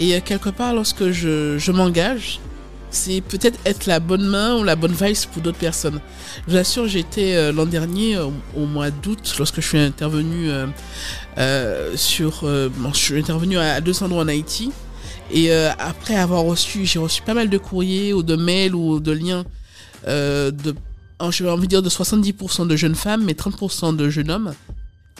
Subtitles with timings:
[0.00, 2.40] Et euh, quelque part, lorsque je, m'engage,
[2.90, 6.00] c'est peut-être être la bonne main ou la bonne vice pour d'autres personnes.
[6.46, 10.66] Je vous assure, j'étais euh, l'an dernier, au, mois d'août, lorsque je suis intervenu euh,
[11.38, 12.44] euh sur...
[12.44, 14.72] Je suis intervenu à, deux endroits en Haïti.
[15.30, 19.12] Et après avoir reçu, j'ai reçu pas mal de courriers ou de mails ou de
[19.12, 19.44] liens
[20.06, 20.74] de,
[21.30, 24.54] je vais envie de dire de 70% de jeunes femmes, mais 30% de jeunes hommes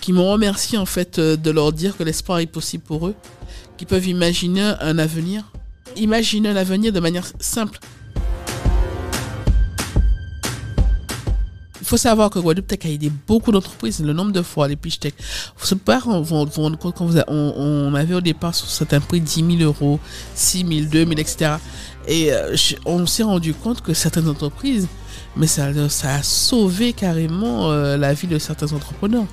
[0.00, 3.14] qui m'ont remercié en fait de leur dire que l'espoir est possible pour eux
[3.78, 5.44] qui peuvent imaginer un avenir.
[5.96, 7.78] Imaginer un avenir de manière simple.
[11.80, 14.76] Il faut savoir que Guadeloupe Tech a aidé beaucoup d'entreprises, le nombre de fois les
[14.76, 15.14] pitch tech.
[15.58, 15.74] Vous
[16.06, 19.98] on vous rendre compte quand on, avait au départ sur certains prix 10 000 euros,
[20.34, 21.52] 6 000, 2 000, etc.
[22.06, 22.54] Et euh,
[22.84, 24.86] on s'est rendu compte que certaines entreprises,
[25.34, 29.26] mais ça, ça a sauvé carrément euh, la vie de certains entrepreneurs.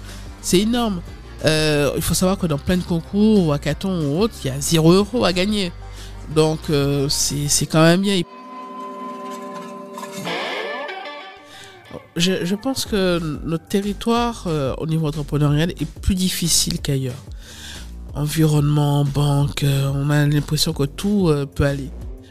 [0.46, 1.02] C'est énorme.
[1.44, 4.52] Euh, il faut savoir que dans plein de concours, ou hackathons ou autres, il y
[4.52, 5.72] a 0 euros à gagner.
[6.36, 8.22] Donc euh, c'est quand même bien.
[12.16, 17.24] Je, je, pense que notre territoire euh, au niveau entrepreneurial est plus difficile qu'ailleurs.
[18.14, 21.90] Environnement, banque, on a l'impression que tout peut aller.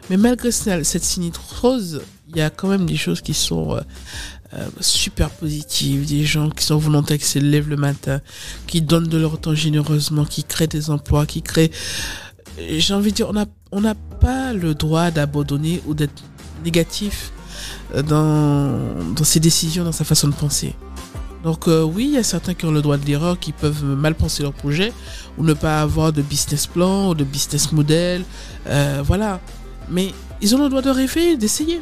[0.09, 3.77] Mais malgré cette sinistrose, il y a quand même des choses qui sont
[4.57, 8.21] euh, super positive, des gens qui sont volontaires, qui se lèvent le matin,
[8.67, 11.71] qui donnent de leur temps généreusement, qui créent des emplois, qui créent...
[12.57, 13.31] J'ai envie de dire,
[13.71, 16.23] on n'a pas le droit d'abandonner ou d'être
[16.63, 17.31] négatif
[17.95, 20.73] euh, dans, ses décisions, dans sa façon de penser.
[21.43, 23.83] Donc euh, oui, il y a certains qui ont le droit de l'erreur, qui peuvent
[23.83, 24.93] mal penser leur projet
[25.37, 28.23] ou ne pas avoir de business plan ou de business model.
[29.03, 29.41] voilà.
[29.89, 31.81] Mais ils ont le droit de rêver, d'essayer.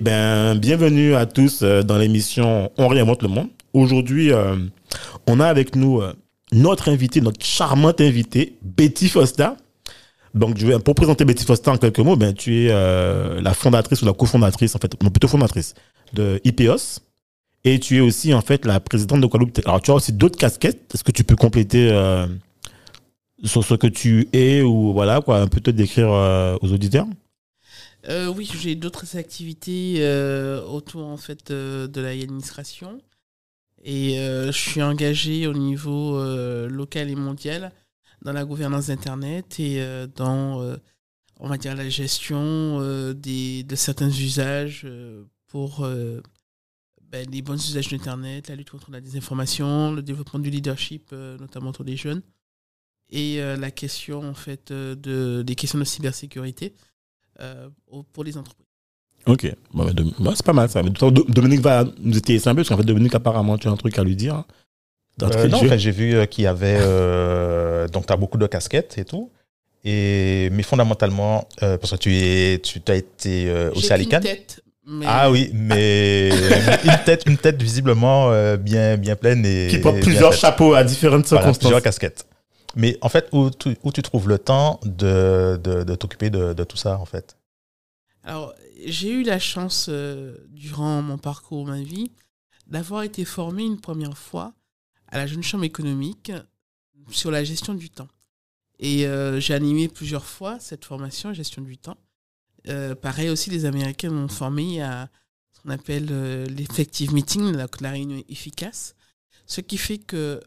[0.00, 3.48] Ben, bienvenue à tous euh, dans l'émission On réinvente le monde.
[3.74, 4.56] Aujourd'hui, euh,
[5.28, 6.12] on a avec nous euh,
[6.50, 9.56] notre invité, notre charmante invitée, Betty Fosta.
[10.34, 12.68] Donc, je vais, pour présenter Betty Fosta en quelques mots, ben, tu es
[13.40, 15.74] la fondatrice ou la cofondatrice, en fait, non, plutôt fondatrice
[16.12, 16.98] de IPOS.
[17.62, 19.60] Et tu es aussi, en fait, la présidente de Guadeloupe.
[19.64, 20.92] Alors, tu as aussi d'autres casquettes.
[20.92, 21.88] Est-ce que tu peux compléter
[23.44, 26.08] sur ce que tu es ou voilà, quoi, un peu te décrire
[26.60, 27.06] aux auditeurs?
[28.08, 33.00] Euh, oui, j'ai d'autres activités euh, autour en fait euh, de l'administration
[33.82, 36.18] et je suis engagé au niveau
[36.68, 37.70] local et mondial
[38.22, 39.84] dans la gouvernance d'internet et
[40.16, 40.78] dans
[41.38, 44.86] on va dire la gestion des, de certains usages
[45.48, 45.86] pour
[47.02, 51.68] ben, les bons usages d'internet, la lutte contre la désinformation, le développement du leadership notamment
[51.68, 52.22] autour des jeunes.
[53.10, 56.74] Et la question en fait de des questions de cybersécurité
[58.12, 58.64] pour les entreprises.
[59.26, 59.86] Ok, bon,
[60.18, 60.82] bah, c'est pas mal ça.
[60.82, 63.98] Dominique va nous étayer un peu, parce qu'en fait, Dominique, apparemment, tu as un truc
[63.98, 64.34] à lui dire.
[64.34, 64.44] Hein,
[65.22, 66.78] euh, non, j'ai vu euh, qu'il y avait.
[67.88, 69.30] donc, tu as beaucoup de casquettes et tout.
[69.84, 74.22] Et, mais fondamentalement, parce que tu, es, tu as été aussi à l'ICANN.
[75.06, 76.28] Ah oui, mais
[76.84, 79.68] une tête, une tête visiblement bien, bien pleine et.
[79.70, 81.58] Qui porte plusieurs chapeaux à différentes circonstances.
[81.58, 82.26] plusieurs casquettes.
[82.76, 87.36] Mais en fait, où tu, trouves le temps de, t'occuper de, tout ça, en fait?
[88.22, 88.54] Alors,
[88.84, 92.10] j'ai eu la chance, euh, durant mon parcours, ma vie,
[92.66, 94.54] d'avoir été formé une première fois
[95.08, 96.32] à la Jeune Chambre économique
[97.10, 98.08] sur la gestion du temps.
[98.78, 101.98] Et euh, j'ai animé plusieurs fois cette formation, gestion du temps.
[102.66, 105.10] Euh, pareil aussi, les Américains m'ont formé à
[105.52, 108.96] ce qu'on appelle l'effective meeting, la, la réunion efficace.
[109.46, 110.40] Ce qui fait que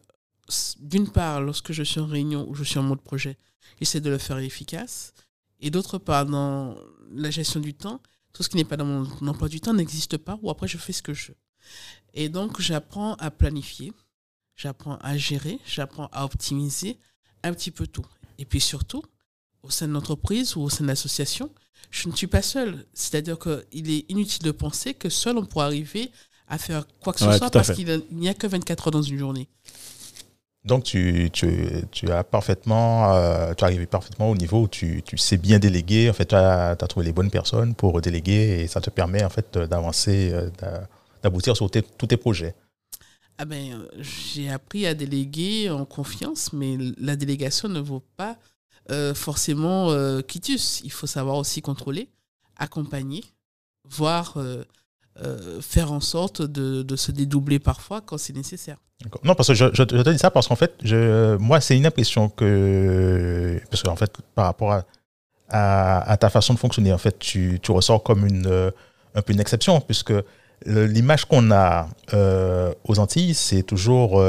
[0.79, 3.37] d'une part, lorsque je suis en réunion ou je suis en mode projet,
[3.79, 5.13] j'essaie de le faire efficace.
[5.59, 6.75] Et d'autre part, dans
[7.11, 8.01] la gestion du temps,
[8.33, 10.77] tout ce qui n'est pas dans mon emploi du temps n'existe pas, ou après je
[10.77, 11.37] fais ce que je veux.
[12.13, 13.93] Et donc, j'apprends à planifier,
[14.55, 16.97] j'apprends à gérer, j'apprends à optimiser
[17.43, 18.05] un petit peu tout.
[18.37, 19.03] Et puis surtout,
[19.63, 21.51] au sein de l'entreprise ou au sein de l'association,
[21.89, 22.85] je ne suis pas seul.
[22.93, 26.11] C'est-à-dire qu'il est inutile de penser que seul on pourra arriver
[26.47, 29.17] à faire quoi que ce soit parce qu'il n'y a que 24 heures dans une
[29.17, 29.49] journée.
[30.67, 31.31] Donc, tu,
[32.09, 36.09] as parfaitement, euh, tu es arrivé parfaitement au niveau où tu, sais bien déléguer.
[36.09, 39.29] En fait, tu as, trouvé les bonnes personnes pour déléguer et ça te permet en
[39.29, 40.49] fait d'avancer, euh,
[41.23, 42.53] d'aboutir sur tous tes projets.
[43.37, 48.35] Ah ben, j'ai appris à déléguer en confiance, mais la délégation ne vaut pas
[48.91, 49.93] euh, forcément
[50.23, 50.81] quitus.
[50.83, 52.09] Il faut savoir aussi contrôler,
[52.57, 53.23] accompagner,
[53.85, 54.37] voir
[55.23, 58.77] euh, faire en sorte de, se dédoubler parfois quand c'est nécessaire.
[59.23, 60.73] Non, parce que je, te dis ça parce qu'en fait,
[61.39, 64.81] moi, c'est une impression que, parce qu'en fait, par rapport
[65.49, 68.69] à, ta façon de fonctionner, en fait, tu, ressors comme une, euh,
[69.15, 70.13] un peu une exception, puisque
[70.65, 74.21] l'image qu'on a euh, aux Antilles, c'est toujours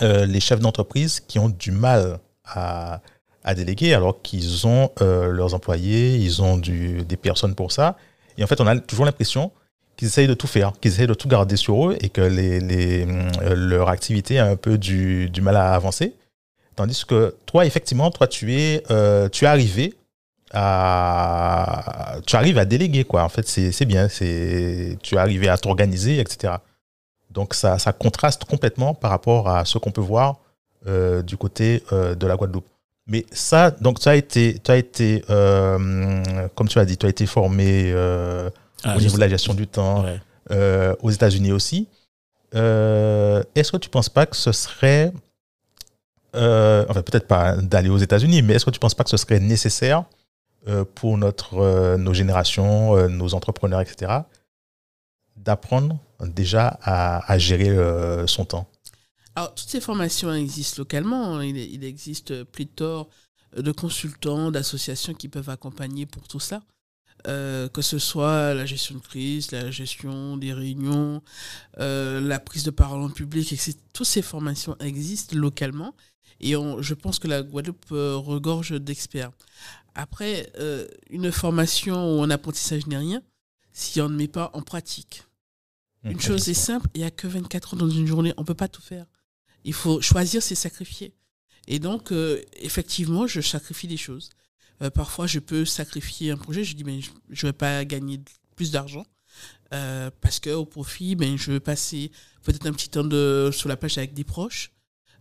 [0.00, 3.00] les chefs d'entreprise qui ont du mal à,
[3.44, 7.96] à déléguer, alors qu'ils ont leurs employés, ils ont des personnes pour ça.
[8.38, 9.50] Et en fait, on a toujours l'impression
[9.96, 12.60] qu'ils essayent de tout faire, qu'ils essayent de tout garder sur eux et que les,
[12.60, 16.14] les, euh, leur activité a un peu du, du, mal à avancer.
[16.74, 19.94] Tandis que toi, effectivement, toi, tu es, euh, tu es arrivé
[20.52, 23.24] à, tu arrives à déléguer, quoi.
[23.24, 26.54] En fait, c'est bien, c'est, tu es arrivé à t'organiser, etc.
[27.30, 30.36] Donc, ça, ça contraste complètement par rapport à ce qu'on peut voir
[30.86, 32.66] euh, du côté de la Guadeloupe.
[33.06, 37.08] Mais ça, donc, tu as été, tu as été comme tu as dit, tu as
[37.08, 37.94] été formé
[38.84, 40.04] ah, au niveau de la gestion du temps,
[40.50, 41.88] euh, aux États-Unis aussi.
[42.54, 45.12] Euh, est-ce que tu ne penses pas que ce serait,
[46.36, 49.10] euh, enfin peut-être pas d'aller aux États-Unis, mais est-ce que tu ne penses pas que
[49.10, 50.04] ce serait nécessaire
[50.96, 54.12] pour notre, nos générations, nos entrepreneurs, etc.,
[55.36, 57.76] d'apprendre déjà à, gérer
[58.26, 58.68] son temps?
[59.36, 61.36] Alors, toutes ces formations existent localement.
[61.36, 61.44] Hein.
[61.44, 63.08] Il, il existe pléthore
[63.56, 66.62] de consultants, d'associations qui peuvent accompagner pour tout ça.
[67.26, 71.22] Euh, que ce soit la gestion de crise, la gestion des réunions,
[71.78, 73.76] euh, la prise de parole en public, etc.
[73.92, 75.92] Toutes ces formations existent localement
[76.38, 79.32] et je pense que la Guadeloupe euh, regorge d'experts.
[79.96, 80.52] Après,
[81.10, 83.22] une formation ou un apprentissage n'est rien
[83.72, 85.24] si on ne met pas en pratique.
[86.04, 88.46] Une chose est simple, il n'y a que 24 heures dans une journée, on ne
[88.46, 89.06] peut pas tout faire.
[89.64, 91.14] Il faut choisir, c'est sacrifier.
[91.66, 92.12] Et donc,
[92.60, 94.28] effectivement, je sacrifie des choses.
[94.82, 96.64] Euh, parfois, je peux sacrifier un projet.
[96.64, 98.20] Je dis, mais je ne vais pas gagner
[98.54, 99.04] plus d'argent.
[99.74, 102.10] Euh, parce qu'au profit, ben, je vais passer
[102.42, 104.72] peut-être un petit temps de, sur la plage avec des proches.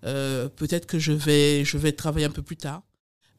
[0.03, 2.83] Euh, peut-être que je vais, je vais travailler un peu plus tard.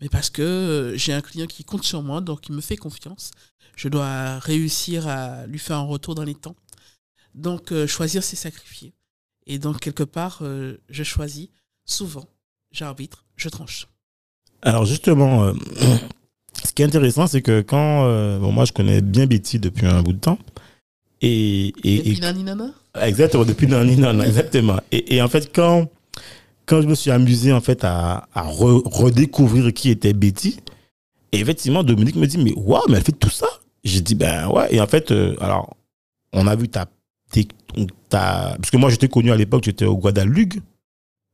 [0.00, 3.30] Mais parce que j'ai un client qui compte sur moi, donc il me fait confiance.
[3.76, 6.56] Je dois réussir à lui faire un retour dans les temps.
[7.34, 8.94] Donc, choisir, c'est sacrifier.
[9.46, 11.48] Et donc, quelque part, je choisis
[11.86, 12.28] souvent,
[12.72, 13.86] j'arbitre, je tranche.
[14.66, 15.52] Alors justement, euh,
[16.64, 18.04] ce qui est intéressant, c'est que quand...
[18.04, 20.38] Euh, bon, moi, je connais bien Betty depuis un bout de temps.
[21.22, 22.70] Et, et, depuis Nani Nana?
[23.00, 24.80] Exactement, depuis Nani Nana, exactement.
[24.90, 25.88] Et, en fait, quand,
[26.66, 30.58] quand je me suis amusé en fait à, à redécouvrir qui était Betty,
[31.30, 33.46] et effectivement, Dominique me dit, mais waouh, mais elle fait tout ça
[33.84, 34.74] J'ai dit, ben ouais.
[34.74, 35.76] Et en fait, euh, alors,
[36.32, 36.86] on a vu ta...
[38.08, 40.54] ta parce que moi, j'étais connu à l'époque, j'étais au Guadalupe.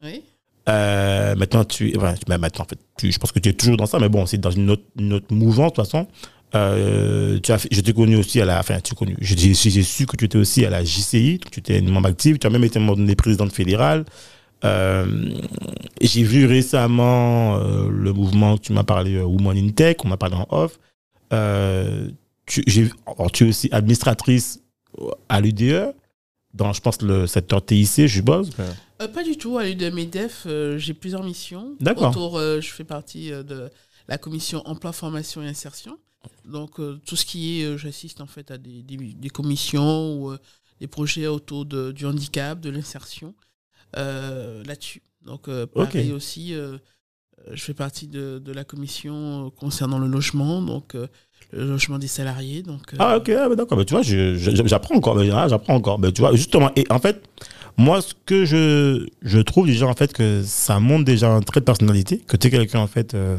[0.05, 0.23] Oui.
[0.69, 3.99] Euh, maintenant, tu, enfin, maintenant, en fait, je pense que tu es toujours dans ça,
[3.99, 6.07] mais bon, c'est dans une autre, une mouvance, de toute façon.
[6.55, 10.39] Euh, je t'ai connu aussi à la, enfin, tu connu, j'ai su que tu étais
[10.39, 13.17] aussi à la JCI, tu étais une membre active, tu as même été membre des
[13.17, 14.05] présidente fédérale.
[14.65, 15.31] Euh,
[16.01, 20.47] j'ai vu récemment le mouvement tu m'as parlé, Women in Tech, on m'a parlé en
[20.51, 20.79] off.
[22.45, 24.61] Tu, tu es aussi administratrice
[25.29, 25.95] à l'UDE,
[26.55, 28.51] dans, je pense, le secteur TIC, je suppose.
[29.03, 29.59] Euh, pas du tout.
[29.59, 31.77] À l'UDMEDEF, euh, j'ai plusieurs missions.
[31.81, 32.11] D'accord.
[32.11, 33.71] Autour, euh, je fais partie de
[34.09, 35.99] la commission emploi, formation et insertion.
[36.45, 40.37] Donc, tout ce qui est, j'assiste en fait à des, des, commissions ou
[40.81, 43.35] des projets autour de, du handicap, de l'insertion,
[43.95, 45.03] là-dessus.
[45.23, 50.97] Donc, pareil aussi, je fais partie de, de, la commission concernant le logement, donc
[51.53, 52.63] le logement des salariés.
[52.63, 53.85] Donc, Ah, ok, ah, d'accord.
[53.85, 55.23] tu vois, j'apprends encore.
[55.49, 56.01] J'apprends encore.
[56.15, 57.23] tu vois, justement, et en fait,
[57.77, 61.61] moi, ce que je, je trouve déjà, en fait, que ça montre déjà un trait
[61.61, 63.39] de personnalité, que tu es quelqu'un, en fait, euh,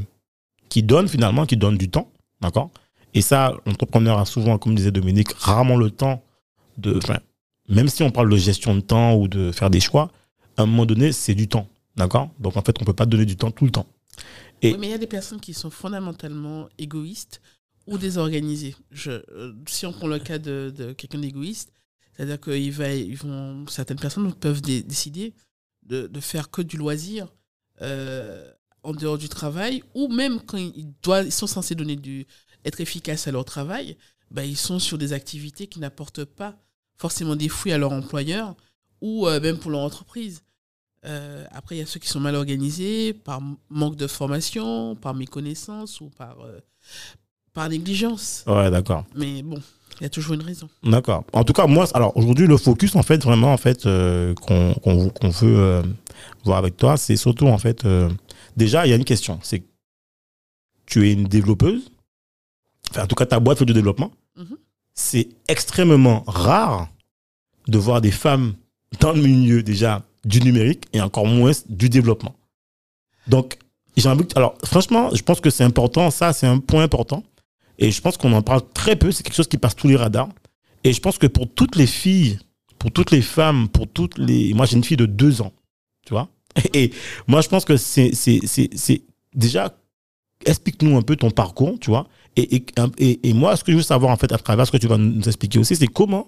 [0.70, 2.10] qui donne finalement, qui donne du temps.
[2.42, 2.72] D'accord?
[3.14, 6.24] Et ça, l'entrepreneur a souvent, comme disait Dominique, rarement le temps
[6.78, 6.98] de.
[6.98, 7.20] Enfin,
[7.70, 10.12] même si on parle de gestion de temps ou de faire des choix,
[10.58, 11.68] à un moment donné, c'est du temps.
[11.96, 12.30] D'accord?
[12.40, 13.86] Donc, en fait, on ne peut pas donner du temps tout le temps.
[14.62, 14.72] Et...
[14.74, 17.42] Oui, mais il y a des personnes qui sont fondamentalement égoïstes
[17.88, 18.76] ou désorganisées.
[18.92, 21.72] Je, euh, si on prend le cas de, quelqu'un d'égoïste,
[22.14, 22.52] c'est-à-dire que
[23.16, 25.34] vont, certaines personnes peuvent décider
[25.84, 27.34] de, de, faire que du loisir
[27.82, 28.50] euh,
[28.84, 30.94] en dehors du travail, ou même quand ils,
[31.32, 31.76] sont censés
[32.66, 33.98] être efficaces à leur travail,
[34.32, 36.58] bah, ils sont sur des activités qui n'apportent pas
[36.96, 38.56] forcément des fruits à leur employeur
[39.02, 40.44] ou euh, même pour leur entreprise.
[41.52, 46.00] après, il y a ceux qui sont mal organisés par manque de formation, par méconnaissance
[46.00, 46.38] ou par,
[47.54, 48.44] par négligence.
[48.48, 49.06] Ouais, d'accord.
[49.16, 49.62] Mais bon,
[50.00, 50.68] il y a toujours une raison.
[50.84, 51.24] D'accord.
[51.34, 55.30] En tout cas, moi, alors aujourd'hui, le focus, en fait, vraiment, en fait, euh, qu'on
[55.30, 55.84] veut euh,
[56.44, 58.10] voir avec toi, c'est surtout, en fait, euh,
[58.58, 59.40] déjà, il y a une question.
[59.44, 59.64] C'est
[60.86, 61.92] tu es une développeuse.
[62.92, 64.12] Enfin, en tout cas, ta boîte fait du développement.
[64.36, 64.58] Mhm.
[64.94, 66.90] C'est extrêmement rare
[67.68, 68.56] de voir des femmes
[69.00, 72.36] dans le milieu, déjà, du numérique et encore moins du développement.
[73.28, 73.58] Donc,
[73.96, 74.26] j'ai envie.
[74.36, 76.12] Alors, franchement, je pense que c'est important.
[76.12, 77.24] Ça, c'est un point important
[77.80, 79.12] et je pense qu'on en parle très peu.
[79.12, 80.30] C'est quelque chose qui passe tous les radars.
[80.84, 82.40] Et je pense que pour toutes les filles,
[82.78, 84.54] pour toutes les femmes, pour toutes les.
[84.54, 85.54] Moi, j'ai une fille de deux ans.
[86.06, 86.30] Tu vois
[86.74, 86.92] Et
[87.28, 88.12] moi, je pense que c'est.
[89.34, 89.76] Déjà,
[90.46, 92.08] explique-nous un peu ton parcours, tu vois.
[92.36, 92.64] Et,
[92.98, 94.88] et, et, moi, ce que je veux savoir, en fait, à travers ce que tu
[94.88, 96.28] vas nous expliquer aussi, c'est comment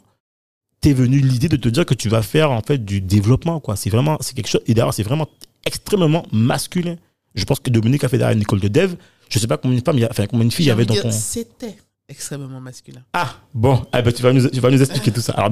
[0.82, 3.75] t'es venu l'idée de te dire que tu vas faire, en fait, du développement, quoi.
[3.75, 4.18] C'est vraiment.
[4.22, 4.62] C'est quelque chose.
[4.68, 5.28] Et d'ailleurs, c'est vraiment
[5.66, 6.96] extrêmement masculin.
[7.34, 8.96] Je pense que Dominique a fait derrière une école de dev.
[9.29, 11.12] Je sais pas combien de femmes, enfin, combien de filles il y avait dans ton.
[11.12, 11.77] C'était
[12.08, 13.01] extrêmement masculin.
[13.13, 15.34] Ah, bon, ah, ben, tu, vas nous, tu vas nous expliquer tout ça.
[15.34, 15.51] Alors,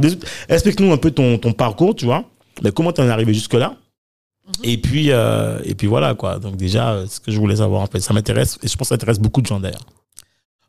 [0.50, 2.30] explique-nous un peu ton, ton parcours, tu vois.
[2.62, 3.78] Mais comment tu en es arrivé jusque-là?
[4.46, 4.54] Mhm.
[4.64, 6.38] et, puis, euh, et puis voilà, quoi.
[6.38, 8.90] Donc, déjà, ce que je voulais savoir, en fait, ça m'intéresse, et je pense que
[8.90, 9.86] ça intéresse beaucoup de gens d'ailleurs.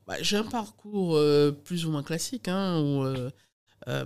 [0.06, 3.30] Bah, j'ai un parcours euh, plus ou moins classique, hein, où euh,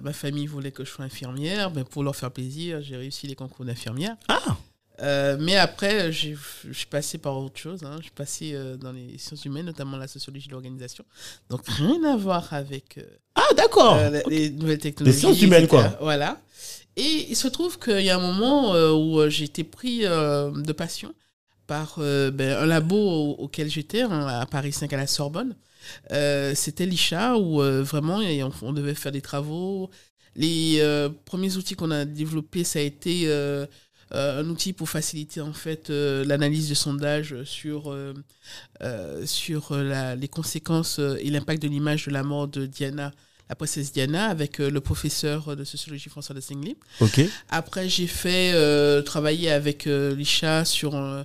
[0.01, 1.71] ma famille voulait que je sois infirmière.
[1.75, 4.17] mais pour leur faire plaisir, j'ai réussi les concours d'infirmière.
[4.29, 4.57] Ah
[5.01, 6.35] euh, mais après, je
[6.73, 7.85] suis passé par autre chose.
[7.85, 7.97] Hein.
[7.99, 11.05] Je suis passé euh, dans les sciences humaines, notamment la sociologie de l'organisation.
[11.51, 13.03] Donc, rien à voir avec euh,
[13.35, 15.15] ah, d'accord les nouvelles technologies.
[15.15, 15.97] Les sciences humaines, quoi.
[16.01, 16.41] Voilà.
[16.97, 21.15] Et il se trouve qu'il y a un moment où j'ai été pris de passion
[21.69, 25.55] par ben, un labo auquel j'étais, hein, à Paris 5 à la Sorbonne.
[26.55, 29.91] C'était l'ICHA, où vraiment on, on, devait faire des travaux.
[30.35, 30.83] Les
[31.25, 33.29] premiers outils qu'on a développés, ça a été
[34.15, 38.15] euh, un outil pour faciliter en fait euh, l'analyse de sondage sur, euh,
[39.27, 43.13] sur les conséquences et l'impact de l'image de la mort de Diana
[43.51, 46.77] la princesse Diana avec le professeur de sociologie François de Singly.
[47.01, 47.23] Ok.
[47.49, 48.53] Après, j'ai fait
[49.05, 51.25] travailler avec l'ICHA sur un,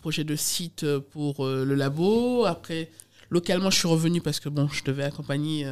[0.00, 2.44] projet de site pour le labo.
[2.44, 2.90] Après,
[3.30, 5.66] localement, je suis revenu parce que bon, je devais accompagner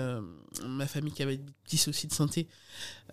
[0.66, 2.46] ma famille qui avait des petits soucis de santé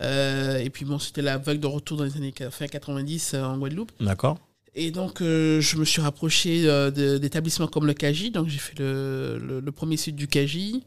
[0.02, 3.44] euh, et puis bon, c'était la vague de retour dans les années fin 90 euh,
[3.44, 3.92] en Guadeloupe.
[4.00, 4.38] D'accord.
[4.74, 8.32] Et donc, euh, je me suis rapproché d'établissements comme le KJ.
[8.32, 10.82] Donc, j'ai fait le, le, premier site du KJ.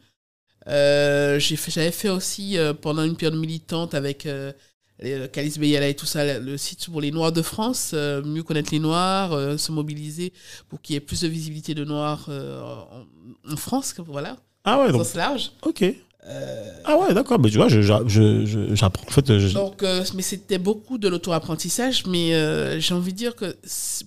[0.66, 4.28] J'avais fait, fait aussi, pendant une période militante avec
[5.32, 8.80] Calice Beyala et tout ça, le site pour les Noirs de France, mieux connaître les
[8.80, 10.32] Noirs, se mobiliser
[10.68, 14.36] pour qu'il y ait plus de visibilité de Noirs en, France, voilà.
[14.64, 15.04] Ah ouais, donc.
[15.04, 15.52] Sens large.
[15.62, 15.84] Ok.
[16.30, 19.06] Euh, ah ouais, d'accord, mais tu vois, j'apprends.
[19.06, 23.34] en fait, Donc, euh, mais c'était beaucoup de l'auto-apprentissage, mais euh, j'ai envie de dire
[23.34, 23.56] que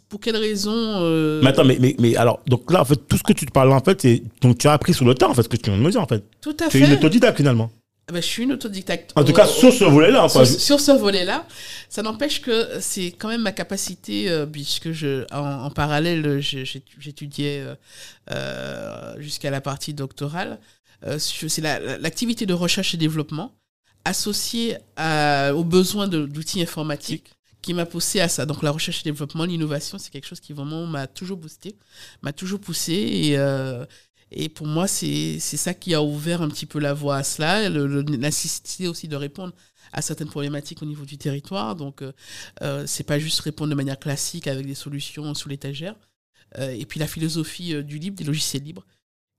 [0.07, 0.99] pour quelle raison.
[1.41, 3.51] Mais attends, mais, mais, mais, alors, donc là, en fait, tout ce que tu te
[3.51, 4.21] parles, en fait, c'est.
[4.41, 5.89] Donc tu as appris sur le temps, en fait, ce que tu viens de me
[5.89, 6.23] dire, en fait.
[6.41, 6.77] Tout à fait.
[6.77, 7.71] Tu es une autodidacte, finalement.
[8.11, 9.13] Ah ben, je suis une autodidacte.
[9.15, 10.27] En tout cas, sur ce volet-là.
[10.27, 11.47] Sur, sur, ce volet-là,
[11.87, 17.65] ça n'empêche que c'est quand même ma capacité, puisque je, en, en parallèle, j'étudiais
[19.17, 20.59] jusqu'à la partie doctorale.
[21.05, 23.55] Euh, c'est l'activité de recherche et développement
[24.05, 28.45] associée aux besoins d'outils informatiques qui m'a poussé à ça.
[28.45, 31.75] Donc la recherche et développement, l'innovation, c'est quelque chose qui vraiment m'a toujours boosté,
[32.23, 32.93] m'a toujours poussé.
[32.93, 33.85] Et, euh,
[34.31, 37.69] et pour moi, c'est ça qui a ouvert un petit peu la voie à cela,
[37.69, 39.53] la nécessité aussi de répondre
[39.93, 41.75] à certaines problématiques au niveau du territoire.
[41.75, 42.11] Donc, euh,
[42.61, 45.95] euh c'est pas juste répondre de manière classique avec des solutions sous l'étagère.
[46.59, 48.85] et puis la philosophie du libre, des logiciels libres,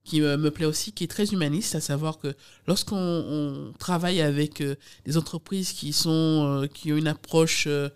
[0.05, 2.35] qui me plaît aussi, qui est très humaniste, à savoir que
[2.67, 6.11] lorsqu'on travaille avec euh, des entreprises qui, sont,
[6.63, 7.89] euh, qui ont une approche euh,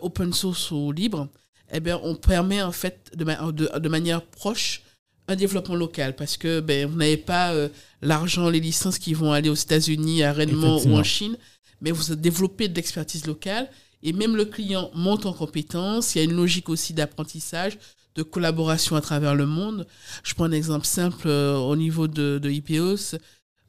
[0.00, 1.28] open source ou libre,
[1.72, 4.82] eh bien, on permet en fait de manière proche
[5.30, 7.54] un développement local parce que ben, vous n'avez pas
[8.02, 11.36] l'argent, les licences qui vont aller aux États-Unis, à Rennes ou en Chine,
[11.80, 13.68] mais vous développez de l'expertise locale
[14.02, 16.14] et même le client monte en compétence.
[16.14, 17.78] Il y a une logique aussi d'apprentissage
[18.16, 19.86] de collaboration à travers le monde.
[20.24, 23.16] Je prends un exemple simple euh, au niveau de, de IPOS.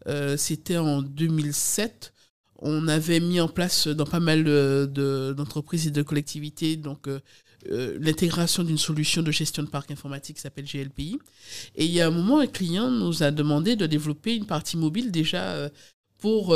[0.07, 2.13] Euh, c'était en 2007.
[2.57, 4.43] On avait mis en place dans pas mal
[5.33, 7.07] d'entreprises et de collectivités donc
[7.69, 11.19] euh, l'intégration d'une solution de gestion de parc informatique qui s'appelle GLPI.
[11.75, 14.77] Et il y a un moment, un client nous a demandé de développer une partie
[14.77, 15.69] mobile déjà
[16.17, 16.55] pour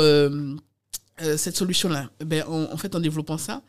[1.18, 2.10] cette solution-là.
[2.24, 3.62] Ben, en, fait, en développant ça,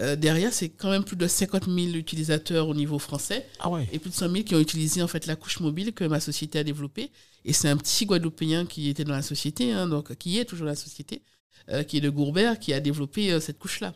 [0.00, 3.98] euh, derrière, c'est quand même plus de 50 000 utilisateurs au niveau français ah et
[3.98, 6.58] plus de 100 000 qui ont utilisé en fait la couche mobile que ma société
[6.58, 7.10] a développée.
[7.44, 10.66] Et c'est un petit Guadeloupéen qui était dans la société, hein, donc qui est toujours
[10.66, 11.22] dans la société,
[11.70, 13.94] euh, qui est de Gourbert, qui a développé euh, cette couche-là.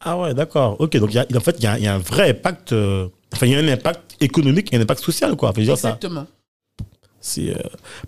[0.00, 0.76] Ah ouais, d'accord.
[0.78, 2.72] Ok, donc en fait, il y, a, un vrai impact.
[3.32, 5.52] enfin, il y a un impact économique et un impact social, quoi.
[5.56, 6.26] Exactement.
[7.22, 7.54] C'est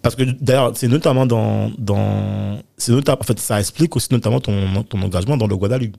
[0.01, 4.41] parce que d'ailleurs, c'est notamment dans dans c'est notamment en fait ça explique aussi notamment
[4.41, 5.99] ton ton engagement dans le Guadeloupe.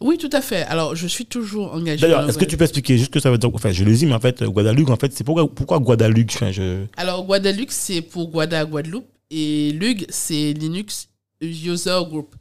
[0.00, 0.62] Oui, tout à fait.
[0.62, 2.00] Alors, je suis toujours engagé.
[2.00, 3.92] D'ailleurs, est-ce que tu peux expliquer juste ce que ça veut dire Enfin, je le
[3.92, 6.84] dis, mais en fait, Guadeloupe, en fait, c'est pourquoi, pourquoi Guadeloupe je...
[6.96, 9.06] Alors, Guadeloupe, c'est pour Guada Guadeloupe.
[9.30, 11.08] Et LUG, c'est Linux
[11.40, 12.34] User Group.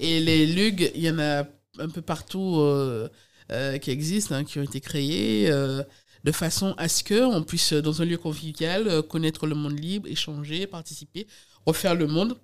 [0.00, 1.44] Et les LUG, il y en a
[1.78, 3.08] un peu partout euh,
[3.52, 5.50] euh, qui existent, hein, qui ont été créés.
[5.50, 5.82] Euh,
[6.24, 10.66] de façon à ce qu'on puisse, dans un lieu convivial, connaître le monde libre, échanger,
[10.66, 11.28] participer,
[11.64, 12.36] refaire le monde.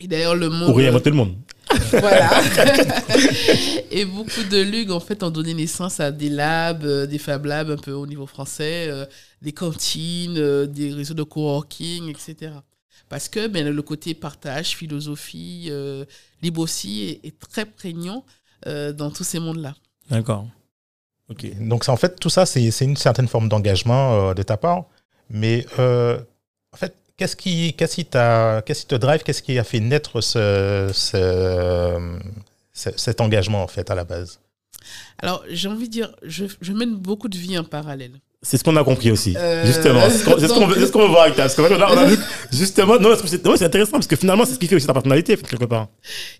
[0.00, 0.68] Et d'ailleurs, le monde.
[0.68, 1.36] Pour réinventer le monde.
[1.90, 2.30] Voilà.
[3.90, 7.70] et beaucoup de LUG, en fait, ont donné naissance à des labs, des Fab Labs
[7.70, 9.04] un peu au niveau français, euh,
[9.42, 12.52] des cantines, euh, des réseaux de coworking, etc.
[13.08, 15.70] Parce que ben, le côté partage, philosophie,
[16.42, 18.24] libre aussi est, très prégnant
[18.66, 19.74] dans tous ces mondes-là.
[20.10, 20.46] D'accord.
[21.28, 21.46] Ok.
[21.60, 24.84] Donc, en fait, tout ça, c'est une certaine forme d'engagement de ta part.
[25.30, 29.22] Mais en fait, Qu'est-ce qui, qu'est-ce qui, qu'est-ce qui te drive?
[29.22, 30.90] Qu'est-ce qui a fait naître ce,
[32.72, 34.40] cet engagement, en fait, à la base?
[35.18, 38.22] Alors, j'ai envie de dire, je, je, mène beaucoup de vie en parallèle.
[38.42, 40.08] C'est ce qu'on a compris aussi, euh, justement.
[40.08, 41.44] C'est ce qu'on veut, veut, voir avec toi.
[41.44, 42.16] Parce a, on a vu,
[42.50, 45.66] justement, non, c'est intéressant parce que finalement, c'est ce qui fait aussi ta personnalité, quelque
[45.66, 45.88] part.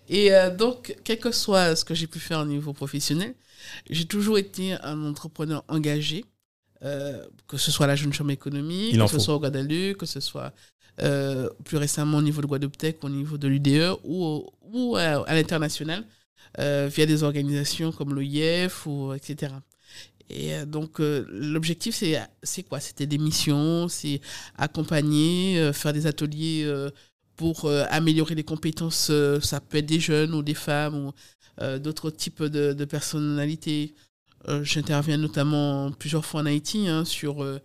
[0.08, 3.34] Et euh, donc, quel que soit ce que j'ai pu faire au niveau professionnel,
[3.90, 6.24] j'ai toujours été un entrepreneur engagé.
[6.82, 10.20] Euh, que ce soit la jeune chambre économique, que ce soit au Guadeloupe, que ce
[10.20, 10.54] soit
[11.64, 16.04] plus récemment au niveau de Guadeloupe Tech, au niveau de l'UDE ou, ou à, l'international
[16.56, 19.52] via des organisations comme l'OIF ou etc.
[20.30, 22.80] Et donc l'objectif c'est c'est quoi?
[22.80, 24.20] C'était des missions, c'est
[24.56, 26.72] accompagner, faire des ateliers
[27.36, 29.10] pour améliorer les compétences.
[29.42, 31.12] ça peut être des jeunes ou des femmes ou
[31.78, 33.94] d'autres types de, de personnalités.
[34.48, 37.58] Euh, j'interviens notamment plusieurs fois en Haïti hein, sur euh,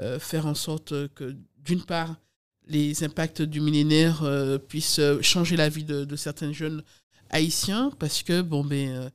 [0.00, 1.34] euh, faire en sorte que,
[1.64, 2.16] d'une part,
[2.66, 4.22] les impacts du millénaire
[4.68, 6.82] puissent changer la vie de, certains jeunes
[7.30, 9.10] haïtiens, parce que bon, ben,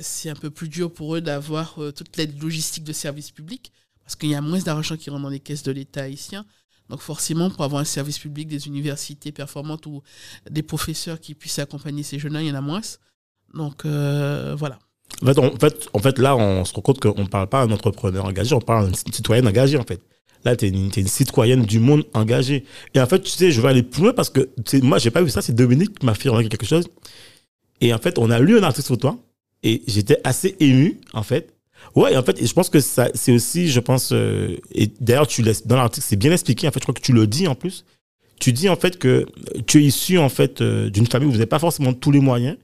[0.00, 3.72] c'est un peu plus dur pour eux d'avoir toute l'aide logistique de services publics,
[4.04, 6.44] parce qu'il y a moins d'argent qui rentre dans les caisses de l'État haïtien.
[6.88, 10.02] Donc forcément, pour avoir un service public, des universités performantes ou
[10.48, 12.82] des professeurs qui puissent accompagner ces jeunes-là, il y en a moins.
[13.54, 14.78] Donc voilà.
[15.22, 17.66] En fait, en fait, en fait, là, on se rend compte qu'on ne parle pas
[17.66, 20.02] d'un entrepreneur engagé, on parle d'une citoyenne engagée, en fait.
[20.44, 22.64] Là, tu es, une citoyenne du monde engagée.
[22.94, 24.48] Et en fait, tu sais, je vais aller plus loin parce que
[24.82, 26.86] moi, j'ai pas vu ça, c'est Dominique qui m'a fait remarquer quelque chose.
[27.80, 29.18] Et en fait, on a lu un article sur toi
[29.62, 31.52] et j'étais assez ému, en fait.
[31.94, 35.42] Ouais, en fait, je pense que ça, c'est aussi, je pense, euh, et d'ailleurs, tu
[35.42, 37.54] laisses, dans l'article, c'est bien expliqué, en fait, je crois que tu le dis en
[37.54, 37.84] plus.
[38.38, 39.26] Tu dis, en fait, que
[39.66, 42.20] tu es issu, en fait, euh, d'une famille où vous n'avez pas forcément tous les
[42.20, 42.56] moyens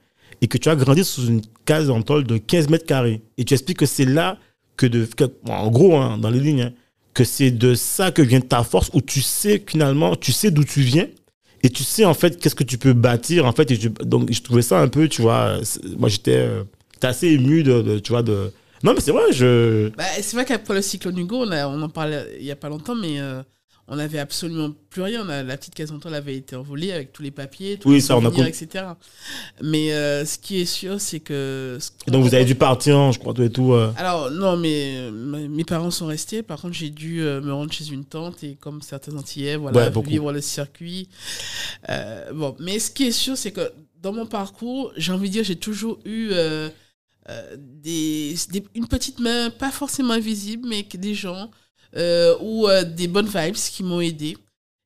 [0.43, 3.23] et que tu as grandi sous une case en tôle de 15 mètres carrés.
[3.39, 4.39] Et tu expliques que c'est là
[4.77, 5.09] que, de,
[5.49, 6.73] en gros, hein, dans les lignes, hein,
[7.15, 10.65] que c'est de ça que vient ta force, où tu sais finalement, tu sais d'où
[10.65, 11.07] tu viens,
[11.63, 13.73] et tu sais en fait qu'est-ce que tu peux bâtir, en fait.
[14.05, 15.59] Donc, je trouvais ça un peu, tu vois,
[15.99, 16.65] moi j'étais euh,
[17.07, 18.53] assez ému de, tu vois, de...
[18.83, 19.91] Non, mais c'est vrai, je...
[19.91, 22.69] Bah, c'est vrai qu'après le cyclone Hugo, on, on en parlait il n'y a pas
[22.69, 23.21] longtemps, mais...
[23.21, 23.43] Euh,
[23.89, 25.25] on n'avait absolument plus rien.
[25.25, 28.85] la petite case elle avait été envolée avec tous les papiers, tous les souvenirs, etc.
[29.61, 31.79] Mais euh, ce qui est sûr, c'est que.
[32.07, 33.73] donc vous avez dû partir, je crois, tout et tout.
[33.73, 33.93] Euh.
[33.97, 36.43] Alors, non, mais mes parents sont restés.
[36.43, 40.33] Par contre, j'ai dû me rendre chez une tante et, comme certains Antillais, voilà, vivre
[40.33, 41.09] le circuit.
[42.33, 45.45] bon, mais ce qui est sûr, c'est que dans mon parcours, j'ai envie de dire,
[45.45, 46.31] j'ai toujours eu.
[47.57, 48.35] Des,
[48.75, 51.51] une petite main, pas forcément invisible, mais des gens
[51.97, 54.37] euh, ou euh, des bonnes vibes qui m'ont aidé.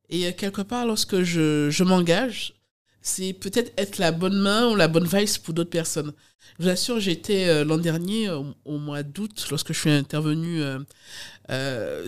[0.09, 2.55] Et euh, quelque part, lorsque je, je m'engage,
[3.01, 6.13] c'est peut-être être la bonne main ou la bonne vibe pour d'autres personnes.
[6.59, 8.29] Je vous assure, j'étais l'an dernier,
[8.65, 10.63] au, mois d'août, lorsque je suis intervenu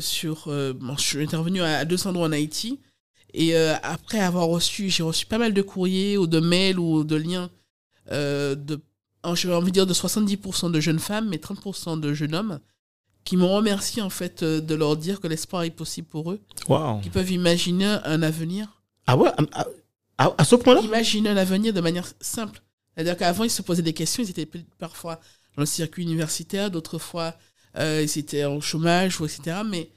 [0.01, 0.49] sur.
[0.49, 2.81] Je suis intervenu à, deux endroits en Haïti.
[3.35, 7.17] Et après avoir reçu, j'ai reçu pas mal de courriers ou de mails ou de
[7.17, 7.51] liens
[8.11, 8.81] de,
[9.35, 12.61] j'ai envie de dire de 70% de jeunes femmes, mais 30% de jeunes hommes
[13.25, 16.41] qui m'ont remercié en fait euh, de leur dire que l'espoir est possible pour eux.
[16.69, 17.01] Wow.
[17.01, 18.81] Qui peuvent imaginer un avenir.
[19.07, 19.31] Ah ouais
[20.19, 20.81] à, à, ce point-là?
[20.81, 22.63] Imaginer un avenir de manière simple.
[22.95, 25.21] C'est-à-dire qu'avant, ils se posaient des questions, ils étaient parfois
[25.57, 27.35] dans le circuit universitaire, d'autres fois,
[27.77, 29.59] euh, ils étaient en chômage, etc.
[29.65, 29.91] Mais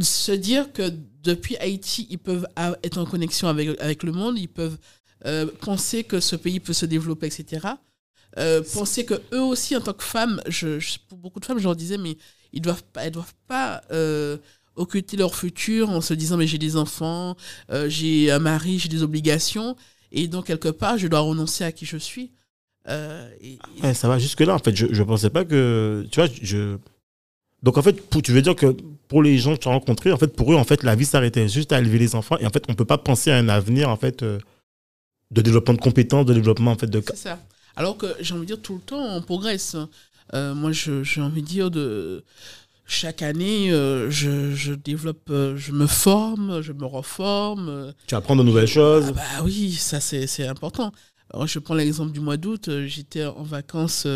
[0.00, 2.46] se dire que depuis Haïti, ils peuvent
[2.82, 4.78] être en connexion avec, avec le monde, ils peuvent
[5.26, 7.66] euh, penser que ce pays peut se développer, etc.
[8.34, 11.76] penser que eux aussi, en tant que femmes, je, pour beaucoup de femmes, je leur
[11.76, 12.16] disais, mais
[12.52, 14.38] ils doivent pas, elles doivent pas euh,
[14.76, 17.36] occulter leur futur en se disant mais j'ai des enfants,
[17.70, 19.76] euh, j'ai un mari, j'ai des obligations
[20.12, 22.32] et donc quelque part je dois renoncer à qui je suis.
[23.40, 23.58] et,
[23.94, 24.74] ça va jusque-là, en fait.
[24.74, 26.06] Je ne pensais pas que.
[26.10, 26.78] Tu vois, je.
[27.62, 28.76] Donc, en fait, pour, tu veux dire que
[29.08, 31.04] pour les gens que tu as rencontrés, en fait, pour eux, en fait, la vie
[31.04, 32.38] s'arrêtait juste à élever les enfants.
[32.38, 34.38] Et en fait, on ne peut pas penser à un avenir, en fait, euh,
[35.32, 37.02] de développement de compétences, de développement, en fait, de.
[37.04, 37.38] C'est ça.
[37.78, 39.76] Alors que j'ai envie de dire, tout le temps, on progresse.
[40.34, 42.24] Euh, moi, j'ai envie de dire, de
[42.86, 47.94] chaque année, euh, je, je, développe, je me forme, je me reforme.
[48.06, 49.06] Tu apprends de nouvelles choses.
[49.10, 50.92] Ah bah oui, ça, c'est important.
[51.46, 52.68] je prends l'exemple du mois d'août.
[52.86, 54.06] J'étais en vacances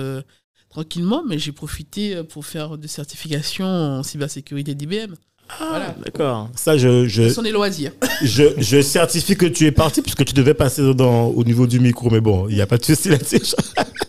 [0.73, 5.15] tranquillement, mais j'ai profité euh, pour faire des certifications en cybersécurité d'IBM.
[5.61, 5.95] Ah, voilà.
[6.05, 6.49] d'accord.
[6.55, 7.07] Ça, je.
[7.07, 7.93] je Ce sont des loisirs.
[8.23, 11.81] je, je certifie que tu es parti, puisque tu devais passer dans, au niveau du
[11.81, 13.55] micro, mais bon, il n'y a pas de souci là-dessus.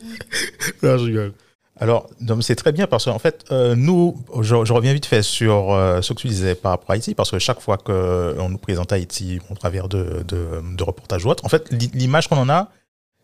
[0.83, 1.33] non, je rigole.
[1.79, 2.09] Alors,
[2.41, 6.13] c'est très bien parce qu'en fait, euh, nous, je, reviens vite fait sur euh, ce
[6.13, 9.39] que tu disais par rapport à Haïti, parce que chaque fois qu'on nous présente Haïti
[9.49, 12.69] au travers de, de, de reportages ou autres, en fait, l'image qu'on en a,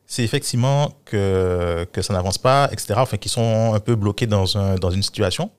[0.07, 2.95] c'est effectivement que, que ça n'avance pas, etc.
[2.97, 5.51] Enfin, qu'ils sont un peu bloqués dans, un, dans une situation.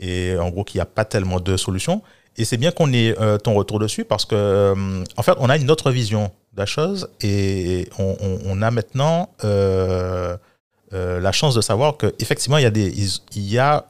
[0.00, 2.02] Et en gros, qu'il n'y a pas tellement de solutions.
[2.36, 5.50] Et c'est bien qu'on ait euh, ton retour dessus parce que, euh, en fait, on
[5.50, 10.36] a une autre vision de la chose et on, a maintenant euh,
[10.92, 12.70] la chance de savoir qu'effectivement, il y a,
[13.34, 13.86] il y a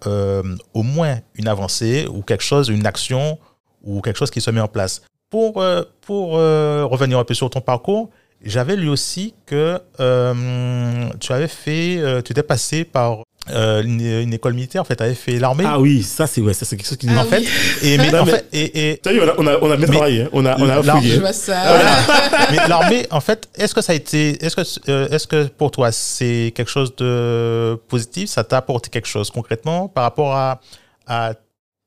[0.75, 3.39] au moins une avancée ou quelque chose, une action
[3.83, 5.03] ou quelque chose qui se met en place.
[5.31, 5.63] Pour,
[6.01, 8.11] pour revenir un peu sur ton parcours,
[8.43, 14.33] j'avais lu aussi que euh, tu avais fait, euh, tu étais passé par euh, une,
[14.33, 15.65] école militaire, en fait, tu avais fait l'armée.
[15.67, 17.45] Ah oui, ça c'est ouais, ça c'est quelque chose qui nous ah, en fait.
[17.83, 20.29] Et mais en fait, et, et vu, on a on a, bien travaillé, hein.
[20.33, 21.19] on a on a fouillé.
[22.51, 25.93] mais l'armée, en fait, est-ce que ça a été, est-ce que est-ce que pour toi
[25.93, 30.61] c'est quelque chose de positif, ça t'a apporté quelque chose concrètement par rapport à
[31.07, 31.33] à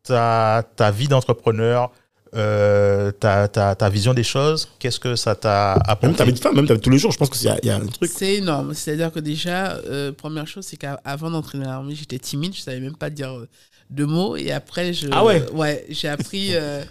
[0.03, 1.91] ta, ta vie d'entrepreneur,
[2.33, 6.07] euh, ta, ta, ta, vision des choses, qu'est-ce que ça t'a apporté?
[6.07, 7.69] Même ta vie de femme, même ta tous les jours, je pense qu'il y, y,
[7.69, 8.09] a un truc.
[8.13, 8.73] C'est énorme.
[8.73, 12.79] C'est-à-dire que déjà, euh, première chose, c'est qu'avant d'entrer dans l'armée, j'étais timide, je savais
[12.79, 13.49] même pas dire euh,
[13.91, 14.35] de mots.
[14.35, 16.83] Et après, je, ah ouais, ouais j'ai appris euh,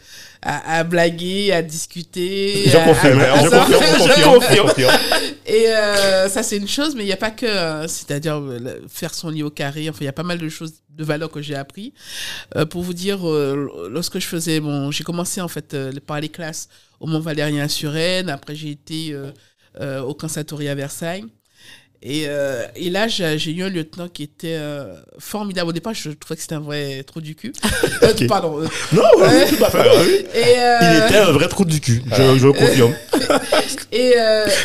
[0.43, 2.65] à, blaguer, à discuter.
[2.67, 4.91] Je confirme, je confirme,
[5.47, 8.43] Et euh, ça, c'est une chose, mais il n'y a pas que, euh, c'est-à-dire
[8.89, 9.89] faire son lit au carré.
[9.89, 11.93] Enfin, il y a pas mal de choses, de valeurs que j'ai appris.
[12.71, 13.21] pour vous dire,
[13.91, 16.69] lorsque je faisais, bon, j'ai commencé en fait par les classes
[17.01, 18.29] au Mont Valérien à Suresnes.
[18.29, 19.17] Après, j'ai été
[19.81, 21.25] au Conservatoire à Versailles.
[22.03, 25.69] Et, euh, et, là, j'ai eu un lieutenant qui était euh, formidable.
[25.69, 27.53] Au départ, je trouvais que c'était un vrai trou du cul.
[28.03, 28.61] Euh, pardon.
[28.93, 29.45] Non, et,
[30.35, 32.95] il était un vrai trou du cul, je, je confirme.
[33.93, 34.15] et,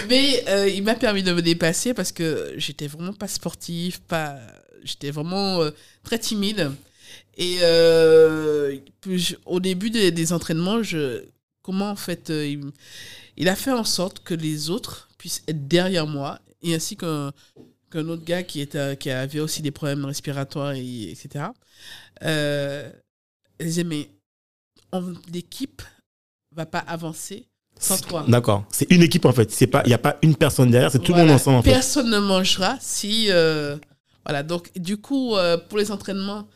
[0.07, 4.37] mais il m'a permis de me dépasser parce que j'étais vraiment pas sportif, pas,
[4.83, 5.59] j'étais vraiment
[6.03, 6.71] très timide.
[7.37, 7.57] Et
[9.45, 11.23] au début des, des, entraînements, je,
[11.61, 12.61] comment en fait, il,
[13.35, 17.31] il a fait en sorte que les autres puissent être derrière moi et ainsi qu'un
[17.93, 21.45] autre gars qui, était, qui avait aussi des problèmes respiratoires, et, etc.
[22.23, 22.91] Euh,
[23.59, 24.09] elle disait, mais
[25.31, 25.81] l'équipe
[26.51, 27.47] va pas avancer
[27.79, 28.25] sans toi.
[28.27, 28.63] D'accord.
[28.69, 29.59] C'est une équipe en fait.
[29.61, 31.71] Il n'y a pas une personne derrière, c'est tout le monde ensemble en fait.
[31.71, 33.27] Personne ne mangera si.
[33.29, 33.77] Euh,
[34.25, 34.43] voilà.
[34.43, 36.47] Donc, du coup, euh, pour les entraînements,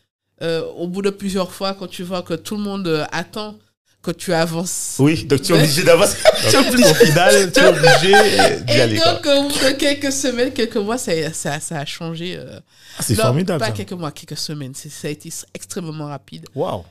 [0.41, 3.57] euh, au bout de plusieurs fois, quand tu vois que tout le monde attend
[4.01, 4.95] quand tu avances.
[4.99, 6.17] Oui, donc tu es obligé d'avancer.
[6.47, 8.95] Au final, tu es obligé d'y aller.
[8.95, 12.37] Et donc, au bout de quelques semaines, quelques mois, ça, ça, ça a changé.
[12.37, 12.59] Euh.
[12.97, 13.59] Ah, c'est formidable.
[13.59, 14.73] Pas quelques mois, quelques semaines.
[14.73, 16.45] Ça a été extrêmement rapide.
[16.55, 16.83] Waouh!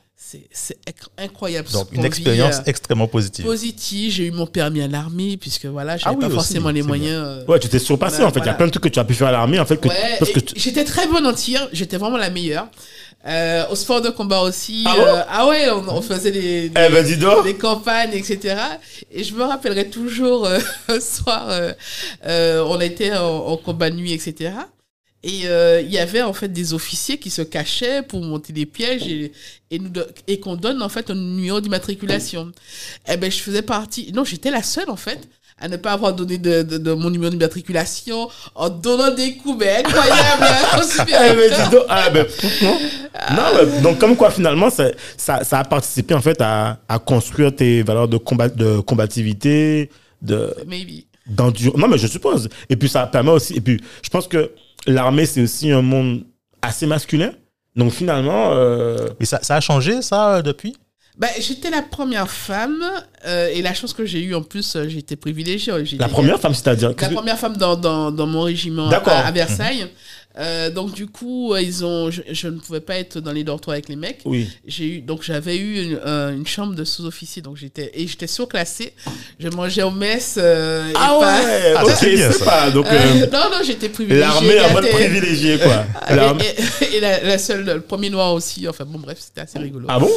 [0.53, 0.77] C'est
[1.17, 1.71] incroyable.
[1.71, 3.45] Donc, une expérience euh, extrêmement positive.
[3.45, 4.13] Positive.
[4.13, 7.23] J'ai eu mon permis à l'armée, puisque voilà, j'avais ah pas forcément les moyens.
[7.25, 8.41] Euh, ouais, tu t'es surpassé en fait.
[8.41, 9.77] Il y a plein de trucs que tu as pu faire à l'armée en fait.
[9.79, 11.67] Que, que J'étais très bonne en tir.
[11.73, 12.69] J'étais vraiment la meilleure.
[13.27, 14.85] Euh, au sport de combat aussi.
[14.87, 18.57] Ah, euh, ah ouais, on, faisait des, eh ben, des, campagnes, etc.
[19.11, 21.51] Et je me rappellerai toujours, euh, un soir,
[22.25, 24.53] on était en, combat de nuit, etc.
[25.25, 25.41] Et
[25.83, 29.33] il y avait en fait des officiers qui se cachaient pour monter des pièges et,
[29.73, 29.91] et, nous,
[30.29, 32.53] et qu'on donne en fait un numéro d'immatriculation.
[33.09, 34.13] Eh ben, je faisais partie.
[34.13, 35.29] Non, j'étais la seule en fait
[35.61, 39.79] à ne pas avoir donné de, de, mon numéro d'immatriculation en donnant des coups, mais
[39.79, 40.43] incroyable.
[40.43, 40.79] Hein,
[41.89, 42.27] ah, ben,
[43.35, 47.55] non, donc comme quoi finalement, ça, ça, ça, a participé en fait à, à construire
[47.55, 49.91] tes valeurs de, combat, de combativité,
[50.23, 50.55] de...
[50.67, 51.05] Maybe.
[51.37, 52.49] Non, mais je suppose.
[52.69, 53.55] Et puis ça permet aussi...
[53.55, 54.53] Et puis je pense que
[54.87, 56.25] l'armée, c'est aussi un monde
[56.63, 57.33] assez masculin.
[57.75, 58.53] Donc finalement...
[58.53, 59.09] Euh...
[59.19, 60.77] Mais ça, ça a changé, ça, depuis?
[61.19, 62.85] Bah, J'étais la première femme
[63.27, 65.73] euh, et la chance que j'ai eue en plus, euh, j'ai été privilégiée.
[65.99, 69.83] La première femme, c'est-à-dire La première femme dans, dans, dans mon régiment à, à, Versailles.
[69.83, 69.89] Mhm.
[70.41, 73.89] Euh, donc du coup, ils ont, je, ne pouvais pas être dans les dortoirs avec
[73.89, 74.21] les mecs.
[74.25, 74.49] Oui.
[74.65, 78.93] J'ai eu, donc j'avais eu une, une chambre de sous-officier, donc j'étais et j'étais surclassée.
[79.41, 80.39] Je mangeais au mess.
[80.39, 81.75] ah ouais.
[81.77, 82.71] Ah, c'est pas.
[82.71, 84.21] Donc non non, j'étais privilégiée.
[84.21, 85.85] L'armée en mode privilégié quoi.
[86.41, 88.69] et, et, la, la, seule, le premier noir aussi.
[88.69, 89.87] Enfin bon bref, c'était assez rigolo.
[89.89, 90.09] Ah bon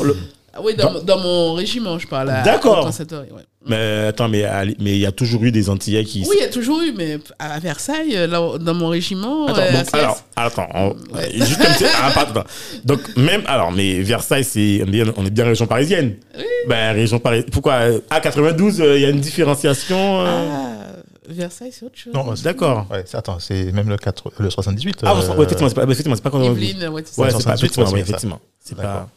[0.53, 2.27] ah oui, dans, dans, mon régiment, je parle.
[2.43, 2.85] D'accord.
[2.85, 3.43] Ouais.
[3.67, 4.43] Mais attends, mais
[4.79, 6.25] il y a toujours eu des Antillais qui.
[6.27, 9.47] Oui, il y a toujours eu, mais à Versailles, là, dans mon régiment.
[9.47, 10.95] Attends, euh, donc, alors, attends,
[11.33, 11.85] juste comme ça.
[12.03, 12.43] Ah,
[12.83, 14.83] donc, même, alors, mais Versailles, c'est,
[15.15, 16.15] on est bien région parisienne.
[16.37, 16.43] Oui.
[16.67, 17.49] Ben, région parisienne.
[17.51, 20.47] Pourquoi À 92, euh, il y a une différenciation euh?
[20.51, 22.13] ah, Versailles, c'est autre chose.
[22.13, 22.87] Non, d'accord.
[22.91, 25.01] Ouais, attends, c'est même le, 4, le 78.
[25.03, 27.95] Ah, ouais, effectivement, c'est pas, effectivement, c'est pas quand Yveline, ouais, c'est ouais, pas, effectivement,
[27.95, 28.39] effectivement.
[28.59, 29.07] C'est pas.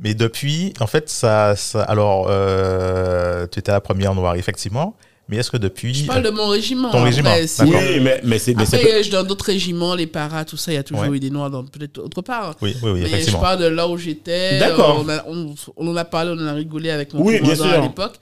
[0.00, 4.96] Mais depuis, en fait, ça, ça alors, euh, tu étais la première noire, effectivement.
[5.28, 5.94] Mais est-ce que depuis.
[5.94, 6.90] Je parle de mon régiment.
[6.90, 7.30] Ton régiment.
[7.60, 8.54] Oui, mais, mais c'est.
[8.60, 11.50] Après, dans d'autres régiments, les paras, tout ça, il y a toujours eu des noirs
[11.50, 12.56] dans peut-être autre part.
[12.60, 13.00] Oui, oui, oui.
[13.00, 13.38] Mais effectivement.
[13.38, 14.58] je parle de là où j'étais.
[14.58, 15.04] D'accord.
[15.26, 18.16] On, on, en a parlé, on en a rigolé avec mon oui, commandant à l'époque.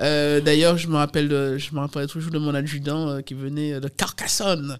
[0.00, 3.34] Euh, D'ailleurs, je me rappelle, de, je me rappelle toujours de mon adjudant euh, qui
[3.34, 4.78] venait de Carcassonne.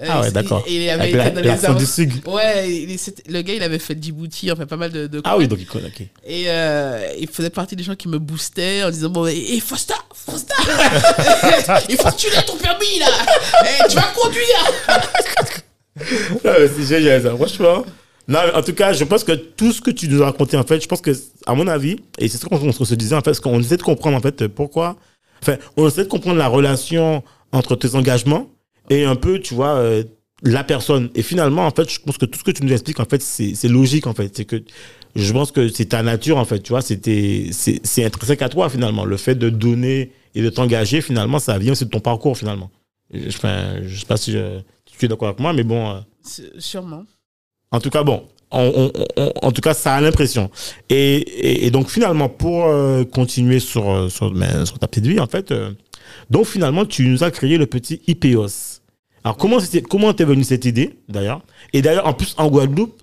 [0.00, 0.64] Euh, ah ouais, d'accord.
[0.68, 1.78] il avait été dans les armes.
[1.78, 1.84] Du
[2.26, 2.98] Ouais, il,
[3.28, 5.06] le gars, il avait fait Djibouti, enfin pas mal de.
[5.06, 5.88] de ah oui, donc il connaît.
[5.88, 6.08] Okay.
[6.26, 9.60] Et euh, il faisait partie des gens qui me boostaient en disant bon, et, et
[9.60, 10.54] Fosta, Fosta,
[11.88, 13.06] il faut que tu aies ton permis là,
[13.64, 14.64] et eh, tu vas conduire.
[16.74, 17.84] c'est génial ça, franchement.
[18.26, 20.62] Non, en tout cas, je pense que tout ce que tu nous as raconté, en
[20.62, 21.10] fait, je pense que,
[21.46, 24.16] à mon avis, et c'est ce qu'on se disait, en fait, qu'on essaie de comprendre,
[24.16, 24.96] en fait, pourquoi,
[25.42, 28.48] enfin, on essaie de comprendre la relation entre tes engagements
[28.88, 30.04] et un peu, tu vois, euh,
[30.42, 31.10] la personne.
[31.14, 33.20] Et finalement, en fait, je pense que tout ce que tu nous expliques, en fait,
[33.22, 34.34] c'est logique, en fait.
[34.34, 34.62] C'est que,
[35.14, 39.04] je pense que c'est ta nature, en fait, tu vois, c'est intrinsèque à toi, finalement.
[39.04, 42.70] Le fait de donner et de t'engager, finalement, ça vient aussi de ton parcours, finalement.
[43.28, 44.32] Enfin, je sais pas si,
[44.86, 45.90] tu es d'accord avec moi, mais bon.
[45.90, 46.00] Euh,
[46.58, 47.04] sûrement.
[47.74, 50.48] En tout cas, bon, en tout cas, ça a l'impression.
[50.88, 54.32] Et, donc, finalement, pour euh, continuer sur, euh, sur,
[54.78, 55.72] ta petite vie, en fait, euh,
[56.30, 58.80] donc finalement, tu nous as créé le petit IPOS.
[59.24, 61.42] Alors, comment c'était, comment t'es venue cette idée, d'ailleurs?
[61.72, 63.02] Et d'ailleurs, en plus, en Guadeloupe,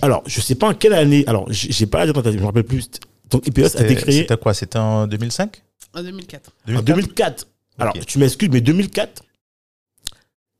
[0.00, 2.64] alors, je sais pas en quelle année, alors, j'ai pas la date, je me rappelle
[2.64, 2.88] plus.
[3.28, 4.20] Donc, IPOS a été créé.
[4.22, 5.62] C'était quoi C'était en 2005
[5.92, 6.50] En 2004.
[6.74, 7.46] En 2004.
[7.78, 9.22] Alors, tu m'excuses, mais 2004,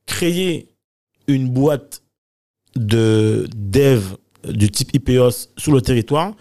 [0.05, 0.67] créer
[1.27, 2.03] une boîte
[2.77, 4.15] de dev
[4.47, 6.33] du type IPOS sur le territoire,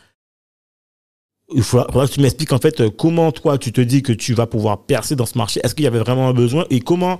[1.54, 4.46] il faudra, que tu m'expliques en fait comment toi tu te dis que tu vas
[4.46, 5.60] pouvoir percer dans ce marché.
[5.62, 6.66] Est-ce qu'il y avait vraiment un besoin?
[6.70, 7.18] Et comment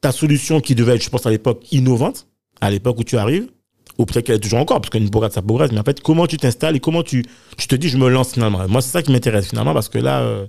[0.00, 2.28] ta solution qui devait être, je pense à l'époque, innovante,
[2.60, 3.50] à l'époque où tu arrives,
[3.98, 6.26] ou peut-être qu'elle est toujours encore, parce qu'une progresse, ça progresse, mais en fait, comment
[6.26, 7.24] tu t'installes et comment tu,
[7.56, 8.68] tu te dis, je me lance finalement?
[8.68, 10.20] Moi, c'est ça qui m'intéresse finalement, parce que là.
[10.20, 10.46] Euh,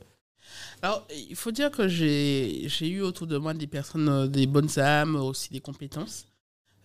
[0.84, 4.78] Alors, il faut dire que j'ai eu autour de moi des personnes, euh, des bonnes
[4.78, 6.28] âmes, aussi des compétences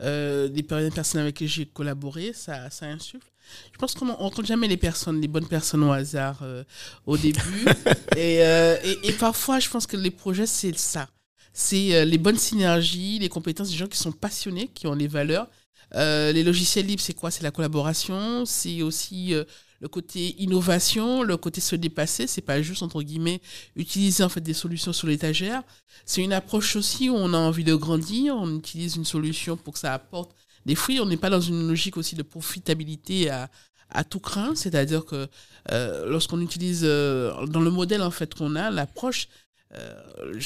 [0.01, 3.31] euh, des personnes avec qui j'ai collaboré, ça, ça insuffle.
[3.73, 6.65] Je pense qu'on ne rencontre jamais les personnes, les bonnes personnes au hasard euh,
[7.07, 7.41] au début.
[8.17, 11.09] Euh, et, et, parfois, je pense que les projets, c'est ça.
[11.53, 15.49] C'est les bonnes synergies, les compétences des gens qui sont passionnés, qui ont les valeurs.
[15.93, 17.33] les logiciels libres, c'est quoi?
[17.33, 19.35] C'est la collaboration, c'est aussi
[19.81, 23.41] le côté innovation, le côté se dépasser, c'est pas juste entre guillemets
[23.77, 25.63] utiliser en fait des solutions sur l'étagère.
[26.07, 29.75] C'est une approche aussi où on a envie de grandir, on utilise une solution pour
[29.75, 30.35] que ça apporte
[30.67, 31.01] des fruits.
[31.01, 33.51] On n'est pas dans une logique aussi de profitabilité à,
[33.91, 35.29] à tout craint, c'est-à-dire que
[35.71, 39.29] euh, lorsqu'on utilise euh, dans le modèle en fait qu'on a l'approche,
[39.75, 39.95] euh,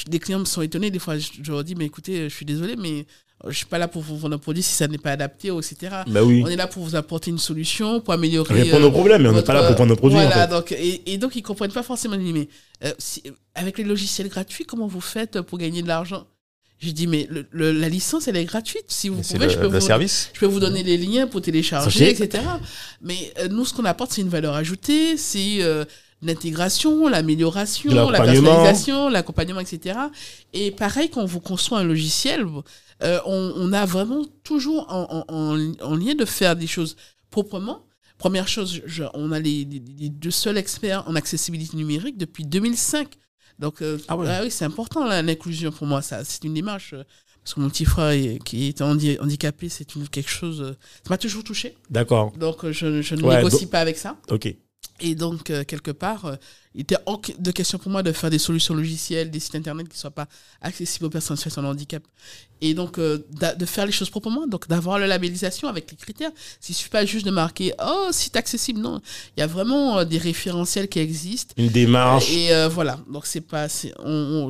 [0.07, 1.17] des clients me sont étonnés des fois.
[1.17, 3.05] Je, je, leur dis mais écoutez, je suis désolé, mais
[3.47, 5.77] je suis pas là pour vous vendre un produit si ça n'est pas adapté, etc.
[6.07, 6.43] Bah oui.
[6.45, 8.63] On est là pour vous apporter une solution, pour améliorer.
[8.63, 10.17] Répondre aux problèmes, mais on n'est pas là pour vendre nos produits.
[10.17, 10.47] Voilà, en fait.
[10.47, 12.17] donc, et, et, donc ils comprennent pas forcément.
[12.17, 12.49] Mais
[12.83, 12.91] euh,
[13.55, 16.25] avec les logiciels gratuits, comment vous faites pour gagner de l'argent?
[16.79, 18.85] J'ai dit, mais le, la licence, elle est gratuite.
[18.87, 20.31] Si vous pouvez, je, peux vous, service.
[20.33, 22.43] je peux vous donner les liens pour télécharger, etc.
[23.01, 25.83] Mais euh, nous, ce qu'on apporte, c'est une valeur ajoutée, c'est euh,
[26.21, 29.99] l'intégration, l'amélioration, la personnalisation, l'accompagnement, etc.
[30.53, 32.45] Et pareil, quand vous construit un logiciel,
[33.03, 36.97] euh, on, on, a vraiment toujours en, en, en, lien de faire des choses
[37.29, 37.85] proprement.
[38.17, 43.07] Première chose, je, on a les, les, deux seuls experts en accessibilité numérique depuis 2005.
[43.59, 46.01] Donc, euh, ah, ah oui, c'est important l'inclusion pour moi.
[46.01, 46.93] Ça, c'est une démarche.
[46.93, 47.03] Euh,
[47.41, 50.75] parce que mon petit frère qui est handicapé, c'est quelque chose.
[51.03, 51.77] ça m'a toujours touché.
[51.89, 52.33] D'accord.
[52.37, 54.17] Donc, je, je ne négocie pas avec ça.
[54.29, 54.53] Ok.
[55.01, 56.37] Et donc, quelque part,
[56.75, 59.87] il était hors de question pour moi de faire des solutions logicielles, des sites internet
[59.87, 60.27] qui ne soient pas
[60.61, 62.03] accessibles aux personnes en situation de handicap.
[62.61, 66.31] Et donc, de faire les choses proprement, donc d'avoir la labellisation avec les critères.
[66.31, 68.81] Ne suffit pas juste de marquer, oh, site accessible.
[68.81, 69.01] Non,
[69.35, 71.53] il y a vraiment des référentiels qui existent.
[71.57, 72.31] Une démarche.
[72.31, 73.67] Et voilà, donc c'est pas,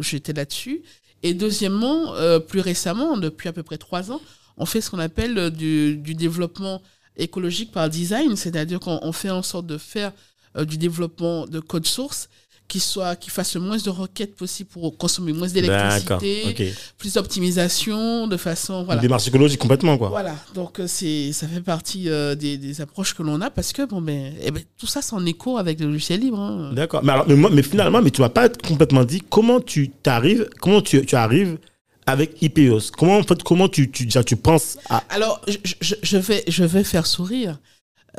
[0.02, 0.82] j'étais là-dessus.
[1.22, 2.14] Et deuxièmement,
[2.48, 4.22] plus récemment, depuis à peu près trois ans,
[4.58, 6.82] on fait ce qu'on appelle du, du développement
[7.16, 10.14] écologique par design, c'est-à-dire qu'on fait en sorte de faire
[10.58, 12.30] euh, du développement de code source
[12.70, 18.28] qui soit qui fasse le moins de requêtes possible pour consommer moins d'électricité, plus d'optimisation
[18.28, 19.02] de façon voilà.
[19.02, 20.10] Une démarche écologique complètement quoi.
[20.10, 23.74] Voilà, donc euh, c'est ça fait partie euh, des, des, approches que l'on a parce
[23.74, 26.40] que bon ben, eh ben tout ça c'est en écho avec le logiciel libre.
[26.40, 26.72] Hein.
[26.74, 27.04] D'accord.
[27.04, 31.04] Mais, mais, mais, finalement mais tu m'as pas complètement dit comment tu t'arrives comment tu,
[31.06, 31.58] tu arrives
[32.06, 35.04] avec IPOS Comment, en fait, comment tu, tu, tu penses à...
[35.10, 35.58] Alors, je,
[36.02, 37.60] je, vais, je vais faire sourire.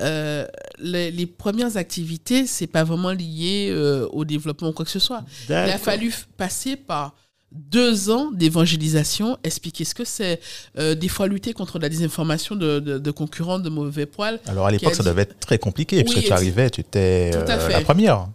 [0.01, 0.47] Euh,
[0.79, 4.99] les, les, premières activités, c'est pas vraiment lié euh, au développement ou quoi que ce
[4.99, 5.25] soit.
[5.49, 7.15] Il a fallu passer par
[7.53, 10.41] deux ans d'évangélisation, expliquer ce que c'est,
[10.79, 14.39] euh, des fois lutter contre la désinformation de, de, concurrents de mauvais poils.
[14.47, 17.81] Alors à l'époque, ça devait être très compliqué, parce que tu arrivais, tu étais la
[17.81, 18.29] première.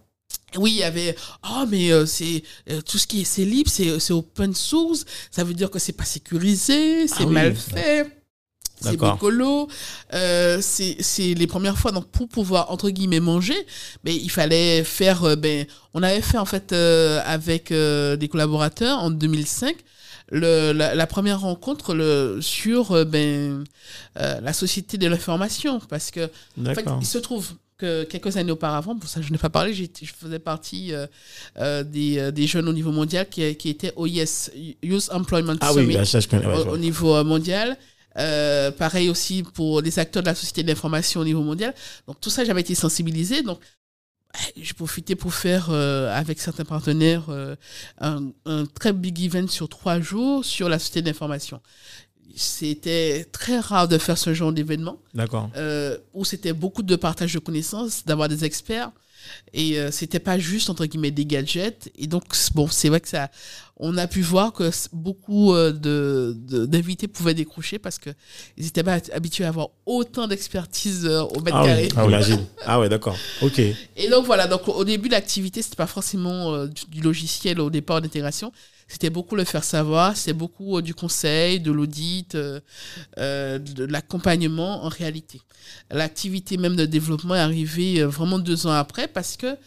[0.58, 1.16] Oui, il y avait
[1.50, 5.06] oh mais euh, c'est euh, tout ce qui est c'est libre, c'est c'est open source,
[5.30, 8.08] ça veut dire que c'est pas sécurisé, c'est ah mal fait.
[8.90, 9.68] C'est écolo,
[10.14, 13.58] euh, c'est les premières fois donc pour pouvoir entre guillemets manger,
[14.04, 19.12] mais il fallait faire euh, ben on avait fait en fait avec des collaborateurs en
[19.12, 19.76] 2005
[20.32, 23.64] le, la, première rencontre le, sur ben,
[24.16, 28.96] la société de l'information parce que en fait, il se trouve que quelques années auparavant,
[28.98, 29.86] pour ça je n'ai pas parlé, je
[30.18, 31.08] faisais partie euh,
[31.58, 35.74] euh, des, euh, des, jeunes au niveau mondial qui, qui étaient OIS, Youth Employment ah
[35.74, 35.98] Summit,
[36.70, 37.78] au, niveau mondial.
[38.16, 41.74] Pareil aussi pour les acteurs de la société de l'information au niveau mondial.
[42.08, 43.42] Donc tout ça, j'avais été sensibilisé.
[43.42, 43.60] Donc
[44.60, 47.24] je profitais pour faire avec certains partenaires
[48.00, 51.62] un, un, très big event sur trois jours sur la société d'information
[52.36, 55.00] c'était très rare de faire ce genre d'événement.
[55.14, 55.50] D'accord.
[55.56, 58.92] Euh, où c'était beaucoup de partage de connaissances, d'avoir des experts.
[59.54, 61.90] Et euh, c'était pas juste, entre guillemets, des gadgets.
[61.96, 62.24] Et donc,
[62.54, 63.32] bon, c'est vrai que ça.
[63.78, 66.34] On a pu voir que beaucoup euh, de,
[66.66, 68.14] d'invités pouvaient décrocher parce qu'ils
[68.58, 71.90] n'étaient pas habitués à avoir autant d'expertise euh, au mètre ah carré.
[71.98, 72.46] Ah, imagine.
[72.66, 73.18] ah ouais, d'accord.
[73.42, 73.60] Ok.
[73.60, 74.48] Et donc, voilà.
[74.48, 78.52] Donc, au début, l'activité, c'était pas forcément du, du, logiciel au départ d'intégration
[78.88, 82.60] c'était beaucoup le faire savoir, c'est beaucoup euh, du conseil, de l'audit, euh,
[83.18, 85.42] euh, de l'accompagnement en réalité.
[85.90, 89.58] L'activité même de développement est arrivée vraiment deux ans après parce que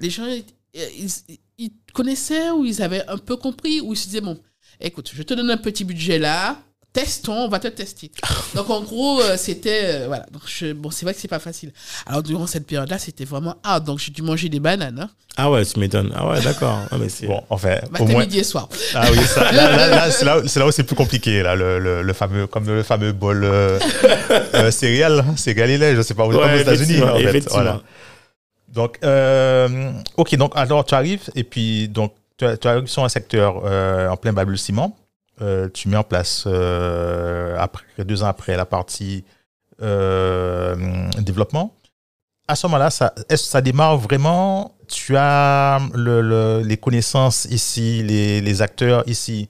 [0.00, 0.26] les gens,
[0.74, 1.14] ils,
[1.58, 4.38] ils connaissaient ou ils avaient un peu compris ou ils se disaient, bon,
[4.80, 6.58] écoute, je te donne un petit budget là,
[6.94, 8.10] testons, on va te tester.
[8.54, 10.24] Donc en gros, euh, c'était euh, voilà.
[10.32, 11.72] Donc je, bon, c'est vrai que c'est pas facile.
[12.06, 15.00] Alors durant cette période-là, c'était vraiment ah donc j'ai dû manger des bananes.
[15.00, 15.10] Hein.
[15.36, 16.12] Ah ouais, tu m'étonnes.
[16.14, 16.78] Ah ouais, d'accord.
[16.90, 18.20] Ah, bon, enfin, au moins...
[18.20, 18.68] midi et soir.
[18.94, 22.12] Ah oui, ça, là, là, c'est là, là, où c'est plus compliqué là, le, le,
[22.12, 23.80] fameux comme le fameux bol euh,
[24.54, 27.48] euh céréales, c'est galilée, je sais pas où ouais, aux États-Unis en fait.
[27.50, 27.82] Voilà.
[28.74, 28.98] Donc
[30.16, 33.64] ok, donc alors tu arrives et puis donc tu, arrives sur un secteur
[34.10, 34.96] en plein babule ciment.
[35.42, 39.24] Euh, tu mets en place, euh, après, deux ans après, la partie
[39.82, 41.74] euh, développement.
[42.46, 44.76] À ce moment-là, ça, ça démarre vraiment?
[44.86, 49.48] Tu as le, les connaissances ici, les, les, acteurs ici,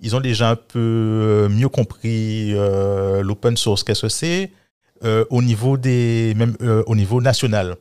[0.00, 2.52] ils ont déjà un peu mieux compris
[3.22, 4.50] l'open source, qu'est-ce que c'est,
[5.30, 6.56] au niveau des, même
[6.86, 7.76] au niveau national?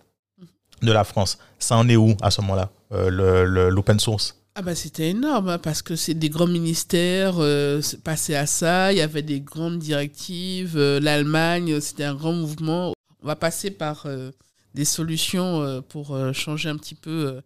[0.82, 1.38] De la France.
[1.60, 4.41] Ça en est où à ce moment-là, l'open source?
[4.54, 8.91] Ah bah c'était énorme hein, parce que c'est des grands ministères euh, passés à ça,
[8.91, 12.91] il y avait des grandes directives, euh, l'Allemagne, c'était un grand mouvement.
[13.24, 14.30] On va passer par euh,
[14.76, 17.39] des solutions euh, pour changer un petit peu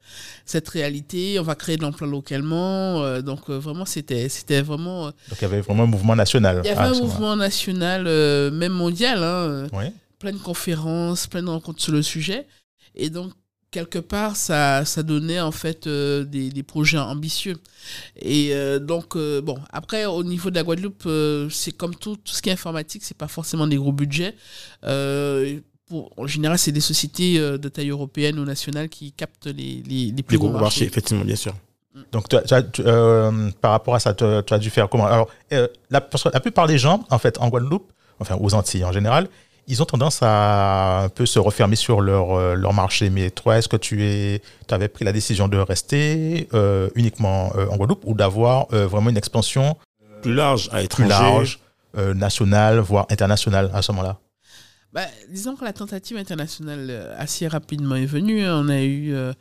[0.48, 5.41] cette réalité, on va créer de l'emploi localement, donc vraiment c'était c'était vraiment Donc il
[5.43, 6.62] y avait vraiment un mouvement national.
[6.63, 8.06] Il y avait un mouvement national
[8.52, 9.67] même mondial hein,
[10.17, 12.48] plein de conférences, plein de rencontres sur le sujet
[12.95, 13.34] et donc
[13.75, 17.58] quelque part, ça, ça donnait en fait euh, des, des, projets ambitieux.
[18.15, 21.08] Et euh, donc, euh, bon, après, au niveau de la Guadeloupe,
[21.51, 24.34] c'est comme tout, tout ce qui est informatique, c'est pas forcément des gros budgets.
[25.88, 30.12] Pour, en général, c'est des sociétés de taille européenne ou nationale qui captent les, les,
[30.12, 30.86] les plus gros, marchés.
[30.86, 31.53] Effectivement, bien sûr.
[31.93, 32.01] Mm.
[32.13, 32.84] Donc, tu
[33.62, 35.05] par rapport à ça, tu, as dû faire comment?
[35.05, 35.29] Alors,
[35.89, 38.91] la, parce que la plupart des gens, en fait, en Guadeloupe, enfin aux Antilles en
[38.91, 39.27] général,
[39.67, 43.10] ils ont tendance à un peu se refermer sur leur, euh, leur marché.
[43.10, 47.67] Mais toi, est-ce que tu es, avais pris la décision de rester euh, uniquement euh,
[47.67, 49.77] en Guadeloupe ou d'avoir vraiment une expansion
[50.21, 51.60] plus large à étranger, plus large,
[52.15, 54.19] nationale, voire internationale à ce moment-là?
[54.96, 58.46] Bah, disons que la tentative internationale assez rapidement est venue.
[58.46, 58.62] Hein.
[58.63, 59.33] On a eu euh,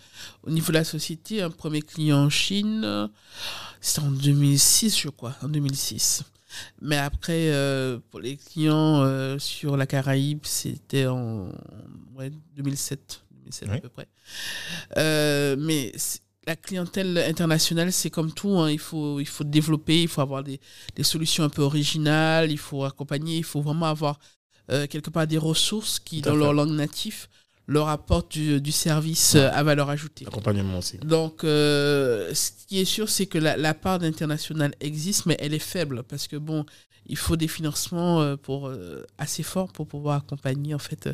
[0.42, 3.08] au niveau de la société un premier client en Chine.
[3.80, 6.24] C'était en 2006, je crois, en 2006.
[6.80, 11.48] Mais après, euh, pour les clients sur la Caraïbe, c'était en
[12.56, 14.06] 2007, 2007 à peu près.
[15.56, 15.92] mais
[16.46, 18.58] la clientèle internationale, c'est comme tout.
[18.58, 18.70] Hein.
[18.70, 20.60] Il, faut, il faut développer, il faut avoir des,
[20.94, 24.18] des, solutions un peu originales, il faut accompagner, il faut vraiment avoir
[24.70, 27.28] euh, quelque part des ressources qui, dans leur langue native,
[27.66, 30.26] leur apportent du, service euh, à valeur ajoutée.
[30.26, 30.98] Accompagnement aussi.
[30.98, 35.58] Donc, euh, ce qui est sûr, c'est que la, part d'international existe, mais elle est
[35.58, 36.66] faible parce que, bon,
[37.06, 38.72] il faut des financements pour,
[39.18, 41.08] assez forts pour pouvoir accompagner, en fait,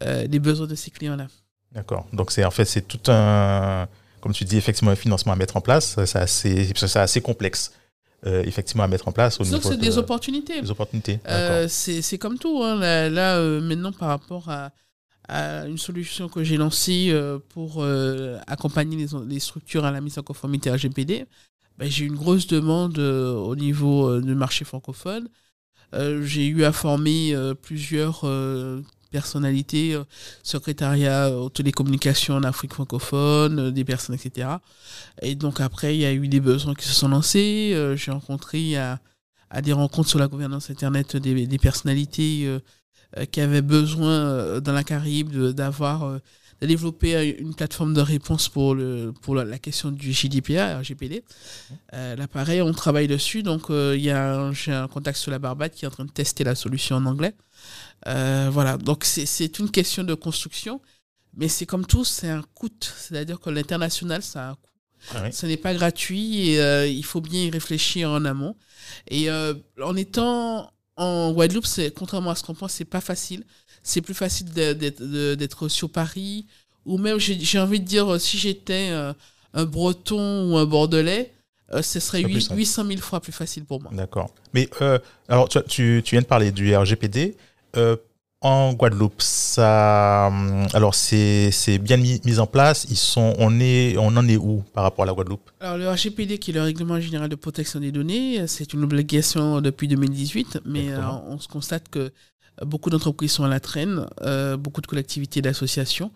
[0.00, 1.28] les besoins de ces clients-là.
[1.72, 2.06] D'accord.
[2.12, 3.86] Donc, c'est en fait, c'est tout un,
[4.20, 6.04] comme tu dis, effectivement, un financement à mettre en place.
[6.04, 7.72] C'est assez, assez complexe.
[8.26, 10.60] Euh, effectivement à mettre en place au niveau c'est des opportunités.
[10.60, 11.20] Des opportunités.
[11.26, 12.62] Euh, c'est comme tout.
[12.62, 12.76] Hein.
[13.08, 14.72] Là, euh, maintenant, par rapport à,
[15.30, 17.14] une solution que j'ai lancée
[17.50, 17.84] pour
[18.46, 21.26] accompagner les, structures à la mise en conformité RGPD,
[21.78, 25.28] ben, j'ai une grosse demande au niveau du marché francophone.
[25.92, 28.24] j'ai eu à former plusieurs
[29.10, 30.04] personnalités, euh,
[30.42, 34.48] secrétariat aux télécommunications en Afrique francophone, euh, des personnes, etc.
[35.22, 37.72] Et donc après, il y a eu des besoins qui se sont lancés.
[37.74, 39.00] Euh, j'ai rencontré à,
[39.62, 42.48] des rencontres sur la gouvernance Internet des personnalités
[43.30, 46.20] qui avaient besoin dans la Caraïbe d'avoir
[46.60, 51.24] de développer une plateforme de réponse pour, le, pour la, question du GDPR, RGPD.
[51.94, 53.42] Euh, là, pareil, on travaille dessus.
[53.42, 56.12] Donc, il y a j'ai un contact sur la Barbade qui est en train de
[56.12, 57.34] tester la solution en anglais.
[58.06, 60.80] Euh, voilà, donc c'est une question de construction,
[61.36, 62.68] mais c'est comme tout, c'est un coût.
[62.80, 64.70] C'est-à-dire que l'international, ça a un coût.
[65.14, 68.56] Ah Ce n'est pas gratuit et euh, il faut bien y réfléchir en amont.
[69.08, 73.44] Et euh, en étant en Guadeloupe, contrairement à ce qu'on pense, c'est pas facile.
[73.82, 76.46] C'est plus facile d'être sur Paris
[76.84, 78.90] ou même, j'ai envie de dire, si j'étais
[79.54, 81.32] un Breton ou un Bordelais,
[81.80, 83.90] ce serait 800 000 fois plus facile pour moi.
[83.94, 84.30] D'accord.
[84.52, 84.68] Mais
[85.28, 87.36] alors, tu, tu, viens de parler du RGPD.
[87.76, 87.96] Euh,
[88.42, 92.86] en Guadeloupe, ça, hum, alors c'est bien mis, en place.
[92.88, 95.50] Ils sont, on est, on en est où par rapport à la Guadeloupe?
[95.60, 99.60] Alors le RGPD, qui est le Règlement général de protection des données, c'est une obligation
[99.60, 102.12] depuis 2018, mais euh, on se constate que
[102.64, 106.10] beaucoup d'entreprises sont à la traîne, euh, beaucoup de collectivités, d'associations,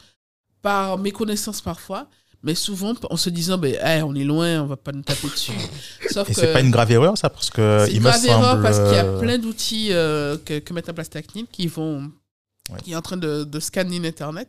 [0.62, 2.08] par méconnaissance parfois,
[2.44, 5.52] mais souvent en se disant ben, on est loin, on va pas nous taper dessus.
[6.10, 8.78] Sauf Et c'est pas une grave erreur ça parce que il une grave erreur parce
[8.78, 12.12] qu'il y a euh, plein d'outils euh, que, que met en place Tacnil qui vont
[12.82, 14.48] qui est en train de, de scanner l'internet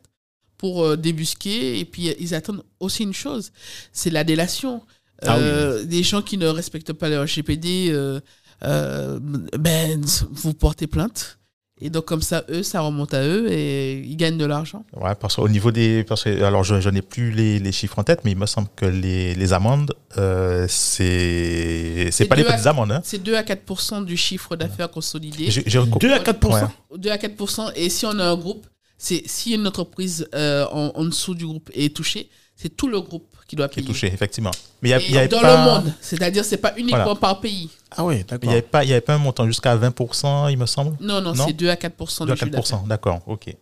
[0.58, 3.52] pour euh, débusquer et puis ils attendent aussi une chose,
[3.92, 4.84] c'est la délation.
[5.22, 5.40] Ah
[5.86, 8.20] des gens qui ne respectent pas le RGPD
[8.62, 11.40] ben vous portez plainte
[11.82, 14.86] et donc, comme ça, eux, ça remonte à eux et ils gagnent de l'argent.
[14.96, 16.06] Ouais, parce qu'au niveau des.
[16.06, 18.70] Parce que, alors, je, n'ai plus les, les, chiffres en tête, mais il me semble
[18.78, 22.08] que les, les amendes, euh, c'est.
[22.12, 22.94] C'est pas des petites amendes.
[22.94, 23.02] Hein.
[23.04, 25.50] C'est 2 à 4% du chiffre d'affaires consolidé.
[25.50, 28.66] 2 à 4% 2 à 4% Et si on a un groupe,
[28.98, 33.02] c'est si une entreprise euh, en, en, dessous du groupe est touchée, c'est tout le
[33.02, 33.84] groupe qui doit payer.
[33.84, 34.52] Qui est touché, effectivement.
[34.82, 37.70] Mais y y a dans le monde, c'est-à-dire c'est pas uniquement par pays.
[37.96, 38.40] Ah oui, d'accord.
[38.44, 40.98] Il n'y avait, pas, avait pas un montant jusqu'à 20%, il me semble?
[41.00, 42.26] Non, non, c'est 2 à 4%.
[42.26, 43.56] 2 à 4%, d'accord, ok.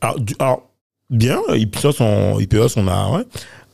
[0.00, 0.62] Alors, alors,
[1.10, 3.10] bien, Ipsos, on, on a...
[3.10, 3.24] Ouais.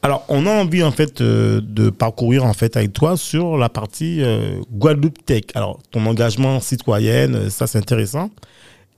[0.05, 3.69] Alors, on a envie, en fait, euh, de parcourir, en fait, avec toi sur la
[3.69, 5.45] partie euh, Guadeloupe Tech.
[5.55, 8.31] Alors, ton engagement citoyenne, euh, ça, c'est intéressant.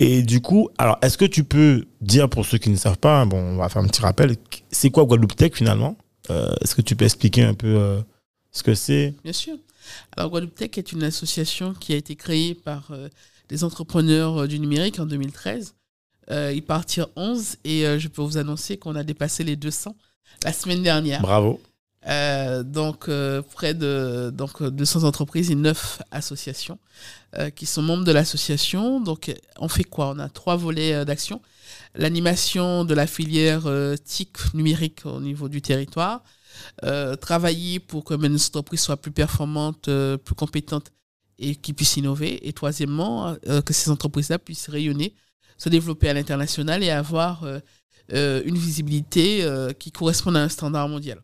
[0.01, 3.25] Et du coup, alors, est-ce que tu peux dire pour ceux qui ne savent pas,
[3.27, 4.35] bon, on va faire un petit rappel,
[4.70, 5.97] c'est quoi Guadeloupe Tech finalement?
[6.29, 8.01] Est-ce que tu peux expliquer un peu euh,
[8.51, 9.14] ce que c'est?
[9.22, 9.57] Bien sûr.
[10.16, 13.09] Alors, Guadeloupe Tech est une association qui a été créée par euh,
[13.49, 15.75] des entrepreneurs du numérique en 2013.
[16.31, 19.95] ils partirent 11 et je peux vous annoncer qu'on a dépassé les 200
[20.45, 21.20] la semaine dernière.
[21.20, 21.61] Bravo.
[22.07, 26.78] Euh, donc, euh, près de donc, 200 entreprises et 9 associations
[27.38, 29.00] euh, qui sont membres de l'association.
[29.00, 30.11] Donc, on fait quoi?
[30.11, 31.40] On a trois volets d'action.
[31.94, 33.68] L'animation de la filière
[34.05, 36.22] TIC numérique au niveau du territoire.
[37.20, 39.88] travailler pour que mes entreprises soient plus performantes,
[40.24, 40.90] plus compétentes
[41.38, 42.46] et qui puissent innover.
[42.46, 45.14] Et troisièmement, que ces entreprises-là puissent rayonner,
[45.57, 47.44] se développer à l'international et avoir
[48.11, 49.46] une visibilité
[49.78, 51.22] qui corresponde à un standard mondial.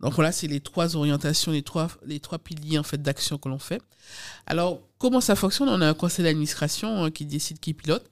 [0.00, 3.48] Donc voilà, c'est les trois orientations, les trois, les trois piliers en fait d'action que
[3.48, 3.82] l'on fait.
[4.46, 5.68] Alors, comment ça fonctionne?
[5.68, 8.08] On a un conseil d'administration hein, qui décide, qui pilote,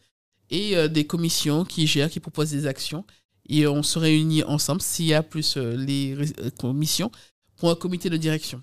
[0.51, 3.05] et euh, des commissions qui gèrent, qui proposent des actions.
[3.49, 7.13] Et on se réunit ensemble, s'il y a plus euh, les euh, commissions,
[7.57, 8.61] pour un comité de direction.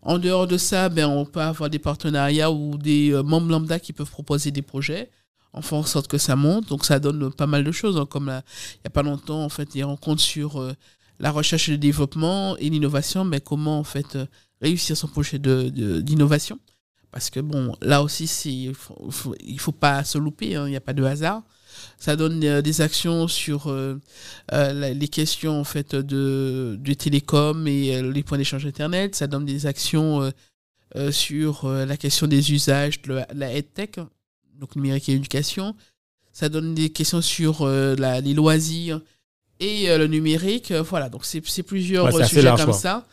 [0.00, 3.92] En dehors de ça, ben, on peut avoir des partenariats ou des membres lambda qui
[3.92, 5.10] peuvent proposer des projets.
[5.52, 6.68] on fait en sorte que ça monte.
[6.68, 9.48] Donc ça donne pas mal de choses, hein, comme il n'y a pas longtemps, en
[9.48, 10.72] fait, des rencontres sur euh,
[11.22, 14.26] la recherche et le développement et l'innovation, mais comment en fait euh,
[14.60, 16.56] réussir son projet d'innovation.
[16.56, 16.60] De,
[17.10, 18.74] Parce que bon, là aussi, il
[19.40, 21.42] il faut pas se louper, hein, il n'y a pas de hasard.
[21.96, 23.74] Ça donne euh, des actions sur
[24.52, 29.14] les questions en fait de, du télécom et les points d'échange Internet.
[29.14, 30.30] Ça donne des actions
[31.10, 33.98] sur la question des usages de la, EdTech,
[34.58, 35.74] donc numérique et éducation.
[36.32, 39.00] Ça donne des questions sur euh, les loisirs
[39.62, 40.70] et euh, le numérique.
[40.70, 43.06] Euh, voilà, donc c'est plusieurs sujets comme ça.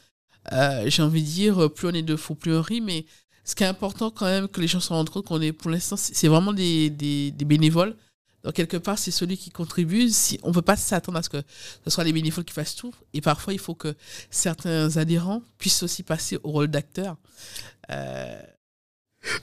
[0.86, 3.06] J'ai envie de dire, plus on est de faux, plus on rit, mais
[3.46, 5.72] ce qui est important quand même que les gens se rendent compte qu'on est pour
[5.72, 7.96] l'instant, c'est vraiment des, des, des, bénévoles.
[8.44, 10.10] Donc quelque part, c'est celui qui contribue.
[10.10, 11.42] Si, on ne peut pas s'attendre à ce que
[11.84, 12.94] ce soit les bénévoles qui fassent tout.
[13.14, 13.96] Et parfois, il faut que
[14.30, 17.18] certains adhérents puissent aussi passer au rôle d'acteur.
[17.92, 18.42] Euh,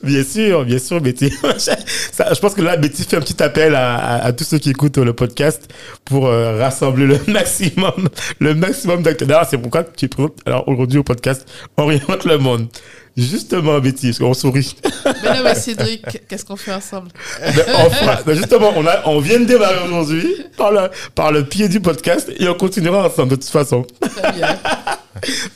[0.02, 1.30] Bien sûr, bien sûr, Betty.
[1.42, 5.12] je pense que là, Betty fait un petit appel à, tous ceux qui écoutent le
[5.12, 5.68] podcast
[6.04, 8.08] pour euh, rassembler le maximum,
[8.40, 9.46] le maximum d'acteurs.
[9.48, 10.08] C'est pourquoi tu
[10.46, 11.46] alors aujourd'hui au podcast
[11.76, 12.68] Oriente le monde.
[13.16, 14.76] Justement, Betty, parce qu'on sourit.
[15.04, 17.08] Mais non, mais Cédric, qu'est-ce qu'on fait ensemble?
[17.42, 21.80] Enfin, Justement, on, a, on vient de démarrer aujourd'hui par le, par le pied du
[21.80, 23.86] podcast et on continuera ensemble de toute façon.
[24.00, 24.58] Très bien.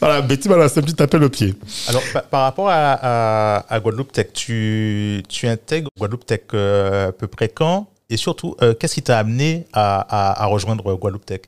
[0.01, 1.55] voilà, Betty m'a lancé un petit appel au pied.
[1.89, 7.27] Alors, par, rapport à, à, Guadeloupe Tech, tu, tu intègres Guadeloupe Tech euh, à peu
[7.27, 7.89] près quand?
[8.09, 11.43] Et surtout, euh, qu'est-ce qui t'a amené à, à, rejoindre Guadeloupe Tech?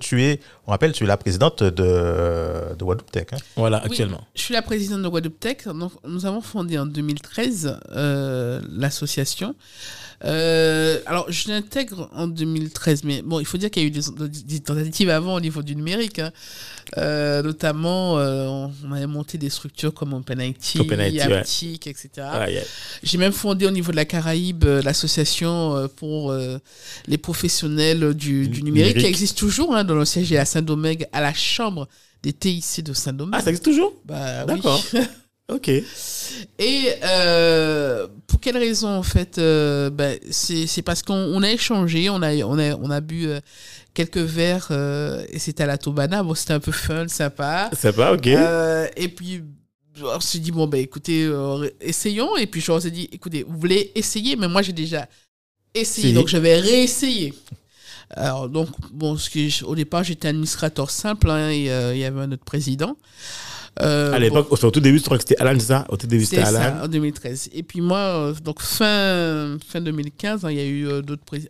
[0.00, 3.26] Tu es, on rappelle, tu es la présidente de, de Tech.
[3.32, 3.36] Hein.
[3.56, 4.26] Voilà, actuellement.
[4.34, 5.68] je suis la présidente de Guadeloupe Tech.
[5.68, 9.54] Donc, nous avons fondé en 2013 euh, l'association.
[10.24, 13.90] Euh, alors, je l'intègre en 2013, mais bon, il faut dire qu'il y a eu
[13.90, 16.18] des, tentatives avant au niveau du numérique.
[16.18, 16.32] Hein.
[16.96, 20.80] Euh, notamment, euh, on avait monté des structures comme OpenIT,
[21.20, 22.08] Aptic, etc.
[23.02, 26.34] J'ai même fondé au niveau de la Caraïbe l'association pour
[27.06, 31.34] les professionnels du, numérique, qui existe toujours hein, dans le siège à Saint-Domingue, à la
[31.34, 31.88] chambre
[32.22, 33.34] des TIC de Saint-Domingue.
[33.36, 33.92] Ah, ça existe toujours?
[34.04, 34.82] Bah, D'accord.
[35.48, 35.68] Ok.
[35.68, 42.20] Et euh, pour quelle raison en fait euh, ben, C'est parce qu'on a échangé, on
[42.20, 43.40] a, on a, on a bu euh,
[43.94, 44.72] quelques verres
[45.30, 46.24] et c'était à la Tobana.
[46.24, 47.70] Bon, c'était un peu fun, sympa.
[47.74, 48.26] Sympa, ok.
[48.96, 49.44] et puis
[50.02, 51.30] on s'est dit bon ben écoutez,
[51.80, 52.36] essayons.
[52.36, 55.06] Et puis je s'est dit écoutez, vous voulez essayer, mais moi j'ai déjà
[55.74, 57.32] essayé, donc je vais réessayer.
[58.10, 62.32] Alors donc bon, ce au départ j'étais administrateur simple hein, et il y avait un
[62.32, 62.96] autre président.
[63.82, 66.24] Euh, à l'époque, au tout début, je crois que c'était Alan, ça Au tout début,
[66.24, 66.60] c'était Alan.
[66.60, 67.50] Ça, en 2013.
[67.52, 71.02] Et puis moi, euh, donc fin, fin 2015, hein, il y a eu euh,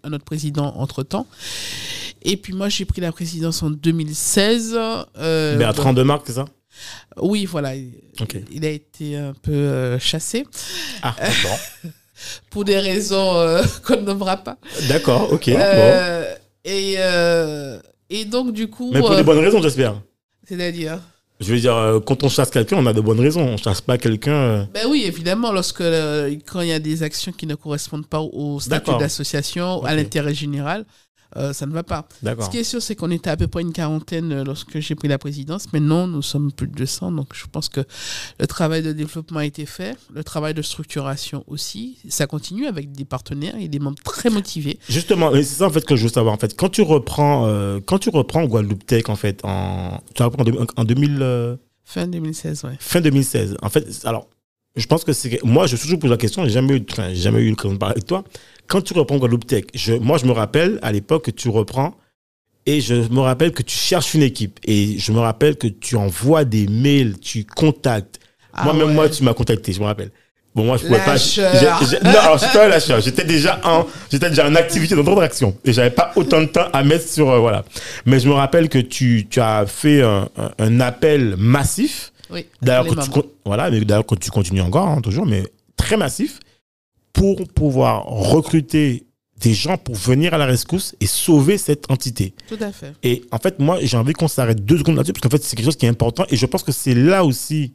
[0.03, 1.27] un autre président entre-temps.
[2.23, 4.77] Et puis moi, j'ai pris la présidence en 2016.
[5.19, 6.47] Euh, Bertrand de Demarque, c'est ça?
[7.17, 7.75] Oui, voilà.
[7.77, 10.47] Il a été un peu chassé.
[11.03, 11.15] Ah,
[11.45, 11.91] bon.
[12.51, 13.35] pour des raisons
[13.87, 14.59] qu'on ne nommera pas.
[14.89, 15.49] D'accord, ok.
[16.65, 16.97] et,
[18.11, 18.91] et donc, du coup...
[18.93, 20.03] Mais pour des bonnes raisons, j'espère.
[20.49, 20.99] C'est-à-dire
[21.41, 23.43] je veux dire, euh, quand on chasse quelqu'un, on a de bonnes raisons.
[23.43, 24.33] On chasse pas quelqu'un.
[24.33, 24.65] Euh.
[24.73, 28.21] Ben oui, évidemment, lorsque euh, quand il y a des actions qui ne correspondent pas
[28.21, 30.87] au statut d'association, à l'intérêt général,
[31.37, 32.07] euh, ça ne va pas.
[32.23, 34.95] Ce qui est sûr, c'est qu'on était à peu près une quarantaine euh, lorsque j'ai
[34.95, 35.73] pris la présidence.
[35.73, 37.13] Maintenant, nous sommes plus de 200.
[37.13, 37.81] Donc, je pense que
[38.39, 39.97] le travail de développement a été fait.
[40.15, 41.99] Le travail de structuration aussi.
[42.09, 44.79] Ça continue avec des partenaires et des membres très motivés.
[44.89, 46.35] Justement, c'est ça en fait que je veux savoir.
[46.35, 50.23] En fait, quand tu reprends, euh, quand tu reprends Guadeloupe Tech, en fait, en, tu
[50.23, 50.31] en,
[50.77, 51.59] en 2000.
[51.85, 52.77] Fin 2016, ouais.
[52.81, 53.57] Fin 2016.
[53.63, 54.29] En fait, alors,
[54.77, 55.43] je pense que c'est.
[55.43, 56.45] Moi, je suis toujours posé la question.
[56.45, 58.25] J'ai jamais eu, jamais eu le de parler avec toi
[58.67, 61.95] quand tu reprends Guadeloupe Tech, je, moi, je me rappelle à l'époque que tu reprends
[62.67, 65.97] et je me rappelle que tu cherches une équipe et je me rappelle que tu
[65.97, 68.19] envoies des mails, tu contactes.
[68.53, 70.11] Ah moi, tu m'as contacté, je me rappelle.
[70.55, 71.17] Bon, moi, je pouvais pas.
[72.03, 73.01] non, alors, je suis pas lâcheur.
[73.03, 75.55] J'étais déjà en, j'étais déjà en activité, dans d'autres actions.
[75.67, 77.63] Et j'avais pas autant de temps à mettre sur, euh, voilà.
[78.07, 82.11] Mais je me rappelle que tu, tu as fait un, un, appel massif.
[82.31, 82.47] Oui.
[82.63, 82.87] D'ailleurs,
[83.45, 85.45] voilà, mais d'ailleurs, quand tu continues encore, hein, toujours, mais
[85.77, 86.41] très massif
[87.17, 89.07] pour pouvoir recruter
[89.41, 92.35] des gens pour venir à la rescousse et sauver cette entité.
[92.47, 92.93] Tout à fait.
[93.03, 95.57] Et en fait, moi, j'ai envie qu'on s'arrête deux secondes là-dessus, parce qu'en fait, c'est
[95.57, 96.25] quelque chose qui est important.
[96.29, 97.73] Et je pense que c'est là aussi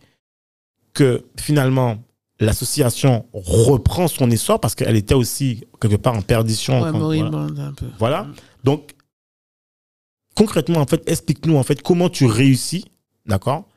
[0.94, 1.98] que finalement,
[2.40, 6.82] l'association reprend son essor, parce qu'elle était aussi quelque part en perdition.
[6.82, 7.68] Ouais, voilà.
[7.68, 7.88] un peu.
[7.98, 8.28] Voilà.
[8.64, 8.92] Donc,
[10.36, 12.86] concrètement, en fait, explique-nous en fait comment tu réussis,
[13.26, 13.68] d'accord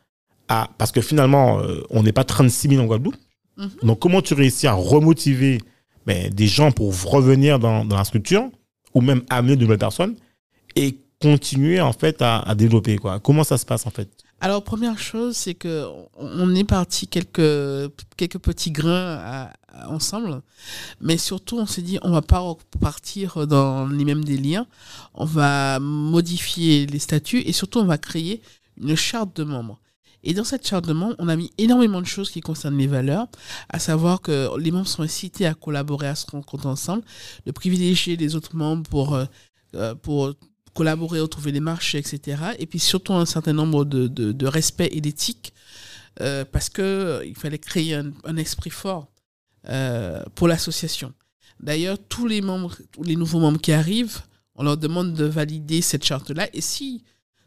[0.46, 3.16] Parce que finalement, euh, on n'est pas 36 000 en Guadeloupe.
[3.56, 3.70] Mhm.
[3.82, 5.58] Donc, comment tu réussis à remotiver
[6.06, 8.50] ben, des gens pour revenir dans, dans, la structure
[8.94, 10.16] ou même amener de nouvelles personnes
[10.76, 13.20] et continuer en fait à, à développer quoi?
[13.20, 14.08] Comment ça se passe en fait?
[14.40, 15.86] Alors, première chose, c'est que
[16.16, 19.48] on est parti quelques, quelques petits grains
[19.88, 20.42] ensemble,
[21.00, 24.66] mais surtout, on s'est dit, on va pas repartir dans les mêmes délires,
[25.14, 28.42] on va modifier les statuts et surtout, on va créer
[28.76, 29.80] une charte de membres.
[30.24, 32.86] Et dans cette charte de membres, on a mis énormément de choses qui concernent les
[32.86, 33.28] valeurs,
[33.68, 37.04] à savoir que les membres sont incités à collaborer, à se rencontrer ensemble,
[37.44, 39.26] de privilégier les autres membres pour, euh,
[39.74, 40.32] euh, pour
[40.72, 42.42] collaborer, retrouver les marchés, etc.
[42.58, 45.52] Et puis surtout un certain nombre de, de, respect et d'éthique,
[46.20, 49.08] euh, parce que il fallait créer un, esprit fort
[50.34, 51.12] pour l'association.
[51.60, 54.22] D'ailleurs, tous les membres, tous les nouveaux membres qui arrivent,
[54.56, 56.48] on leur demande de valider cette charte-là.
[56.52, 57.04] Et si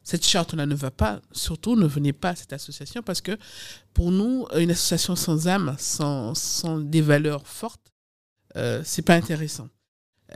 [0.07, 3.37] cette charte-là ne va pas, surtout ne venez pas à cette association parce que
[3.93, 6.33] pour nous, une association sans âme, sans,
[6.79, 7.91] des valeurs fortes,
[8.55, 9.67] euh, c'est pas intéressant.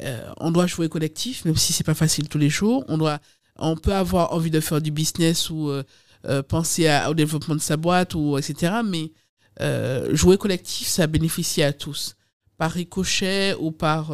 [0.01, 2.83] Euh, on doit jouer collectif, même si c'est pas facile tous les jours.
[2.89, 3.21] On doit,
[3.55, 5.83] on peut avoir envie de faire du business ou euh,
[6.25, 8.73] euh, penser au développement de sa boîte ou etc.
[8.83, 9.13] Mais
[10.11, 12.17] jouer collectif, ça bénéficie à tous,
[12.57, 14.11] par ricochet ou par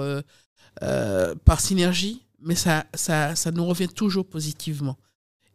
[0.79, 4.97] par synergie, mais ça, ça, ça nous revient toujours positivement.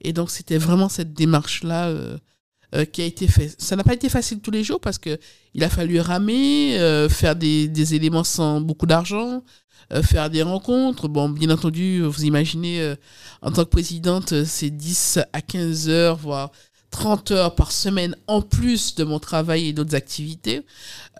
[0.03, 2.19] Et donc, c'était vraiment cette démarche-là euh,
[2.75, 3.55] euh, qui a été faite.
[3.59, 5.19] Ça n'a pas été facile tous les jours parce que
[5.55, 9.43] il a fallu ramer, euh, faire des, des, éléments sans beaucoup d'argent,
[10.03, 11.07] faire des rencontres.
[11.09, 12.95] Bon, bien entendu, vous imaginez,
[13.43, 16.51] en tant que présidente, c'est 10 à 15 heures, voire
[16.91, 20.63] 30 heures par semaine en plus de mon travail et d'autres activités.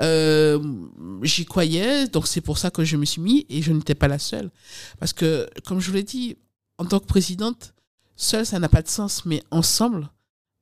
[0.01, 4.09] J'y croyais, donc c'est pour ça que je me suis mis et je n'étais pas
[4.09, 4.51] la seule.
[4.99, 6.39] Parce que, comme je vous l'ai dit,
[6.79, 7.75] en tant que présidente,
[8.23, 10.09] Seul, ça n'a pas de sens, mais ensemble,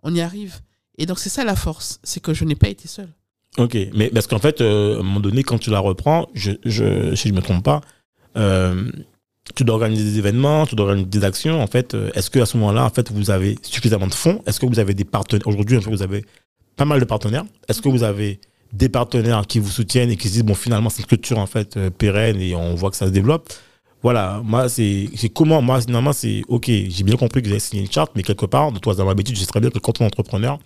[0.02, 0.61] on y arrive.
[0.96, 3.08] Et donc, c'est ça la force, c'est que je n'ai pas été seul.
[3.58, 6.52] Ok, mais parce qu'en fait, euh, à un moment donné, quand tu la reprends, je,
[6.64, 7.82] je, si je ne me trompe pas,
[8.38, 8.90] euh,
[9.54, 11.61] tu dois organiser des événements, tu dois organiser des actions.
[11.62, 14.42] En fait, euh, est-ce qu'à ce, moment-là, en fait, vous avez suffisamment de fonds?
[14.46, 15.46] Est-ce que vous avez des partenaires?
[15.46, 16.24] Aujourd'hui, vous avez
[16.76, 17.44] pas mal de partenaires.
[17.68, 18.40] Est-ce que vous avez
[18.72, 21.78] des partenaires qui vous soutiennent et qui se disent, bon, finalement, cette structure, en fait,
[21.90, 23.52] pérenne et on voit que ça se développe?
[24.03, 27.82] Voilà, moi, c'est comment, moi, finalement, c'est OK, j'ai bien compris que vous avez signé
[27.82, 30.01] une charte, mais quelque part, de toi, dans l'habitude, je sais très bien que quand
[30.01, 30.59] on est entrepreneur,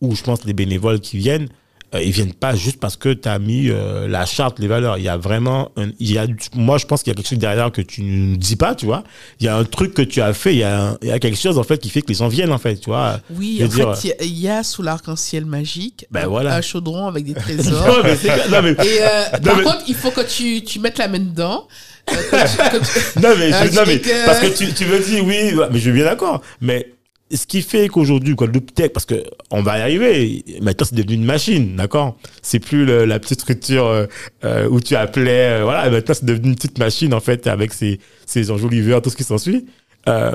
[0.00, 1.48] ou je pense les bénévoles qui viennent,
[1.94, 4.96] euh, ils viennent pas juste parce que tu as mis euh, la charte, les valeurs.
[4.96, 7.38] Il y a vraiment, il y a, moi, je pense qu'il y a quelque chose
[7.38, 9.04] derrière que tu ne dis pas, tu vois.
[9.40, 11.18] Il y a un truc que tu as fait, il y a, il y a
[11.18, 13.20] quelque chose, en fait, qui fait que les gens viennent, en fait, tu vois.
[13.30, 16.56] Oui, en fait, il y, a sous l'arc-en-ciel magique ben voilà.
[16.56, 17.86] un chaudron avec des trésors.
[17.86, 18.16] non, mais
[18.50, 21.68] non, mais, Et euh, par contre, il faut que tu, tu mettes la main dedans.
[22.10, 22.14] Euh,
[23.22, 26.04] non, mais, non, mais parce que tu, tu me dis oui, mais je suis bien
[26.04, 26.42] d'accord.
[26.60, 26.92] Mais
[27.34, 30.94] ce qui fait qu'aujourd'hui, quoi, le tech, parce que on va y arriver, maintenant c'est
[30.94, 32.16] devenu une machine, d'accord?
[32.42, 34.06] C'est plus la petite structure euh,
[34.44, 38.00] euh, où tu appelais, voilà, maintenant c'est devenu une petite machine en fait avec ses,
[38.26, 39.66] ses enjoliveurs, tout ce qui s'ensuit.
[40.08, 40.32] Euh,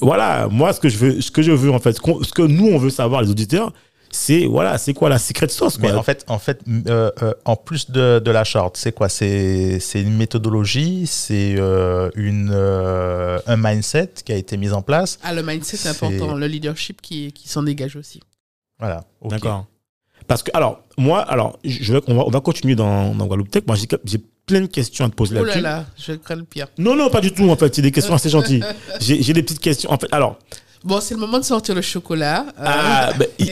[0.00, 2.66] voilà, moi ce que je veux, ce que je veux en fait, ce que nous
[2.68, 3.72] on veut savoir les auditeurs,
[4.10, 5.90] c'est voilà, c'est quoi la secret sauce quoi?
[5.90, 9.08] Mais en fait, en fait, euh, euh, en plus de, de la charte, c'est quoi?
[9.08, 15.18] C'est c'est une méthodologie, c'est euh, une un mindset qui a été mis en place.
[15.22, 18.20] Ah, le mindset c'est important, le leadership qui qui s'en dégage aussi.
[18.78, 19.04] Voilà.
[19.24, 19.66] D'accord.
[20.26, 23.50] Parce que alors moi alors je vais on va on va continuer dans dans Guadeloupe
[23.50, 23.64] Tech.
[23.66, 25.58] Moi j'ai plein de questions à te poser là-dessus.
[25.58, 26.68] Oh là là, je crains le pire.
[26.78, 28.64] Non non pas du tout en fait, c'est des questions assez gentilles.
[29.00, 30.08] J'ai j'ai des petites questions en fait.
[30.12, 30.38] Alors
[30.84, 32.46] Bon, c'est le moment de sortir le chocolat.
[32.58, 33.48] Euh, ah, ben, il,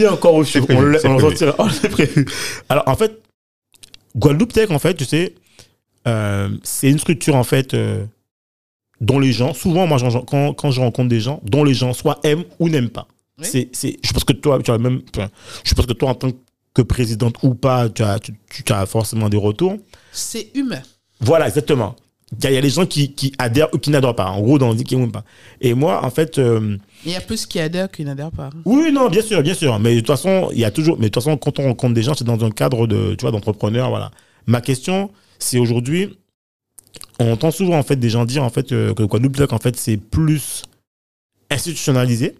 [0.00, 0.66] est, encore au chaud.
[0.68, 1.54] On le sortira.
[1.90, 2.26] prévu.
[2.68, 3.22] Alors, en fait,
[4.16, 5.34] Guadeloupe Tech, en fait, tu sais,
[6.06, 8.04] euh, c'est une structure, en fait, euh,
[9.00, 12.20] dont les gens, souvent, moi, quand, quand je rencontre des gens, dont les gens soit
[12.24, 13.08] aiment ou n'aiment pas.
[13.42, 13.68] C'est,
[14.02, 15.02] je pense que toi, tu as même,
[15.64, 16.30] je pense que toi, en tant
[16.72, 18.34] que présidente ou pas, tu as, tu,
[18.64, 19.76] tu as forcément des retours.
[20.12, 20.82] C'est humain.
[21.20, 21.96] Voilà, exactement.
[22.32, 24.26] Il y, a les gens qui, qui adhèrent ou qui n'adhèrent pas.
[24.26, 25.22] En gros, dans dit qui n'aiment pas.
[25.60, 26.38] Et moi, en fait.
[26.38, 28.50] Euh, il y a plus qui adhèrent qui n'adhèrent pas.
[28.64, 29.78] Oui, non, bien sûr, bien sûr.
[29.78, 30.96] Mais de toute façon, il y a toujours.
[30.96, 33.22] Mais de toute façon, quand on rencontre des gens, c'est dans un cadre de, tu
[33.22, 34.10] vois, d'entrepreneur, voilà.
[34.46, 36.18] Ma question, c'est aujourd'hui,
[37.20, 39.58] on entend souvent en fait des gens dire en fait euh, que le Quadruple en
[39.58, 40.62] fait c'est plus
[41.50, 42.34] institutionnalisé.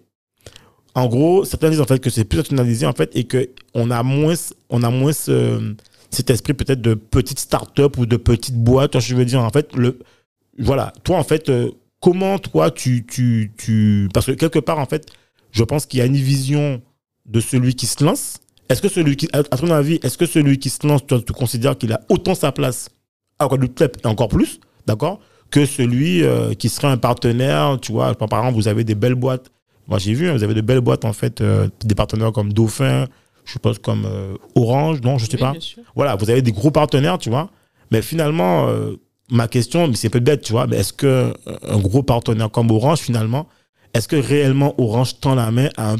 [0.95, 3.91] En gros, certains disent en fait que c'est plus institutionnalisé en fait et que on
[3.91, 4.33] a moins,
[4.69, 5.73] on a moins euh,
[6.09, 8.99] cet esprit peut-être de petite start-up ou de petite boîte.
[8.99, 9.99] je veux dire, en fait, le,
[10.59, 14.85] voilà, toi, en fait, euh, comment toi, tu, tu, tu, parce que quelque part, en
[14.85, 15.07] fait,
[15.51, 16.81] je pense qu'il y a une vision
[17.25, 18.37] de celui qui se lance.
[18.69, 21.77] Est-ce que celui qui, à ton avis, est-ce que celui qui se lance, tu considères
[21.77, 22.89] qu'il a autant sa place
[23.39, 25.19] à Guadeloupe et encore plus, d'accord,
[25.51, 29.15] que celui euh, qui serait un partenaire, tu vois, par exemple, vous avez des belles
[29.15, 29.51] boîtes.
[29.87, 32.51] Moi, j'ai vu, hein, vous avez de belles boîtes, en fait, euh, des partenaires comme
[32.51, 33.07] Dauphin,
[33.47, 35.53] je suppose comme euh, Orange, non, je sais pas.
[35.95, 37.49] Voilà, vous avez des gros partenaires, tu vois.
[37.91, 38.95] Mais finalement, euh,
[39.31, 41.33] ma question, c'est peut-être bête, tu vois, mais est-ce que euh,
[41.63, 43.47] un gros partenaire comme Orange, finalement,
[43.93, 45.95] est-ce que réellement Orange tend la main à,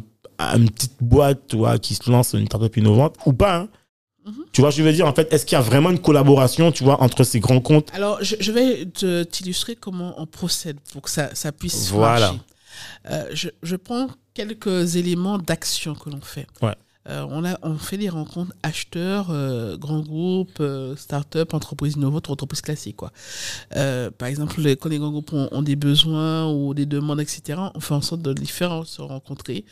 [0.56, 3.70] une petite boîte toi, qui se lance une startup innovante ou pas hein?
[4.26, 4.34] mhm.
[4.52, 6.84] Tu vois, je veux dire, en fait, est-ce qu'il y a vraiment une collaboration, tu
[6.84, 7.90] vois, entre ces grands comptes?
[7.94, 8.86] Alors, je, vais
[9.24, 12.20] t'illustrer comment on procède pour que ça, ça puisse voilà.
[12.20, 12.42] marcher.
[13.10, 16.46] Euh, je, je, prends quelques éléments d'action que l'on fait.
[16.62, 16.76] Ouais.
[17.10, 22.30] Euh, on, a, on fait des rencontres acheteurs, euh, grands groupes, euh, start-up, entreprises innovantes,
[22.30, 22.98] entreprises classiques.
[22.98, 23.12] Quoi.
[24.18, 27.94] par exemple, quand les grands groupes ont, des besoins ou des demandes, etc., on fait
[27.94, 29.66] en sorte de les faire se rencontrer,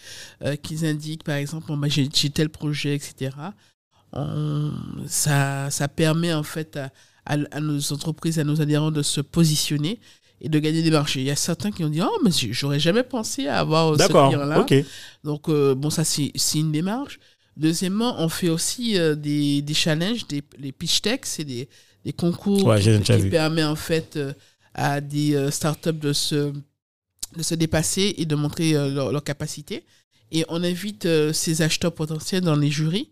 [0.61, 3.31] qu'ils indiquent, par exemple, bah, j'ai tel projet, etc.
[5.07, 6.79] ça, ça permet en fait
[7.25, 9.99] à, nos entreprises, à nos adhérents de se positionner
[10.41, 11.21] et de gagner des marchés.
[11.21, 14.07] Il y a certains qui ont dit Oh, mais j'aurais jamais pensé à avoir ce
[14.07, 14.65] client-là.
[15.23, 17.19] Donc, euh, bon, ça, c'est une démarche.
[17.57, 21.69] Deuxièmement, on fait aussi euh, des, des, challenges, des, les pitch techs, c'est des,
[22.03, 24.33] des, concours qui, qui permettent en fait euh,
[24.73, 26.51] à des startups de se,
[27.37, 29.85] de se dépasser et de montrer leur, leur, capacité.
[30.31, 33.09] Et on invite ces acheteurs potentiels dans les jurys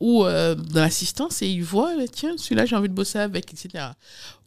[0.00, 3.92] ou dans l'assistance et ils voient, tiens, celui-là, j'ai envie de bosser avec, etc.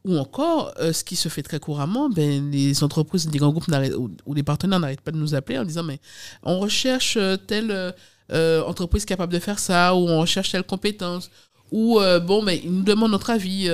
[0.07, 3.67] Ou encore, euh, ce qui se fait très couramment, ben, les entreprises, les grands groupes
[3.97, 5.99] ou, ou, les partenaires n'arrêtent pas de nous appeler en disant mais
[6.43, 7.93] on recherche euh, telle
[8.31, 11.29] euh, entreprise capable de faire ça, ou on recherche telle compétence,
[11.71, 13.69] ou bon, mais ils nous demandent notre avis.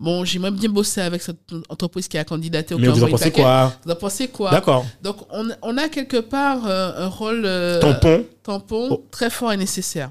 [0.00, 1.38] bon, j'aimerais bien bosser avec cette
[1.68, 3.72] entreprise qui a candidaté au Mais vous en pensez quoi?
[3.84, 4.50] Vous en pensez quoi?
[4.50, 4.84] D'accord.
[5.02, 7.48] Donc, on, on, a quelque part un rôle
[7.80, 9.04] tampon, tampon oh.
[9.12, 10.10] très fort et nécessaire.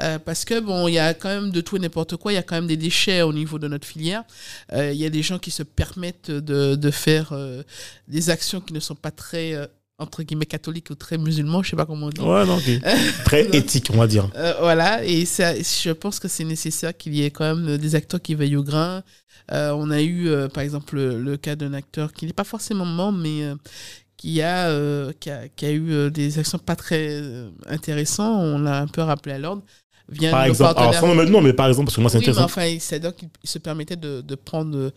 [0.00, 2.32] Euh, parce que bon, il y a quand même de tout et n'importe quoi.
[2.32, 4.24] Il y a quand même des déchets au niveau de notre filière.
[4.72, 7.62] Euh, il y a des gens qui se permettent de, de faire euh,
[8.06, 9.54] des actions qui ne sont pas très
[10.00, 12.20] entre guillemets catholiques ou très musulmans, je sais pas comment on dit.
[12.20, 12.60] Ouais, non,
[13.24, 14.30] très éthique, on va dire.
[14.60, 18.22] voilà, et ça, je pense que c'est nécessaire qu'il y ait quand même des acteurs
[18.22, 19.02] qui veillent au grain.
[19.50, 23.42] on a eu, par exemple, le, cas d'un acteur qui n'est pas forcément membre, mais
[24.16, 27.20] qui a, qui a, qui a, eu des actions pas très
[27.66, 28.38] intéressantes.
[28.40, 29.64] On l'a un peu rappelé à l'ordre
[30.30, 33.12] par exemple, alors, maintenant, mais par exemple, parce que moi, c'est oui, enfin, c'est-à-dire
[33.44, 34.90] se permettait de, de prendre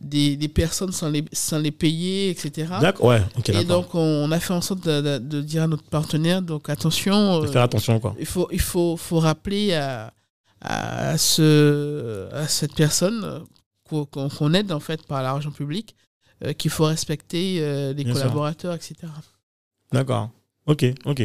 [0.00, 2.72] des, des, personnes sans les, sans les payer, etc.
[2.80, 3.50] D'accord, ouais, ok.
[3.50, 7.40] Et donc, on a fait en sorte de, de, dire à notre partenaire, donc attention.
[7.40, 8.14] De faire attention, quoi.
[8.18, 10.12] Il faut, il faut, faut rappeler à,
[10.60, 13.44] à, ce, à cette personne
[13.88, 15.94] qu'on aide, en fait, par l'argent public,
[16.44, 18.94] euh, qu'il faut respecter euh, les collaborateurs, etc.
[19.92, 20.30] D'accord.
[20.66, 21.22] Ok, ok.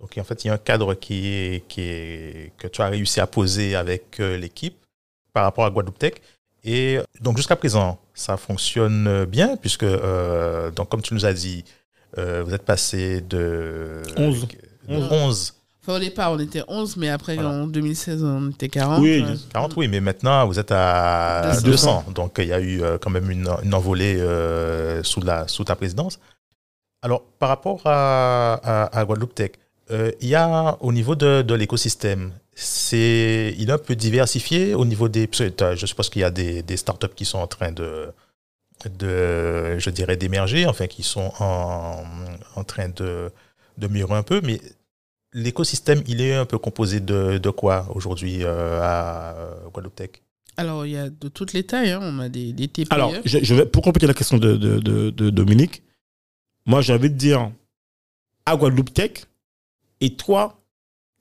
[0.00, 2.88] Donc, en fait, il y a un cadre qui est, qui est, que tu as
[2.88, 4.76] réussi à poser avec euh, l'équipe
[5.32, 6.14] par rapport à Guadeloupe Tech.
[6.64, 11.64] Et donc, jusqu'à présent, ça fonctionne bien, puisque, euh, donc, comme tu nous as dit,
[12.18, 14.48] euh, vous êtes passé de 11.
[14.88, 15.54] 11.
[15.82, 19.00] Enfin, au départ, on était 11, mais après, en 2016, on était 40.
[19.00, 22.06] Oui, 40, oui, mais maintenant, vous êtes à 200.
[22.14, 24.16] Donc, il y a eu quand même une, une envolée
[25.04, 26.18] sous, la, sous ta présidence.
[27.02, 29.52] Alors, par rapport à, à, à Guadeloupe Tech,
[29.90, 34.74] euh, il y a au niveau de, de l'écosystème, c'est il est un peu diversifié
[34.74, 35.28] au niveau des.
[35.32, 38.08] Je suppose qu'il y a des, des, startups qui sont en train de,
[38.98, 42.02] de je dirais, d'émerger, enfin qui sont en,
[42.56, 43.30] en train de,
[43.78, 44.60] de mûrir un peu, mais
[45.32, 49.34] l'écosystème, il est un peu composé de, de quoi aujourd'hui euh, à
[49.72, 50.10] Guadeloupe Tech
[50.58, 51.90] alors, il y a de toutes les tailles.
[51.90, 52.00] Hein.
[52.02, 52.90] On a des, des TPE.
[52.90, 55.82] Alors, je, je, vais, pour compléter la question de, de, de, de Dominique,
[56.64, 57.50] moi, j'ai envie de dire,
[58.46, 59.26] à Guadeloupe Tech,
[60.00, 60.62] et toi,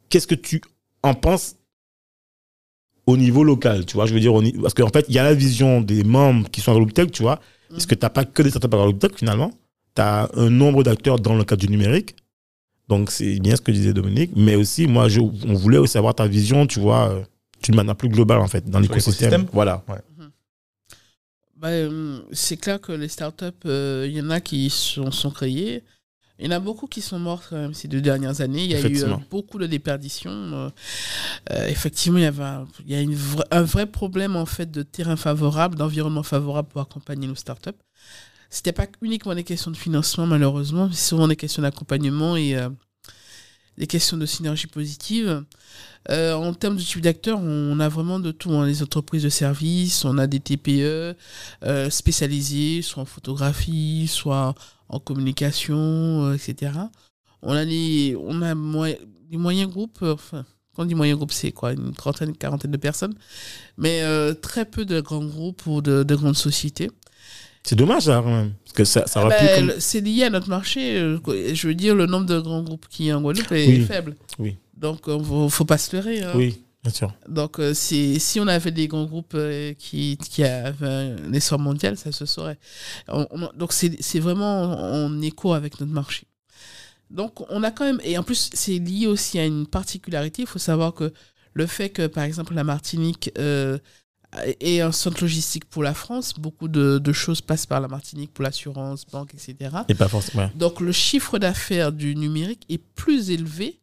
[0.09, 0.61] qu'est-ce que tu
[1.03, 1.55] en penses
[3.07, 5.35] au niveau local, tu vois, je veux dire, parce qu'en fait, il y a la
[5.35, 8.49] vision des membres qui sont à tu vois, parce que tu n'as pas que des
[8.49, 9.51] startups à Guadeloupe finalement,
[9.95, 12.15] tu as un nombre d'acteurs dans le cadre du numérique,
[12.87, 16.15] donc c'est bien ce que disait Dominique, mais aussi, moi, je, on voulait aussi avoir
[16.15, 17.23] ta vision, tu vois, euh,
[17.63, 19.45] d'une manière plus globale, en fait, dans l'écosystème.
[19.51, 19.83] Voilà.
[19.87, 20.31] Mhm.
[21.57, 25.31] Bah, euh, c'est clair que les startups, euh, il y en a qui sont, sont
[25.31, 25.83] créées,
[26.37, 28.65] il y en a beaucoup qui sont morts quand même ces deux dernières années.
[28.65, 30.31] Il y a eu euh, beaucoup de déperditions.
[30.31, 30.69] Euh,
[31.51, 33.17] euh, effectivement, il y avait un, il y a une
[33.51, 37.71] un vrai problème en fait de terrain favorable, d'environnement favorable pour accompagner nos startups.
[38.49, 42.55] C'était pas uniquement des questions de financement malheureusement, c'est souvent des questions d'accompagnement et
[43.77, 45.43] des questions de synergie positive.
[46.09, 48.51] en termes de type d'acteurs, on a vraiment de tout.
[48.51, 48.65] Hein.
[48.65, 51.15] Les entreprises de services, on a des TPE
[51.89, 54.53] spécialisées, soit en photographie, soit
[54.89, 56.71] en communication, euh, etc.
[57.41, 61.31] On a des, on a des moyens groupes, euh, enfin, quand on dit moyens groupes,
[61.31, 63.15] c'est quoi Une trentaine, une quarantaine de personnes,
[63.77, 66.89] mais euh, très peu de grands groupes ou de, de grandes sociétés.
[67.63, 68.53] C'est dommage, là, quand même.
[68.63, 70.97] Parce que ça, ça ben, C'est lié à notre marché.
[70.99, 74.15] Je veux dire, le nombre de grands groupes qui y a en Guadeloupe est faible.
[74.37, 74.57] Oui.
[74.77, 76.21] Donc, il ne faut pas se leurrer.
[76.21, 76.33] Hein.
[76.35, 76.61] Oui.
[76.85, 77.13] Bien sûr.
[77.27, 79.35] Donc, si on avait des grands groupes
[79.77, 82.59] qui, qui avaient un essor mondial, ça se saurait.
[83.55, 86.27] donc, c'est vraiment en écho avec notre marché.
[87.09, 88.01] Donc, on a quand même.
[88.03, 90.43] Et en plus, c'est lié aussi à une particularité.
[90.43, 91.13] Il faut savoir que
[91.53, 93.77] le fait que, par exemple, la Martinique euh,
[94.59, 98.43] est un centre logistique pour la France, beaucoup de, choses passent par la Martinique pour
[98.43, 99.75] l'assurance, banque, etc.
[99.87, 100.49] Et pas forcément.
[100.55, 103.79] Donc, le chiffre d'affaires du numérique est plus élevé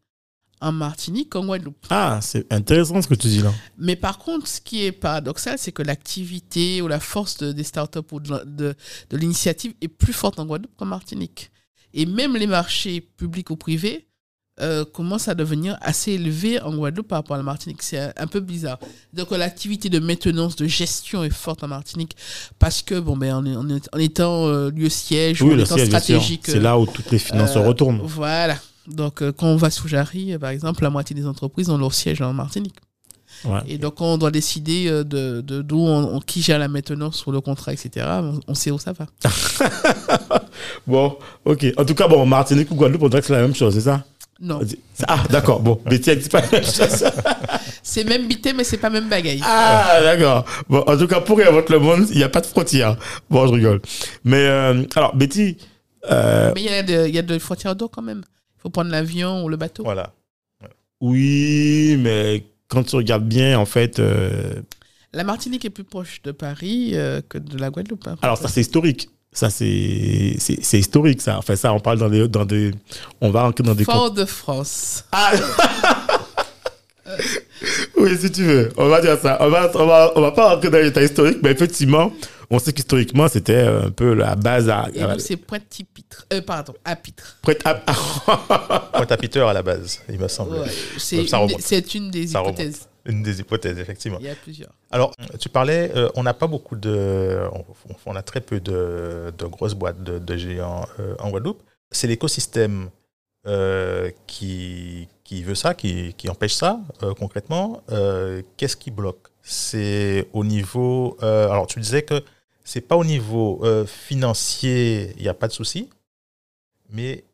[0.63, 1.87] en Martinique qu'en Guadeloupe.
[1.91, 3.53] Ah, c'est intéressant ce que tu dis là.
[3.79, 7.99] Mais par contre, ce qui est paradoxal, c'est que l'activité ou la force des startups
[8.13, 8.75] ou de, de,
[9.11, 11.51] de l'initiative est plus forte en Guadeloupe qu'en Martinique.
[11.95, 14.07] Et même les marchés publics ou privés
[14.61, 17.83] euh, commencent à devenir assez élevés en Guadeloupe par rapport à la Martinique.
[17.83, 18.79] C'est un, peu bizarre.
[19.13, 22.17] Donc l'activité de maintenance, de gestion est forte en Martinique
[22.59, 26.43] parce que, bon, ben, en, étant euh, lieu siège ou en étant stratégique.
[26.45, 28.01] C'est là où toutes les finances se euh, retournent.
[28.05, 28.59] Voilà.
[28.87, 32.21] Donc quand on va sous Jarry, par exemple, la moitié des entreprises ont leur siège
[32.23, 32.77] en Martinique.
[33.67, 37.41] Et donc, on doit décider de, de d'où on, qui gère la maintenance sur le
[37.41, 38.07] contrat, etc.
[38.47, 39.07] On, sait où ça va.
[40.87, 41.67] bon, ok.
[41.77, 43.81] En tout cas, bon, Martinique ou Guadeloupe, on dirait que c'est la même chose, c'est
[43.81, 44.05] ça?
[44.43, 44.61] Non.
[45.07, 45.61] Ah, d'accord.
[45.61, 47.05] Bon, Betty, c'est pas la même chose.
[47.83, 49.41] c'est même bité, mais c'est pas même bagaille.
[49.45, 50.45] Ah, d'accord.
[50.69, 52.97] Bon, en tout cas, pour réinventer le monde, il n'y a pas de frontières.
[53.31, 53.81] Bon, je rigole.
[54.25, 55.57] Mais, euh, alors, Betty.
[56.11, 58.23] Euh, mais il y a de, y a de frontières d'eau quand même.
[58.63, 59.83] Faut prendre l'avion ou le bateau.
[59.83, 60.13] Voilà.
[61.01, 63.99] Oui, mais quand tu regardes bien, en fait.
[63.99, 64.55] Euh,
[65.13, 68.07] la Martinique est plus proche de Paris euh, que de la Guadeloupe.
[68.07, 69.11] Hein, Alors, ça, c'est historique.
[69.33, 70.37] Ça, c'est
[70.73, 71.39] historique, ça.
[71.39, 72.29] Enfin, ça, on parle dans des.
[72.29, 72.71] Dans des
[73.21, 73.85] on va rentrer dans des.
[73.85, 75.05] Fort-de-France.
[75.11, 75.33] Ah
[77.97, 78.69] oui, si tu veux.
[78.77, 79.39] On va dire ça.
[79.41, 82.13] On va, on va, on va pas rentrer dans les détails historiques, mais effectivement,
[82.51, 84.89] on sait qu'historiquement, c'était un peu la base à.
[84.95, 86.27] Et c'est Pointe-à-Pitre.
[86.33, 87.39] Euh, pardon, à Pitre.
[87.43, 90.59] Pointe-à-Pitre à la base, il me semble.
[90.99, 92.89] c'est une, des hypothèses.
[93.07, 94.19] Une des hypothèses, effectivement.
[94.21, 94.71] Il y a plusieurs.
[94.91, 97.41] Alors, tu parlais, euh, on n'a pas beaucoup de.
[98.05, 101.63] On, a très peu de, de grosses boîtes de, géants euh, en Guadeloupe.
[101.91, 102.91] C'est l'écosystème
[104.27, 106.81] qui, qui veut ça, qui, qui empêche ça,
[107.19, 107.83] concrètement.
[108.57, 109.29] Qu'est-ce qui bloque?
[109.43, 111.17] C'est au niveau.
[111.21, 112.23] alors, tu disais que
[112.65, 115.89] c'est pas au niveau euh, financier, il n'y a pas de souci,
[116.91, 117.25] mais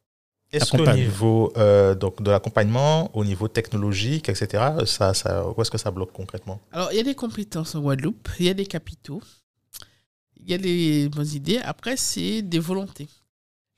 [0.53, 5.71] est-ce qu'au niveau euh, donc de l'accompagnement, au niveau technologique, etc., ça, ça, où est-ce
[5.71, 6.61] que ça bloque concrètement?
[6.73, 9.21] Alors, il y a des compétences en Guadeloupe, il y a des capitaux,
[10.37, 11.59] il y a des bonnes idées.
[11.59, 13.09] Après, c'est des volontés.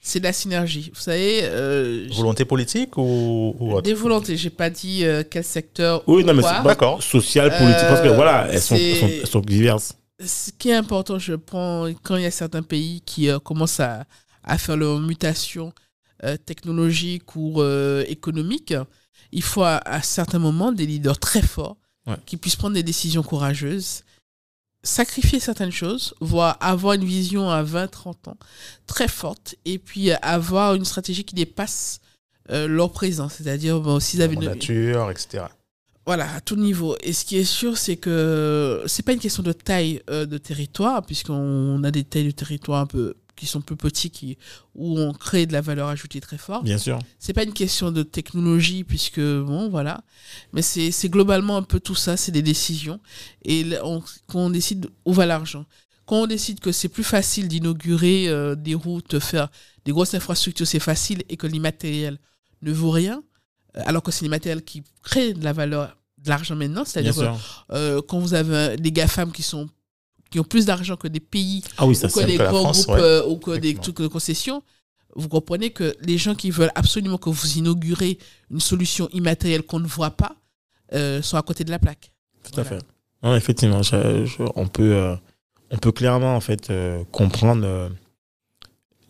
[0.01, 0.90] C'est de la synergie.
[0.94, 1.40] Vous savez.
[1.42, 4.36] Euh, volonté politique ou, autre Des volontés.
[4.36, 6.03] J'ai pas dit quel secteur.
[6.07, 7.03] Oui, non, mais c'est d'accord.
[7.03, 9.94] Social, politique, parce que voilà, elles sont, elles sont diverses
[10.24, 13.80] ce qui est important, je prends, quand il y a certains pays qui euh, commencent
[13.80, 14.05] à,
[14.42, 15.72] à, faire leur mutation
[16.24, 18.74] euh, technologique ou euh, économique,
[19.32, 21.76] il faut à, certains moments des leaders très forts
[22.26, 24.03] qui puissent prendre des décisions courageuses,
[24.83, 28.37] sacrifier certaines choses, voire avoir une vision à 20-30 ans
[28.87, 32.01] très forte, et puis avoir une stratégie qui dépasse
[32.49, 33.28] leur présent.
[33.28, 35.45] C'est-à-dire, bon, s'ils avaient une nature, etc.
[36.07, 36.97] Voilà, à tout niveau.
[37.03, 40.39] Et ce qui est sûr, c'est que c'est pas une question de taille euh, de
[40.39, 44.36] territoire, puisqu'on a des tailles de territoire un peu qui sont plus petits, qui,
[44.74, 46.62] où on crée de la valeur ajoutée très fort.
[46.62, 46.99] Bien sûr.
[47.18, 50.05] C'est pas une question de technologie, puisque, bon, voilà.
[50.53, 53.01] Mais c'est globalement un peu tout ça, c'est des décisions.
[53.45, 55.64] Et on, quand on décide où va l'argent,
[56.05, 59.49] quand on décide que c'est plus facile d'inaugurer euh, des routes, faire
[59.86, 62.18] des grosses infrastructures, c'est facile, et que l'immatériel
[62.61, 63.22] ne vaut rien,
[63.76, 66.84] euh, alors que c'est l'immatériel qui crée de la valeur, de l'argent maintenant.
[66.84, 67.38] C'est-à-dire
[67.72, 69.70] euh, quand vous avez des GAFAM qui sont
[70.31, 73.37] qui ont plus d'argent que des pays ah ou que des grands groupes euh, ou
[73.37, 74.62] que des trucs de concession,
[75.16, 78.18] vous comprenez que les gens qui veulent absolument que vous inaugurez
[78.51, 80.37] une solution immatérielle qu'on ne voit pas
[81.22, 82.11] sont à côté de la plaque.
[82.43, 82.78] Tout à fait.
[83.22, 83.81] Non, effectivement,
[84.57, 85.16] on, peut,
[85.70, 86.72] on peut clairement en fait
[87.12, 87.91] comprendre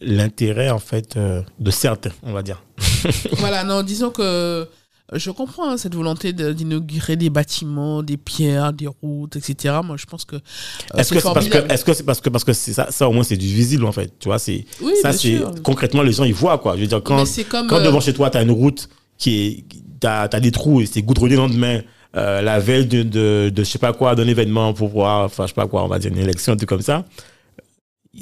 [0.01, 2.63] l'intérêt en fait de certains, on va dire.
[3.33, 4.67] voilà, non, disons que
[5.13, 9.77] je comprends hein, cette volonté d'inaugurer des bâtiments, des pierres, des routes, etc.
[9.85, 12.29] Moi, je pense que euh, est-ce que c'est parce que est-ce que c'est parce que
[12.29, 14.65] parce que ça, ça au moins c'est du visible en fait, tu vois, c'est
[15.03, 16.77] ça c'est concrètement les gens ils voient quoi.
[16.77, 18.89] Je veux dire quand quand euh, devant chez toi tu as une route
[19.19, 19.65] qui est
[20.01, 21.81] t'as as des trous et c'est goudronné le lendemain.
[22.17, 25.45] Euh, la veille de, de, de, je sais pas quoi, d'un événement pour voir, enfin,
[25.45, 27.05] je sais pas quoi, on va dire une élection, un truc comme ça.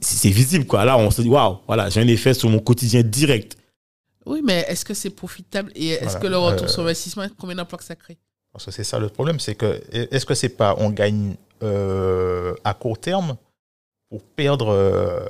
[0.03, 0.85] C'est visible, quoi.
[0.85, 3.57] Là, on se dit, waouh, voilà, j'ai un effet sur mon quotidien direct.
[4.29, 7.57] Oui, mais est-ce que c'est profitable et est-ce que le retour euh, sur investissement, combien
[7.57, 8.19] d'emplois que ça crée?
[8.53, 12.53] Parce que c'est ça le problème, c'est que est-ce que c'est pas on gagne euh,
[12.63, 13.37] à court terme
[14.11, 15.21] pour perdre euh,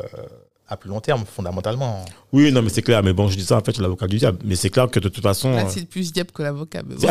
[0.67, 2.05] à plus long terme, fondamentalement?
[2.33, 3.05] Oui, non, mais c'est clair.
[3.05, 4.39] Mais bon, je dis ça en fait, je suis l'avocat du diable.
[4.45, 5.53] Mais c'est clair que de toute façon.
[5.53, 6.83] Là, c'est plus diable que l'avocat.
[6.83, 6.97] Bon.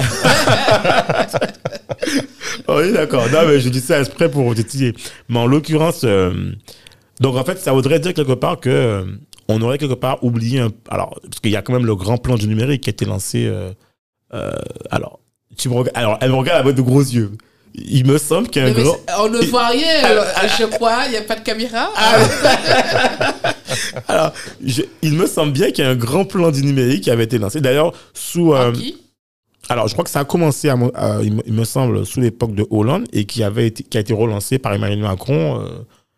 [2.68, 3.30] oui, d'accord.
[3.32, 4.94] Non, mais je dis ça exprès pour titiller.
[5.30, 6.04] Mais en l'occurrence,
[7.22, 9.06] donc en fait, ça voudrait dire quelque part que
[9.48, 12.18] on aurait quelque part oublié un, alors parce qu'il y a quand même le grand
[12.18, 13.72] plan du numérique qui a été lancé euh,
[14.34, 14.52] euh,
[14.92, 15.20] alors
[15.58, 17.32] tu me regardes alors elle me regarde avec de gros yeux.
[17.80, 20.04] Il me semble qu'il y a un grand on ne voit rien.
[20.04, 20.26] alors,
[20.58, 21.90] je crois il n'y a pas de caméra.
[21.96, 23.54] Ah.
[24.08, 24.34] alors
[25.02, 27.38] il me semble bien qu'il y a un grand plan du numérique qui avait été
[27.38, 27.62] lancé.
[27.62, 28.98] D'ailleurs sous euh, qui?
[29.70, 30.78] alors, je crois que ça a commencé, à,
[31.22, 34.60] il, me semble, sous l'époque de Hollande et qui, avait été, qui a été relancé
[34.60, 35.62] par Emmanuel Macron.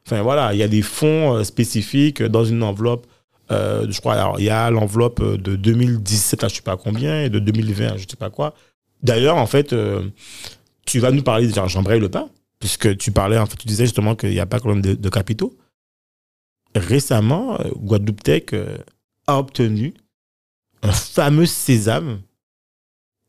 [0.05, 3.07] enfin, voilà, il y a des fonds spécifiques dans une enveloppe
[3.51, 7.23] euh, je crois, alors, il y a l'enveloppe de 2017 à je sais pas combien
[7.23, 8.53] et de 2020 je sais pas quoi.
[9.01, 10.09] D'ailleurs, en fait, euh,
[10.85, 12.29] tu vas nous parler de Jean-Bray Le Pas,
[12.59, 15.57] puisque tu parlais, tu disais justement qu'il n'y a pas quand de, capitaux.
[16.75, 18.43] Récemment, euh, Guadeloupe Tech
[19.25, 19.93] a obtenu
[20.83, 22.21] un fameux sésame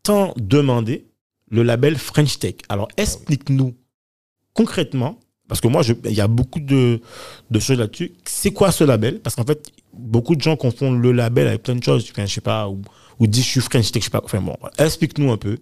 [0.03, 1.07] tant demandé,
[1.51, 2.57] le label French Tech.
[2.69, 3.77] Alors, explique-nous
[4.55, 5.19] concrètement
[5.51, 7.01] parce que moi, il y a beaucoup de,
[7.51, 8.13] de choses là-dessus.
[8.25, 9.19] C'est quoi ce label?
[9.19, 12.09] Parce qu'en fait, beaucoup de gens confondent le label avec plein de choses.
[12.09, 12.81] Enfin, je sais pas, ou,
[13.19, 14.23] ou disent je suis French Tech, je sais pas.
[14.25, 15.59] Enfin bon, explique-nous un peu.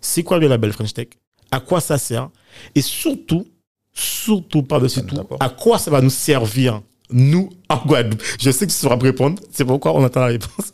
[0.00, 1.08] C'est quoi le label French Tech?
[1.50, 2.30] À quoi ça sert?
[2.76, 3.48] Et surtout,
[3.92, 6.80] surtout par-dessus tout, à quoi ça va nous servir,
[7.10, 8.22] nous, en Guadeloupe?
[8.38, 9.42] Je sais que tu sauras me répondre.
[9.50, 10.72] C'est pourquoi on attend la réponse.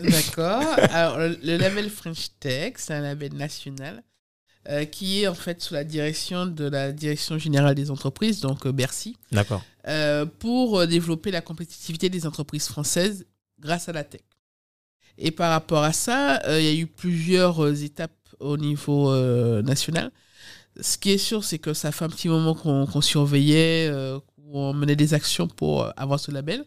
[0.00, 0.64] D'accord.
[0.90, 4.02] Alors, le label French Tech, c'est un label national
[4.68, 8.64] euh, qui est en fait sous la direction de la Direction générale des entreprises, donc
[8.64, 9.16] euh, Bercy.
[9.30, 9.62] D'accord.
[9.86, 13.26] Euh, pour développer la compétitivité des entreprises françaises
[13.60, 14.22] grâce à la tech.
[15.18, 18.10] Et par rapport à ça, il y a eu plusieurs étapes
[18.40, 19.14] au niveau
[19.62, 20.10] national.
[20.80, 23.92] Ce qui est sûr, c'est que ça fait un petit moment qu'on surveillait,
[24.36, 26.64] qu'on menait des actions pour avoir ce label.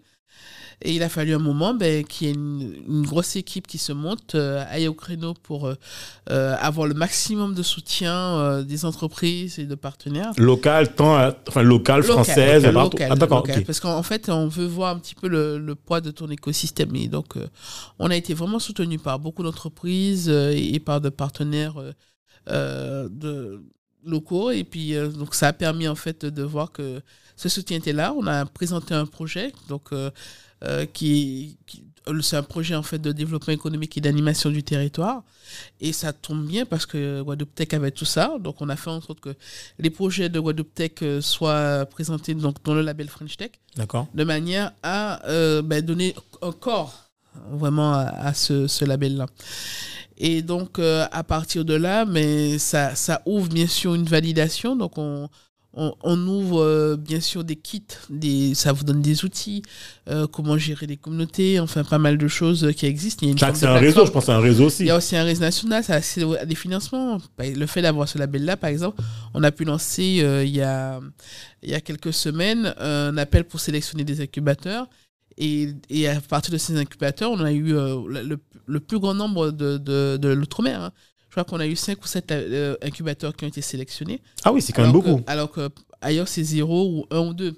[0.84, 3.92] Et il a fallu un moment ben, qu'il y ait une, grosse équipe qui se
[3.92, 5.74] monte, euh, aille au créneau pour euh,
[6.30, 10.34] euh, avoir le maximum de soutien euh, des entreprises et de partenaires.
[10.38, 15.16] Local, tant, enfin local, française, local, ah, Parce qu'en fait, on veut voir un petit
[15.16, 16.96] peu le, le poids de ton écosystème.
[16.96, 17.34] Et donc,
[17.98, 21.82] on a été vraiment soutenu par beaucoup d'entreprises et par de partenaires
[22.48, 23.64] de
[24.06, 24.52] locaux.
[24.52, 27.02] Et puis, donc, ça a permis en fait de voir que
[27.38, 28.14] ce soutien était là.
[28.18, 29.54] On a présenté un projet.
[29.70, 30.10] Donc, euh,
[30.94, 31.58] qui,
[32.22, 35.24] c'est un projet en fait de développement économique et d'animation du territoire.
[35.80, 38.38] Et ça tombe bien parce que Guadeloupe Tech avait tout ça.
[38.40, 39.36] Donc on a fait en sorte que
[39.80, 43.52] les projets de Guadeloupe Tech euh, soient présentés donc, dans le label French Tech.
[43.76, 44.08] D'accord.
[44.14, 47.10] De manière à euh, ben, donner un corps
[47.52, 49.28] vraiment à, ce, ce label-là.
[50.18, 54.76] Et donc à partir de là, mais ça, ça ouvre bien sûr une validation.
[54.76, 55.30] Donc on,
[55.78, 59.62] on, ouvre euh, bien sûr des kits, des, ça vous donne des outils,
[60.10, 63.26] euh, comment gérer des communautés, enfin pas mal de choses qui existent.
[63.54, 64.84] c'est un réseau, je pense, un réseau aussi.
[64.84, 67.20] Il y a aussi un réseau national, ça a des financements.
[67.40, 69.02] Le fait d'avoir ce label-là, par exemple,
[69.34, 71.00] on a pu lancer euh, il, y a,
[71.62, 74.88] il y a quelques semaines un appel pour sélectionner des incubateurs.
[75.38, 79.78] Et, et, à partir de ces incubateurs, on a eu le, plus grand nombre de,
[79.78, 80.82] de, l'outre-mer.
[80.82, 80.92] Hein
[81.44, 84.22] crois qu'on a eu 5 ou 7 euh, incubateurs qui ont été sélectionnés.
[84.44, 85.22] Ah oui, c'est quand même beaucoup.
[85.28, 85.70] alors que
[86.02, 87.56] ailleurs, c'est 0 ou 1 ou 2.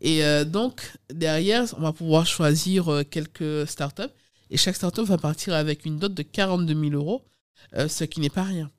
[0.00, 4.02] Et euh, donc, derrière, on va pouvoir choisir euh, quelques startups.
[4.50, 7.22] Et chaque startup va partir avec une dot de 42 000 euros.
[7.88, 8.70] ce qui n'est pas rien.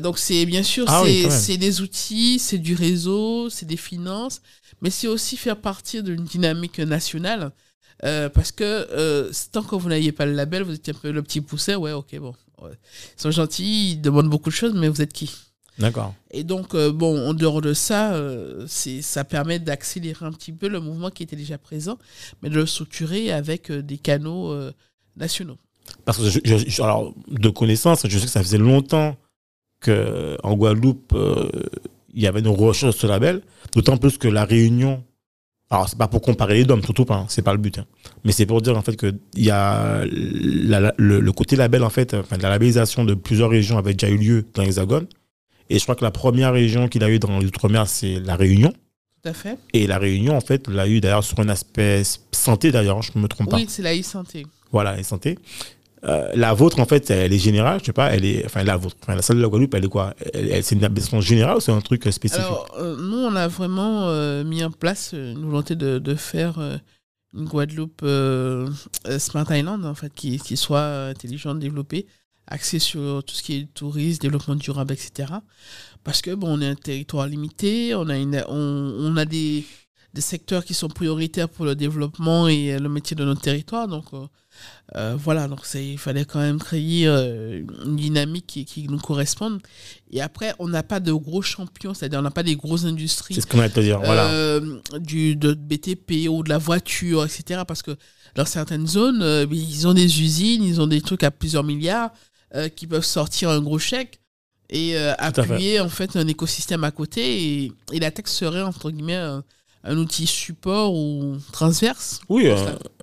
[0.00, 4.40] donc c'est bien sûr ah c'est des outils, c'est du réseau, c'est des finances,
[4.80, 7.52] mais c'est aussi faire partir d'une dynamique nationale.
[8.00, 11.42] parce que tant que vous n'aviez pas le label, vous étiez un peu le petit
[11.42, 12.34] pousset, ouais, ok, bon,
[12.70, 15.30] ils sont gentils, ils demandent beaucoup de choses, mais vous êtes qui
[15.78, 16.14] D'accord.
[16.30, 20.68] Et donc, euh, bon, en dehors de ça, euh, ça permet d'accélérer un petit peu
[20.68, 21.98] le mouvement qui était déjà présent,
[22.42, 24.54] mais de le structurer avec euh, des canaux
[25.16, 25.58] nationaux.
[26.04, 29.16] Parce que, je, alors, de connaissance, je sais que ça faisait longtemps
[29.80, 31.14] qu'en Guadeloupe,
[32.14, 33.42] il y avait une recherche de ce label,
[33.74, 35.02] d'autant plus que la Réunion
[35.72, 37.78] alors, c'est pas pour comparer les DOM, surtout pas, hein, c'est pas le but.
[37.78, 37.86] Hein.
[38.24, 42.36] Mais c'est pour dire en fait qu'il y a le, côté label, en fait, enfin,
[42.36, 45.06] la labellisation de plusieurs régions avait déjà eu lieu dans l'Hexagone.
[45.70, 48.36] Et je crois que la première région qu'il a eu dans les Outre-mer, c'est la
[48.36, 48.70] Réunion.
[49.22, 49.56] Tout à fait.
[49.72, 52.02] Et la Réunion, en fait, l'a eu d'ailleurs sur un aspect
[52.32, 53.56] santé, d'ailleurs, je ne me trompe pas.
[53.56, 54.44] Oui, c'est la e-santé.
[54.72, 55.38] Voilà, e-santé.
[56.04, 58.76] Euh, la vôtre, en fait, elle est générale, je sais pas, elle est, enfin, la
[58.76, 60.14] vôtre, enfin, la salle de la Guadeloupe, elle est quoi?
[60.34, 62.44] C'est une habitation générale ou c'est un truc spécifique?
[62.44, 66.58] Alors, euh, nous, on a vraiment euh, mis en place une volonté de, faire
[67.34, 68.04] une Guadeloupe
[69.18, 72.06] Smart Island, en fait, qui, soit intelligente, développée,
[72.48, 75.32] axée sur tout ce qui est tourisme, développement durable, etc.
[76.02, 79.64] Parce que, bon, on est un territoire limité, on a, une, on a des
[80.14, 83.88] des secteurs qui sont prioritaires pour le développement et le métier de notre territoire.
[83.88, 84.04] Donc,
[84.94, 89.60] euh, voilà, donc il fallait quand même créer euh, une dynamique qui, qui, nous corresponde.
[90.10, 93.34] Et après, on n'a pas de gros champions, c'est-à-dire on n'a pas des grosses industries.
[93.34, 94.26] C'est ce qu'on va te dire, voilà.
[94.26, 97.62] Euh, du, de BTP ou de la voiture, etc.
[97.66, 97.96] Parce que
[98.34, 102.10] dans certaines zones, ils ont des usines, ils ont des trucs à plusieurs milliards
[102.76, 104.20] qui peuvent sortir un gros chèque
[104.68, 107.62] et appuyer en fait un écosystème à côté.
[107.62, 109.40] Et, et la tech serait, entre guillemets,
[109.84, 112.48] un outil support ou transverse Oui,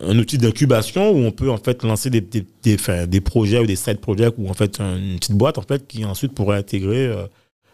[0.01, 3.75] un, outil d'incubation où on peut en fait lancer des, des, des, projets ou des
[3.75, 7.27] side projects ou en fait une petite boîte en fait qui ensuite pourrait intégrer euh,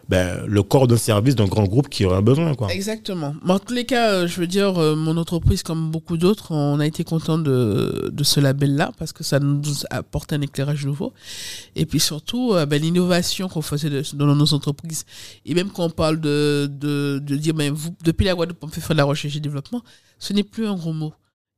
[0.09, 2.53] ben, le corps d'un service d'un grand groupe qui aurait besoin.
[2.55, 2.71] Quoi.
[2.71, 3.33] Exactement.
[3.47, 6.79] en tous les cas, euh, je veux dire, euh, mon entreprise, comme beaucoup d'autres, on
[6.79, 11.13] a été content de, de ce label-là parce que ça nous apporte un éclairage nouveau.
[11.75, 15.05] Et puis surtout, euh, ben, l'innovation qu'on faisait dans nos entreprises.
[15.45, 18.67] Et même quand on parle de, de, de dire, ben, vous, depuis la Guadeloupe, on
[18.67, 19.81] fait faire de la recherche et développement,
[20.19, 21.13] ce n'est plus un gros mot.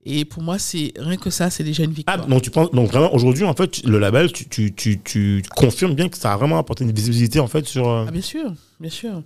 [0.10, 2.22] Et pour moi, c'est rien que ça, c'est déjà une victoire.
[2.24, 5.44] Ah, donc tu penses, donc vraiment aujourd'hui, en fait, le label, tu, tu, tu, tu,
[5.54, 7.90] confirmes bien que ça a vraiment apporté une visibilité en fait sur.
[7.90, 9.22] Euh, ah, bien sûr, bien sûr.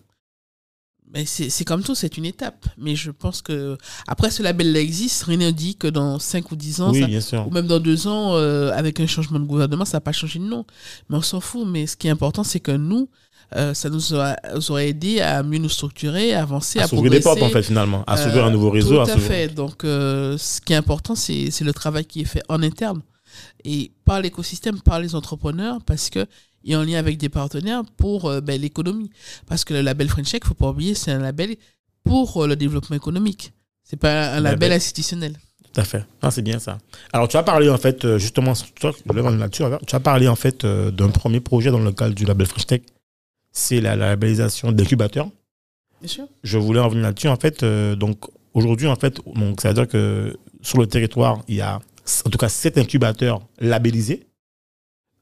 [1.14, 2.66] Mais c'est comme tout, c'est une étape.
[2.78, 3.78] Mais je pense que
[4.08, 7.68] après ce label-là existe, rien ne dit que dans 5 ou 10 ans, ou même
[7.68, 10.66] dans 2 ans, euh, avec un changement de gouvernement, ça n'a pas changé de nom.
[11.10, 11.68] Mais on s'en fout.
[11.68, 13.10] Mais ce qui est important, c'est que nous,
[13.56, 17.20] euh, ça nous, aurait aidé à mieux nous structurer, à avancer, à, à s'ouvrir des
[17.20, 19.04] portes en fait finalement, à s'ouvrir un nouveau euh, réseau.
[19.04, 19.49] Tout à, fait.
[19.49, 23.02] Donc euh, ce qui est important, c'est le travail qui est fait en interne
[23.66, 26.26] et par l'écosystème, par les entrepreneurs, parce que
[26.64, 29.10] et en lien avec des partenaires pour ben, l'économie.
[29.47, 31.56] Parce que le label French Tech, il ne faut pas oublier, c'est un label
[32.04, 33.52] pour le développement économique.
[33.84, 35.34] C'est pas un label, institutionnel.
[35.74, 36.06] Tout à fait.
[36.22, 36.78] Ah, c'est bien ça.
[37.14, 41.72] Alors, tu as parlé, en fait, justement, tu as parlé, en fait, d'un premier projet
[41.72, 42.82] dans le cadre du label French Tech
[43.52, 45.30] c'est la, labellisation d'incubateurs.
[45.99, 46.28] Bien sûr.
[46.43, 47.28] Je voulais en venir là-dessus.
[47.28, 51.41] En fait, euh, donc aujourd'hui, en fait, donc ça veut dire que sur le territoire,
[51.47, 51.80] il y a
[52.26, 54.28] en tout cas sept incubateurs labellisés.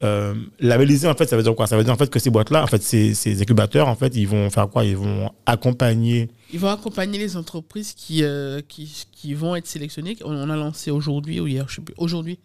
[0.01, 1.67] Euh, labellisés, en fait, ça veut dire quoi?
[1.67, 4.15] Ça veut dire en fait que ces boîtes-là, en fait, ces, ces, incubateurs, en fait,
[4.15, 4.85] ils vont faire quoi?
[4.85, 6.29] Ils vont accompagner.
[6.53, 10.15] Ils vont accompagner les entreprises qui, euh, qui, qui, vont être sélectionnées.
[10.23, 12.39] On, a lancé aujourd'hui ou hier, je sais plus, aujourd'hui,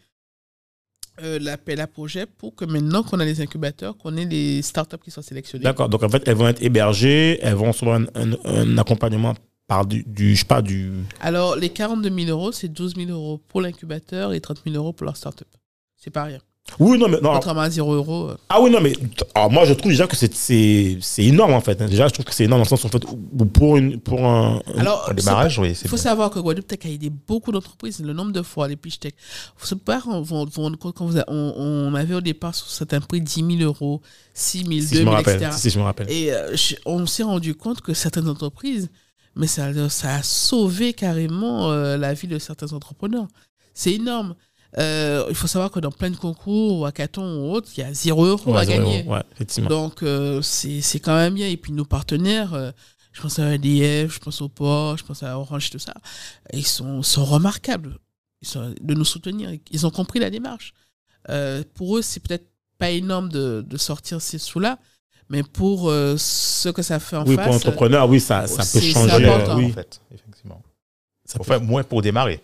[1.22, 4.98] euh, l'appel à projet pour que maintenant qu'on a les incubateurs, qu'on ait les startups
[4.98, 5.64] qui soient sélectionnées.
[5.64, 9.34] D'accord, donc en fait, elles vont être hébergées, elles vont recevoir un, accompagnement
[9.66, 10.92] par du, du, je sais pas, du...
[11.20, 14.92] Alors, les 42 000 euros, c'est 12 000 euros pour l'incubateur et 30 000 euros
[14.92, 15.48] pour leur startup.
[15.96, 16.40] C'est pas rien.
[16.78, 17.34] Oui, non, mais non.
[17.34, 18.30] Contrairement à 0 euros.
[18.30, 18.36] Euh.
[18.48, 18.94] Ah oui, non, mais
[19.34, 21.80] alors moi, je trouve déjà que c'est énorme, en fait.
[21.82, 23.04] Déjà, je trouve que c'est énorme dans le sens, en fait,
[23.52, 25.78] pour, une, pour un, alors, démarrage, oui.
[25.82, 28.00] Il faut savoir que Guadeloupe Tech a aidé beaucoup d'entreprises.
[28.00, 29.12] Le nombre de fois, les pitch tech.
[29.58, 33.62] Vous pas compte quand vous on, on, avait au départ sur certains prix 10 000
[33.62, 34.00] euros,
[34.32, 35.50] 6 000, si 2 000, etc.
[35.52, 36.10] Si, je me rappelle.
[36.10, 36.56] Et euh,
[36.86, 38.88] on s'est rendu compte que certaines entreprises,
[39.36, 43.28] mais ça, ça a sauvé carrément euh, la vie de certains entrepreneurs.
[43.74, 44.34] C'est énorme.
[44.78, 47.84] Euh, il faut savoir que dans plein de concours, ou hackathon ou autres, il y
[47.84, 49.06] a 0 euros à gagner.
[49.68, 51.48] Donc, euh, c'est quand même bien.
[51.48, 52.70] Et puis, nos partenaires, euh,
[53.12, 55.94] je pense à ADF, je pense au port, je pense à Orange, tout ça,
[56.52, 57.98] ils sont, sont remarquables
[58.42, 59.50] ils sont, de nous soutenir.
[59.70, 60.74] Ils ont compris la démarche.
[61.74, 62.46] pour eux, c'est peut-être
[62.78, 64.78] pas énorme de, de sortir ces sous-là,
[65.28, 67.38] mais pour ce que ça fait en oui, face.
[67.38, 69.24] Oui, pour l'entrepreneur, oui, ça, ça peut changer.
[69.54, 69.66] oui.
[69.66, 70.62] en fait, effectivement.
[71.24, 71.58] Ça peut...
[71.58, 72.42] moins pour démarrer.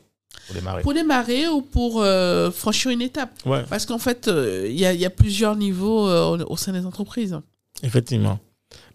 [0.51, 0.83] Pour démarrer.
[0.83, 3.31] Pour démarrer ou pour euh, franchir une étape.
[3.69, 6.85] Parce qu'en fait, euh, il y, a, y, a, plusieurs niveaux euh, au sein des
[6.85, 7.39] entreprises.
[7.85, 8.41] Effectivement.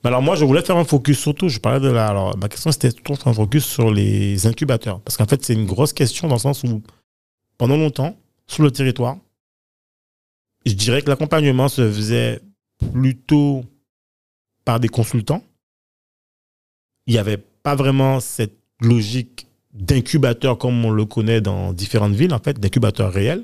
[0.03, 2.07] Mais alors moi, je voulais faire un focus surtout, je parlais de la...
[2.07, 4.99] Alors, ma question, c'était tout un focus sur les incubateurs.
[4.99, 6.81] Parce qu'en fait, c'est une grosse question dans le sens où,
[7.57, 9.17] pendant longtemps, sur le territoire,
[10.65, 12.41] je dirais que l'accompagnement se faisait
[12.91, 13.63] plutôt
[14.65, 15.43] par des consultants.
[17.07, 19.44] Il n'y avait pas vraiment cette logique
[19.75, 23.43] d'incubateurs comme on le connaît dans différentes villes, en fait, d'incubateurs réels.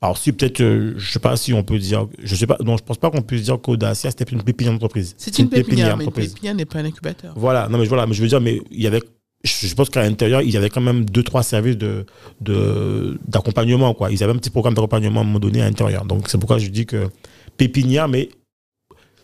[0.00, 2.76] Alors, si peut-être, euh, je sais pas si on peut dire, je sais pas, non,
[2.76, 5.14] je pense pas qu'on puisse dire qu'Audacia, c'était une pépinière d'entreprise.
[5.18, 7.34] C'est une, pépinière, mais une pépinière n'est pas un incubateur.
[7.36, 9.02] Voilà, non, mais voilà, mais je veux dire, mais il y avait,
[9.42, 12.06] je pense qu'à l'intérieur, il y avait quand même deux, trois services de,
[12.40, 14.12] de, d'accompagnement, quoi.
[14.12, 16.04] Ils avaient un petit programme d'accompagnement à un moment donné à l'intérieur.
[16.04, 17.08] Donc, c'est pourquoi je dis que
[17.56, 18.28] pépinière, mais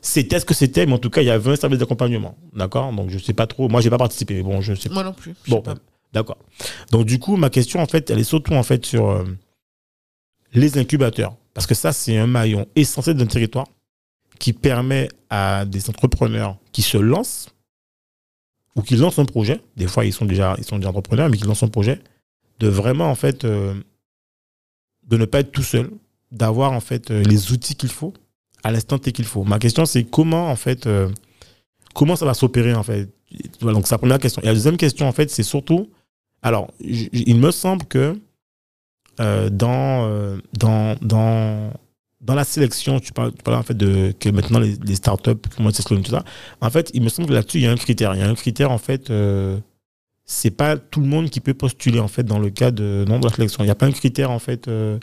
[0.01, 2.37] c'était ce que c'était, mais en tout cas, il y avait un service d'accompagnement.
[2.53, 2.93] D'accord?
[2.93, 3.69] Donc, je sais pas trop.
[3.69, 5.35] Moi, j'ai pas participé, mais bon, je sais Moi non plus.
[5.47, 5.63] Bon,
[6.15, 6.39] D'accord.
[6.93, 9.25] Donc du coup, ma question en fait, elle est surtout en fait sur euh,
[10.53, 13.67] les incubateurs, parce que ça c'est un maillon essentiel d'un territoire
[14.39, 17.49] qui permet à des entrepreneurs qui se lancent
[18.77, 21.69] ou qui lancent un projet, des fois ils sont déjà entrepreneurs mais qui lancent un
[21.69, 22.01] projet,
[22.61, 23.75] de vraiment en fait euh,
[25.09, 25.91] de ne pas être tout seul,
[26.31, 28.15] d'avoir en fait euh, les outils qu'il faut
[28.63, 29.43] à l'instant T qu'il faut.
[29.43, 30.89] Ma question c'est comment en fait
[31.93, 33.11] comment ça va s'opérer en fait?
[33.61, 34.43] Voilà, donc, c'est la première question.
[34.43, 35.91] Et la deuxième question, en fait, c'est surtout.
[36.45, 38.21] Alors, il me semble que
[39.19, 41.73] euh, dans, euh, dans, dans,
[42.21, 45.41] dans la sélection, tu parles, tu parles en fait de que maintenant les, les startups,
[45.57, 46.23] comment tout ça.
[46.61, 48.15] En fait, il me semble que là-dessus, il y a un critère.
[48.15, 49.59] Il y a un critère, en fait, euh,
[50.27, 53.21] c'est pas tout le monde qui peut postuler, en fait, dans le cas de, non,
[53.21, 53.65] de la sélection.
[53.65, 54.99] Il n'y a pas un critère, en fait, euh,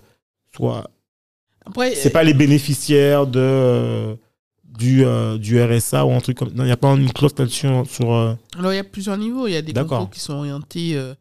[0.56, 0.92] soit.
[1.66, 4.16] Après, c'est pas les bénéficiaires de
[4.78, 5.04] du,
[5.40, 8.14] du RSA ou un truc comme non il n'y a pas une clause là-dessus sur
[8.14, 11.14] alors il y a plusieurs niveaux il y a des concours qui sont orientés euh,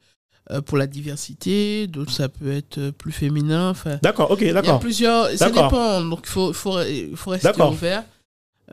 [0.66, 3.74] pour la diversité, d'autres ça peut être euh, plus féminin.
[4.02, 4.64] D'accord, ok, d'accord.
[4.64, 6.78] Il y a plusieurs, ça dépend, donc il faut, faut,
[7.14, 8.04] faut, rester ouvert.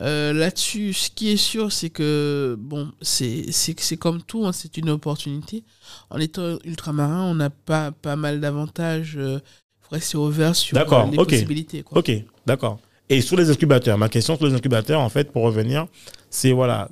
[0.01, 4.89] Euh, Là-dessus, ce qui est sûr, c'est que bon, c'est comme tout, hein, c'est une
[4.89, 5.63] opportunité.
[6.09, 9.13] En étant ultramarin, on n'a pas, pas mal d'avantages.
[9.15, 9.39] Il euh,
[9.81, 11.83] faut rester ouvert sur les possibilités.
[11.83, 11.99] Quoi.
[11.99, 12.11] Ok,
[12.45, 12.79] d'accord.
[13.09, 15.87] Et sur les incubateurs, ma question sur les incubateurs, en fait, pour revenir,
[16.29, 16.89] c'est voilà,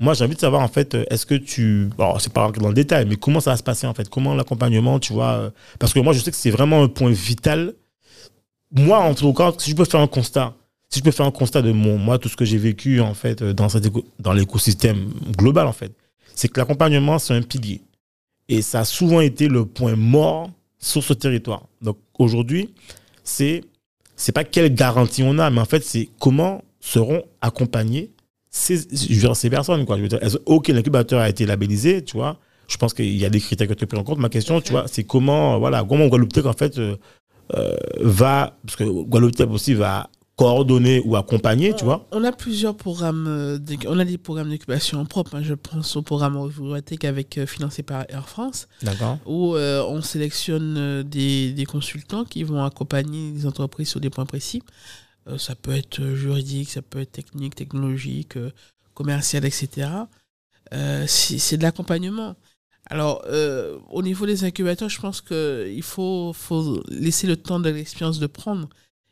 [0.00, 1.90] moi, j'ai envie de savoir, en fait, euh, est-ce que tu.
[1.98, 4.08] Alors, c'est pas dans le détail, mais comment ça va se passer, en fait?
[4.08, 5.50] Comment l'accompagnement, tu vois euh,
[5.80, 7.74] Parce que moi, je sais que c'est vraiment un point vital.
[8.70, 10.54] Moi, en tout cas, si je peux faire un constat,
[10.88, 13.14] si je peux faire un constat de mon, moi, tout ce que j'ai vécu, en
[13.14, 15.92] fait, euh, dans, cette dans l'écosystème global, en fait,
[16.34, 17.82] c'est que l'accompagnement, c'est un pilier.
[18.48, 21.64] Et ça a souvent été le point mort sur ce territoire.
[21.82, 22.72] Donc, aujourd'hui,
[23.24, 23.62] c'est.
[24.20, 28.10] C'est pas quelle garantie on a, mais en fait, c'est comment seront accompagnés
[28.50, 28.78] ces,
[29.34, 29.96] ces personnes, quoi.
[29.96, 32.38] Je veux dire, ok, l'incubateur a été labellisé, tu vois?
[32.68, 34.18] Je pense qu'il y a des critères que tu as pris en compte.
[34.18, 36.96] Ma question, tu vois, c'est comment, voilà, comment Guadeloupe Tech, en fait, euh,
[37.56, 42.06] euh, va, parce que Guadeloupe Tech aussi va coordonner ou accompagner, tu vois?
[42.12, 45.34] On a plusieurs programmes, euh, on a des programmes d'incubation propres.
[45.34, 45.42] Hein.
[45.42, 46.38] je pense au programme
[46.84, 48.68] Tech avec financé par Air France,
[49.26, 54.62] où on sélectionne des, des, consultants qui vont accompagner les entreprises sur des points précis.
[55.28, 58.50] Euh, ça peut être euh, juridique, ça peut être technique, technologique, euh,
[58.94, 59.88] commercial, etc.
[61.06, 62.34] c'est de l'accompagnement.
[62.90, 63.22] Alors,
[63.90, 68.26] au niveau des incubateurs, je pense qu'il faut, faut laisser le temps de l'expérience de
[68.26, 68.68] prendre.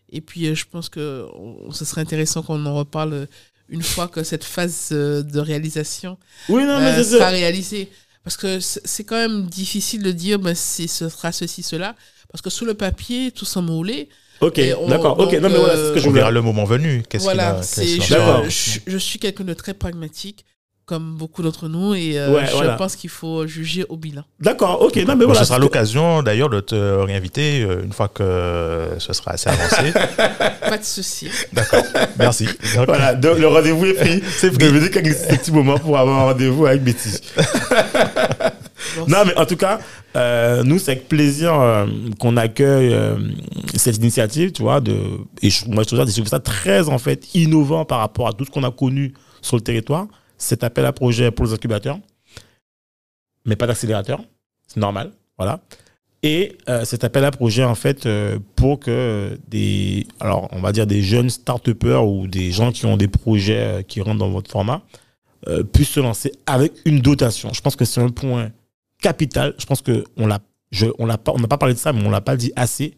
[0.09, 1.27] Et puis, je pense que
[1.73, 3.29] ce serait intéressant qu'on en reparle
[3.69, 6.19] une fois que cette phase de réalisation
[6.49, 7.91] oui, non, mais sera réalisée.
[8.25, 11.95] Parce que c'est quand même difficile de dire ben, ce sera ceci, cela.
[12.31, 14.09] Parce que sur le papier, tout s'enrouler,
[14.41, 15.19] Ok, d'accord.
[15.19, 17.03] Ok, non mais voilà, c'est ce que je On verra le moment venu.
[17.21, 20.45] Voilà, je, je, suis quelqu'un de très pragmatique
[20.87, 24.23] comme beaucoup d'entre nous, et euh, je pense qu'il faut juger au bilan.
[24.39, 24.95] D'accord, ok.
[24.99, 29.13] Non, mais voilà, ce sera l'occasion d'ailleurs de te réinviter euh, une fois que ce
[29.13, 29.93] sera assez avancé.
[30.61, 31.29] Pas de souci.
[31.53, 31.83] D'accord,
[32.19, 32.49] merci.
[32.87, 34.23] Voilà, donc, le rendez-vous est pris.
[34.39, 37.21] C'est venu quelques petit moment pour avoir un rendez-vous avec Betty.
[39.09, 39.79] non, mais en tout cas,
[40.17, 41.87] euh, nous, c'est avec plaisir
[42.19, 42.97] qu'on accueille
[43.75, 44.81] cette initiative, tu vois.
[44.81, 44.95] De,
[45.43, 48.65] et moi, je trouve ça très, en fait, innovant par rapport à tout ce qu'on
[48.65, 50.07] a connu sur le territoire
[50.39, 51.99] cet appel à projet pour les incubateurs,
[53.45, 54.23] mais pas d'accélérateur.
[54.67, 55.13] C'est normal.
[55.39, 55.61] Voilà.
[56.23, 60.73] Et euh, cet appel à projet, en fait, euh, pour que des, alors, on va
[60.73, 64.31] dire des jeunes start ou des gens qui ont des projets euh, qui rentrent dans
[64.31, 64.83] votre format
[65.73, 67.53] puissent se lancer avec une dotation.
[67.53, 68.51] Je pense que c'est un point
[69.01, 69.55] capital.
[69.59, 70.41] Je pense qu'on l'a,
[70.99, 72.97] on l'a pas, on n'a pas parlé de ça, mais on l'a pas dit assez.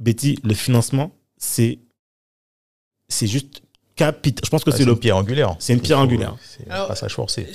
[0.00, 1.80] Betty, le financement, c'est,
[3.08, 3.62] c'est juste
[3.98, 5.56] je pense que c'est le pierre angulaire.
[5.58, 6.36] C'est une pierre angulaire.
[6.42, 7.46] C'est un passage forcé.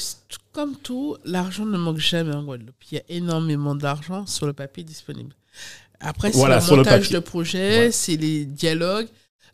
[0.52, 2.76] Comme tout, l'argent ne manque jamais en Guadeloupe.
[2.91, 5.35] Il y a énormément d'argent sur le papier disponible.
[5.99, 9.07] Après, c'est le montage de projet, c'est les dialogues.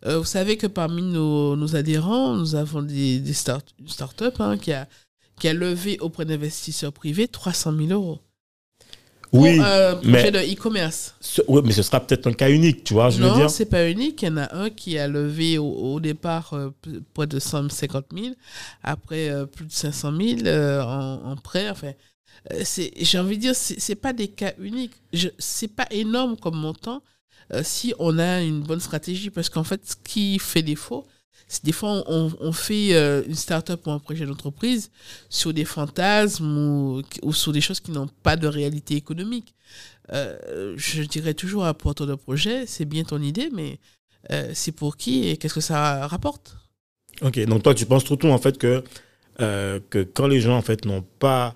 [0.05, 4.39] Euh, vous savez que parmi nos, nos adhérents, nous avons des, des start, une start-up
[4.39, 4.87] hein, qui, a,
[5.39, 8.19] qui a levé auprès d'investisseurs privés 300 000 euros
[9.31, 11.15] oui, un projet de e-commerce.
[11.47, 13.49] Oui, mais ce sera peut-être un cas unique, tu vois, je non, veux dire.
[13.49, 14.21] c'est pas unique.
[14.23, 16.73] Il y en a un qui a levé au, départ euh,
[17.13, 18.33] près de 150 000,
[18.83, 21.69] après euh, plus de 500 000 euh, en, en, prêt.
[21.69, 21.91] Enfin,
[22.99, 24.95] j'ai envie de dire, c'est pas des cas uniques.
[25.37, 27.01] C'est pas énorme comme montant
[27.63, 31.07] si on a une bonne stratégie, parce qu'en fait, ce qui fait défaut,
[31.63, 34.91] des fois, on, fait euh, une start-up ou un projet d'entreprise
[35.29, 39.55] sur des fantasmes ou, ou, sur des choses qui n'ont pas de réalité économique.
[40.11, 43.79] Euh, je dirais toujours à porteur de projet, c'est bien ton idée, mais
[44.31, 46.55] euh, c'est pour qui et qu'est-ce que ça rapporte?
[47.21, 48.83] Ok, donc toi, tu penses surtout en fait que,
[49.37, 51.55] que quand les gens en fait n'ont pas,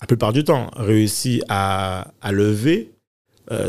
[0.00, 2.92] la plupart du temps, réussi à, à lever,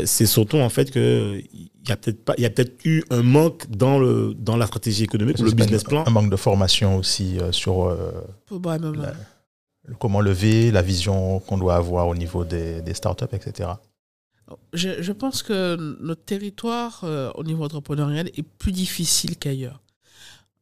[0.04, 1.42] c'est surtout en fait que
[1.88, 4.56] il y a peut-être pas, il y a peut-être eu un manque dans le dans
[4.58, 6.04] la stratégie économique, le business plan.
[6.06, 8.12] Un manque de formation aussi euh, sur euh,
[9.98, 13.70] comment lever, la vision qu'on doit avoir au niveau des, des startups, etc.
[14.72, 19.80] Je, je, pense que notre territoire euh, au niveau entrepreneurial est plus difficile qu'ailleurs.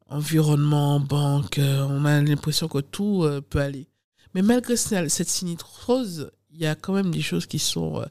[0.08, 3.88] environnement, banque, on a l'impression que tout peut aller.
[4.34, 8.04] Mais malgré cette sinistrose, il y a quand même des choses qui sont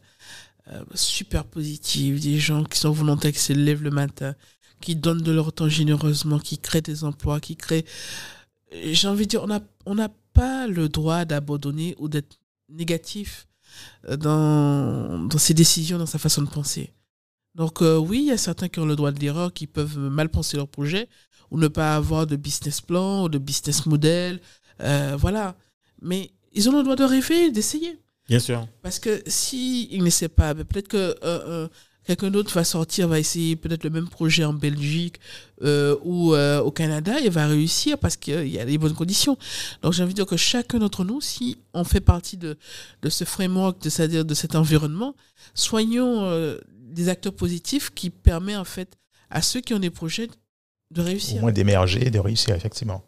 [0.93, 4.35] super positives, des gens qui sont volontaires, qui se lèvent le matin,
[4.81, 7.85] qui donnent de leur temps généreusement, qui créent des emplois, qui créent...
[8.71, 9.95] J'ai envie de dire, on n'a on
[10.33, 12.37] pas le droit d'abandonner ou d'être
[12.69, 13.47] négatif
[14.09, 16.91] euh, dans, dans ses décisions, dans sa façon de penser.
[17.55, 19.97] Donc euh, oui, il y a certains qui ont le droit de l'erreur, qui peuvent
[19.97, 21.07] mal penser leur projet
[21.51, 24.41] ou ne pas avoir de business plan ou de business model.
[24.81, 25.55] Euh, voilà.
[26.01, 27.97] Mais ils ont le droit de rêver, d'essayer.
[28.27, 28.67] Bien sûr.
[28.81, 31.69] Parce que s'ils si n'essaient pas, ben, peut-être que
[32.05, 35.19] quelqu'un d'autre va sortir, va essayer peut-être le même projet en Belgique
[35.63, 39.37] euh, ou euh, au Canada, il va réussir parce qu'il y a les bonnes conditions.
[39.81, 42.57] Donc j'ai envie de dire que chacun d'entre nous, si on fait partie de,
[43.01, 45.15] de ce framework, de, c'est-à-dire de cet environnement,
[45.53, 48.97] soyons euh, des acteurs positifs qui permettent en fait
[49.29, 50.29] à ceux qui ont des projets
[50.91, 51.37] de réussir.
[51.37, 53.03] Au moins d'émerger et de réussir, effectivement.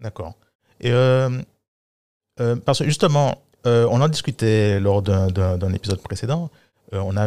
[0.00, 0.34] D'accord.
[0.80, 0.90] Et
[2.64, 6.50] parce que justement, on en discutait lors d'un épisode précédent.
[6.92, 7.24] Euh, on a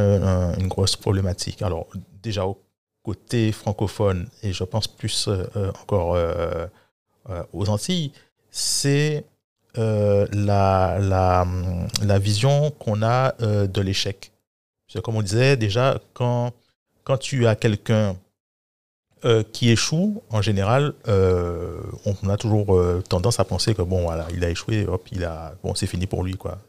[0.59, 1.61] une grosse problématique.
[1.61, 1.87] Alors,
[2.21, 2.61] déjà au
[3.03, 6.17] côté francophone, et je pense plus euh, euh, encore
[7.53, 8.11] aux Antilles,
[8.49, 9.25] c'est
[9.75, 10.27] la,
[12.19, 14.31] vision qu'on a de l'échec.
[15.03, 16.51] Comme on disait, déjà, quand,
[17.03, 18.15] quand tu as quelqu'un
[19.51, 22.77] qui échoue, en général, on, a toujours
[23.07, 26.07] tendance à penser que bon, voilà, il a échoué, hop, il a, bon, c'est fini
[26.07, 26.59] pour lui, quoi.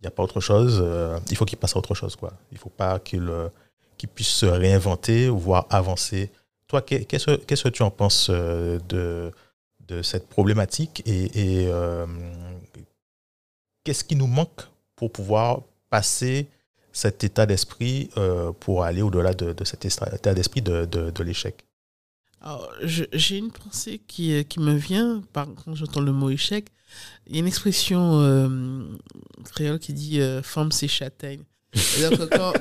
[0.00, 0.80] Il n'y a pas autre chose.
[0.80, 2.14] Euh, il faut qu'il passe à autre chose.
[2.14, 2.32] Quoi.
[2.52, 3.48] Il ne faut pas euh,
[3.96, 6.30] qu'il puisse se réinventer, voire avancer.
[6.68, 9.32] Toi, qu'est-ce que tu en penses euh, de,
[9.80, 11.68] de cette problématique et,
[13.82, 16.46] qu'est-ce qui nous manque pour pouvoir passer
[16.92, 18.10] cet état d'esprit
[18.60, 21.64] pour aller au-delà de, cet état d'esprit de, l'échec
[22.82, 26.70] J'ai une pensée qui, qui me vient par, quand j'entends le mot échec
[27.26, 28.82] il y a une expression euh,
[29.44, 31.42] créole qui dit euh, Femme, c'est châtaigne.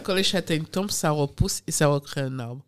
[0.03, 2.65] quand, les châtaignes tombent, ça repousse et ça recrée un arbre.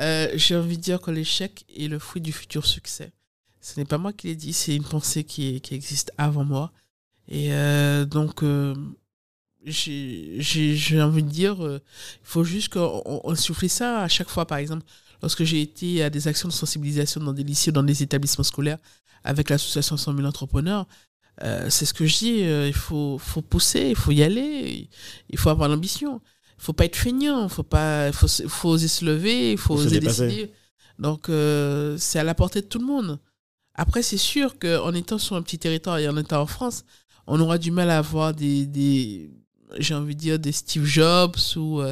[0.00, 3.12] Euh, j'ai envie de dire que l'échec est le fruit du futur succès.
[3.60, 6.72] Ce n'est pas moi qui l'ai dit, c'est une pensée qui, qui, existe avant moi.
[7.28, 7.50] Et
[8.06, 8.42] donc,
[9.64, 11.80] j'ai envie de dire, il
[12.22, 14.46] faut juste qu'on on souffle ça à chaque fois.
[14.46, 14.84] Par exemple,
[15.22, 18.78] lorsque j'ai été à des actions de sensibilisation dans des lycées, dans des établissements scolaires,
[19.24, 20.86] avec l'association 100 000 entrepreneurs,
[21.42, 24.88] euh, c'est ce que je dis, euh, il faut, faut pousser, il faut y aller,
[25.30, 26.20] il faut avoir l'ambition.
[26.58, 29.74] Il faut pas être feignant, il faut, pas, faut, faut oser se lever, il faut,
[29.74, 30.52] oser décider.
[30.98, 33.18] Donc, euh, c'est à la portée de tout le monde.
[33.74, 36.84] Après, c'est sûr qu'en étant sur un petit territoire et en étant en France,
[37.26, 39.30] on aura du mal à avoir des, des
[39.78, 41.82] j'ai envie de dire, des Steve Jobs ou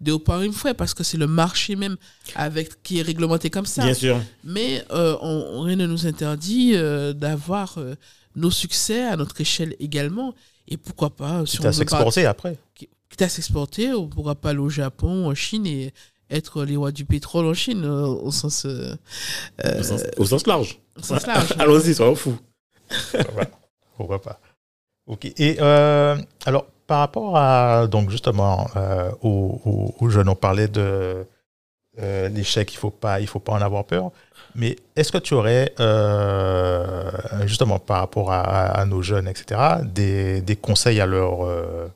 [0.00, 1.96] de haut par une fois parce que c'est le marché même
[2.34, 3.84] avec qui est réglementé comme ça.
[3.84, 4.20] Bien sûr.
[4.44, 7.94] Mais euh, on, rien ne nous interdit euh, d'avoir euh,
[8.36, 10.34] nos succès à notre échelle également.
[10.68, 12.56] Et pourquoi pas Quitte à s'exporter après.
[12.74, 15.92] Quitte à s'exporter, on pourra pas aller au Japon, en Chine et
[16.30, 20.78] être les rois du pétrole en Chine au sens, au sens, large.
[20.98, 21.54] Au sens large.
[21.58, 22.38] Allons-y, soyons fous.
[23.96, 24.40] pourquoi pas.
[25.06, 25.24] Ok.
[25.38, 31.26] Et alors, par rapport à, donc justement, euh, aux, jeunes, on parlait de
[31.98, 34.10] euh, l'échec, il ne faut, pas, faut pas en avoir peur.
[34.54, 37.10] Mais est-ce que tu aurais, euh,
[37.44, 41.88] justement, par rapport à, nos jeunes, etc., des, conseils à leur, euh,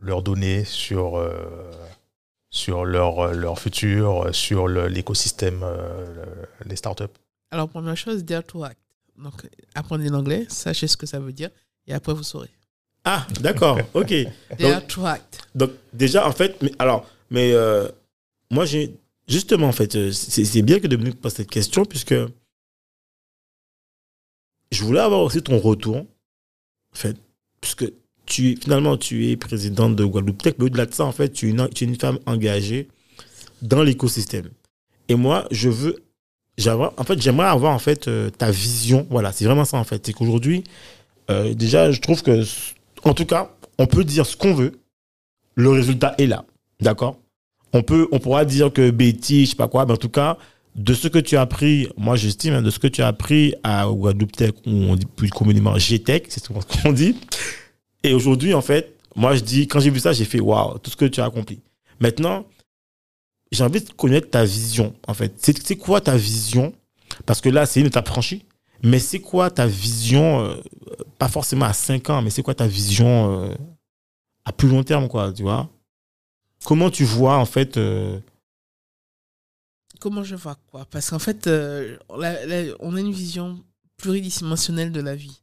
[0.00, 1.24] leur donner sur,
[2.50, 5.64] sur leur, leur futur, sur l'écosystème,
[6.64, 7.04] les startups?
[7.52, 8.80] Alors, première chose, dare to act.
[9.16, 11.50] Donc, apprenez l'anglais, sachez ce que ça veut dire,
[11.86, 12.50] et après, vous saurez.
[13.10, 14.12] Ah, d'accord, ok.
[15.54, 17.88] donc, déjà, en fait, mais, alors, mais euh,
[18.50, 18.92] moi, j'ai
[19.26, 22.14] justement, en fait, euh, c'est bien que Dominique pose cette question, puisque
[24.70, 26.06] je voulais avoir aussi ton retour, en
[26.92, 27.16] fait,
[27.62, 27.90] puisque
[28.26, 31.46] tu, finalement, tu es présidente de Guadeloupe Tech, mais au-delà de ça, en fait, tu
[31.46, 32.88] es une, tu es une femme engagée
[33.62, 34.50] dans l'écosystème.
[35.08, 35.96] Et moi, je veux,
[36.66, 40.04] en fait, j'aimerais avoir, en fait, euh, ta vision, voilà, c'est vraiment ça, en fait,
[40.04, 40.64] c'est qu'aujourd'hui,
[41.54, 42.42] déjà, je trouve que
[43.04, 44.80] en tout cas, on peut dire ce qu'on veut.
[45.54, 46.44] Le résultat est là.
[46.80, 47.18] D'accord?
[47.72, 50.38] On, peut, on pourra dire que Betty, je sais pas quoi, mais en tout cas,
[50.74, 53.54] de ce que tu as appris, moi j'estime, hein, de ce que tu as appris
[53.64, 57.16] à Guadeloupe Tech, ou on dit plus communément GTech, c'est souvent ce qu'on dit.
[58.04, 60.90] Et aujourd'hui, en fait, moi je dis, quand j'ai vu ça, j'ai fait waouh, tout
[60.90, 61.60] ce que tu as accompli.
[62.00, 62.46] Maintenant,
[63.50, 65.34] j'ai envie de connaître ta vision, en fait.
[65.38, 66.72] C'est quoi ta vision?
[67.26, 68.44] Parce que là, c'est une étape franchie.
[68.82, 70.54] Mais c'est quoi ta vision, euh,
[71.18, 73.54] pas forcément à 5 ans, mais c'est quoi ta vision euh,
[74.44, 75.68] à plus long terme, quoi, tu vois?
[76.64, 78.18] Comment tu vois, en fait, euh,
[80.00, 80.86] comment je vois quoi?
[80.90, 81.48] Parce qu'en fait,
[82.08, 83.58] on a une vision
[83.96, 85.40] pluridimensionnelle de la vie.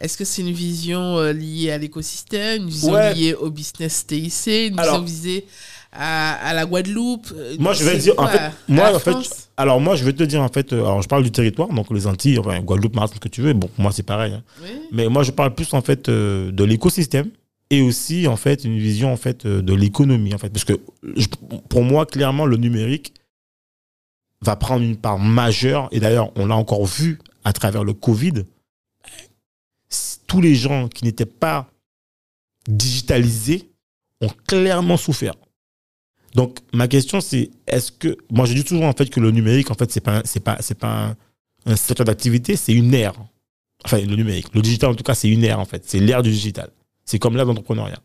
[0.00, 4.76] Est-ce que c'est une vision liée à l'écosystème, une vision liée au business TIC, une
[4.76, 5.46] vision visée
[5.92, 10.04] à, la Guadeloupe Moi, je vais dire, en fait, moi, en fait, alors moi, je
[10.04, 12.94] vais te dire, en fait, alors je parle du territoire, donc les Antilles, enfin, Guadeloupe,
[12.94, 14.32] Martinique, ce que tu veux, bon, moi, c'est pareil.
[14.32, 14.42] Hein.
[14.92, 17.30] Mais moi, je parle plus, en fait, de l'écosystème
[17.68, 20.48] et aussi, en fait, une vision, en fait, de l'économie, en fait.
[20.48, 20.80] Parce que,
[21.68, 23.12] pour moi, clairement, le numérique,
[24.40, 25.88] va prendre une part majeure.
[25.90, 28.44] Et d'ailleurs, on l'a encore vu à travers le Covid.
[30.26, 31.68] Tous les gens qui n'étaient pas
[32.68, 33.70] digitalisés
[34.20, 35.34] ont clairement souffert.
[36.34, 38.16] Donc, ma question, c'est est-ce que.
[38.30, 40.22] Moi, je dis toujours en fait que le numérique, en fait, c'est pas,
[40.78, 41.16] pas,
[41.66, 43.14] un, secteur d'activité, c'est une ère.
[43.84, 44.46] Enfin, le numérique.
[44.54, 45.82] Le digital, en tout cas, c'est une ère, en fait.
[45.86, 46.70] C'est l'ère du digital.
[47.04, 48.00] C'est comme l'ère d'entrepreneuriat.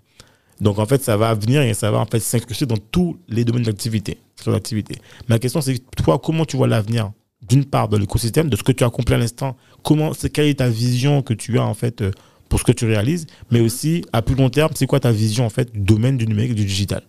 [0.61, 3.43] Donc en fait, ça va venir et ça va en fait s'incruster dans tous les
[3.43, 4.17] domaines d'activité.
[4.45, 4.95] d'activité.
[5.27, 7.11] Ma question, c'est toi, comment tu vois l'avenir
[7.47, 10.47] d'une part de l'écosystème, de ce que tu as accompli à l'instant, comment, c'est quelle
[10.47, 12.11] est ta vision que tu as en fait euh,
[12.47, 15.45] pour ce que tu réalises, mais aussi à plus long terme, c'est quoi ta vision
[15.45, 17.03] en fait du domaine du numérique et du digital?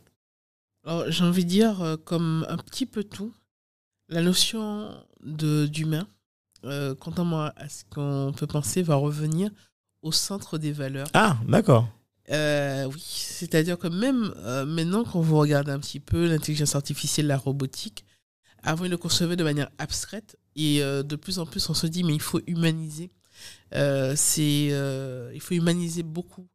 [0.84, 3.32] Alors j'ai envie de dire euh, comme un petit peu tout,
[4.08, 4.90] la notion
[5.22, 6.06] de d'humain,
[6.64, 9.50] euh, contrairement à ce qu'on peut penser, va revenir
[10.02, 11.08] au centre des valeurs.
[11.14, 11.88] Ah, d'accord.
[12.30, 17.26] Euh, oui, c'est-à-dire que même euh, maintenant, quand vous regardez un petit peu l'intelligence artificielle,
[17.26, 18.04] la robotique,
[18.62, 22.02] avant, ils le concevaient de manière abstraite et de plus en plus, on se dit,
[22.02, 23.10] mais il faut humaniser.
[23.72, 24.66] c'est,
[25.34, 26.46] il faut humaniser beaucoup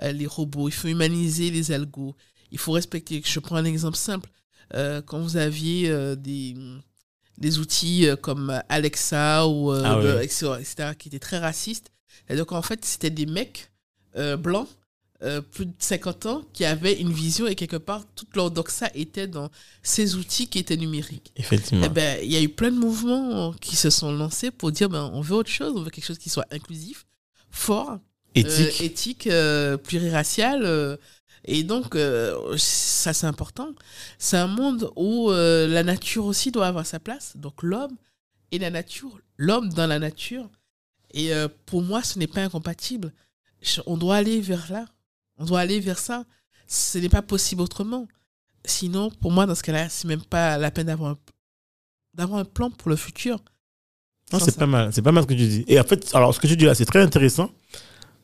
[0.00, 2.16] les robots, il faut humaniser les algos,
[2.52, 3.22] il faut respecter.
[3.24, 4.30] Je prends un exemple simple.
[4.72, 6.54] quand vous aviez des,
[7.38, 11.90] des outils comme Alexa ou ah etc., qui étaient très racistes,
[12.26, 13.70] c'est-à-dire qu'en fait, c'était des mecs
[14.38, 14.68] blancs
[15.24, 18.88] euh, plus de 50 ans qui avaient une vision et quelque part toute leur doxa
[18.94, 19.50] était dans
[19.82, 21.32] ces outils qui étaient numériques.
[21.34, 21.84] Effectivement.
[21.84, 24.88] Eh ben, il y a eu plein de mouvements qui se sont lancés pour dire
[24.88, 27.04] ben, on veut autre chose, on veut quelque chose qui soit inclusif,
[27.50, 27.98] fort,
[28.36, 30.62] éthique, euh, éthique euh, pluriracial.
[31.44, 31.96] Et donc,
[32.56, 33.74] ça c'est important.
[34.18, 37.36] C'est un monde où la nature aussi doit avoir sa place.
[37.36, 37.96] Donc l'homme
[38.50, 40.48] et la nature, l'homme dans la nature.
[41.14, 41.30] Et
[41.66, 43.12] pour moi, ce n'est pas incompatible.
[43.86, 44.84] On doit aller vers là.
[45.38, 46.24] On doit aller vers ça.
[46.66, 48.06] Ce n'est pas possible autrement.
[48.64, 51.18] Sinon, pour moi, dans ce cas-là, c'est même pas la peine d'avoir un,
[52.12, 53.38] d'avoir un plan pour le futur.
[54.32, 54.92] Non, c'est pas mal.
[54.92, 55.64] C'est pas mal ce que tu dis.
[55.68, 57.50] Et en fait, alors, ce que tu dis là, c'est très intéressant.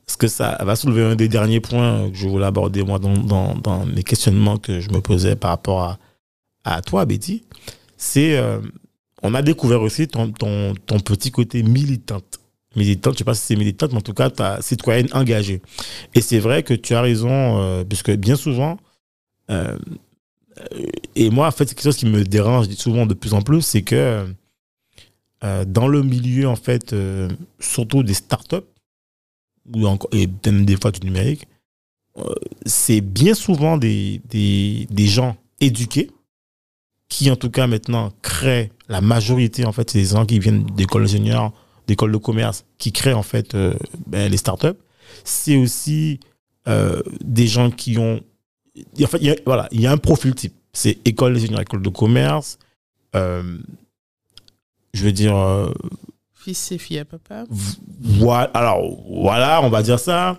[0.06, 3.16] Parce que ça va soulever un des derniers points que je voulais aborder, moi, dans,
[3.16, 5.98] dans, dans mes questionnements que je me posais par rapport à,
[6.64, 7.44] à toi, Betty.
[7.96, 8.60] C'est, euh,
[9.22, 12.40] on a découvert aussi ton, ton, ton petit côté militante
[12.76, 15.62] militante, je sais pas si c'est militante, mais en tout cas, ta citoyenne engagée.
[16.14, 18.78] Et c'est vrai que tu as raison, euh, puisque bien souvent,
[19.50, 19.78] euh,
[21.16, 23.62] et moi, en fait, c'est quelque chose qui me dérange souvent de plus en plus,
[23.62, 24.26] c'est que
[25.44, 26.94] euh, dans le milieu, en fait,
[27.58, 28.56] surtout des startups,
[29.84, 31.46] encore, et même des fois du numérique,
[32.66, 34.20] c'est bien souvent des,
[34.98, 36.10] gens éduqués
[37.08, 40.64] qui, en tout cas, maintenant, créent la majorité, en fait, c'est des gens qui viennent
[40.64, 41.52] d'écoles d'ingénieurs,
[41.86, 43.74] d'écoles de commerce qui créent en fait euh,
[44.06, 44.78] ben, les startups.
[45.22, 46.20] C'est aussi
[46.66, 48.20] euh, des gens qui ont.
[49.02, 50.54] En fait, il y a, voilà, il y a un profil type.
[50.72, 52.58] C'est école d'ingénieur, école de commerce.
[53.14, 53.58] Euh,
[54.92, 55.34] je veux dire.
[56.44, 57.44] Fils et fille à papa.
[58.00, 60.38] Voilà, alors, voilà, on va dire ça.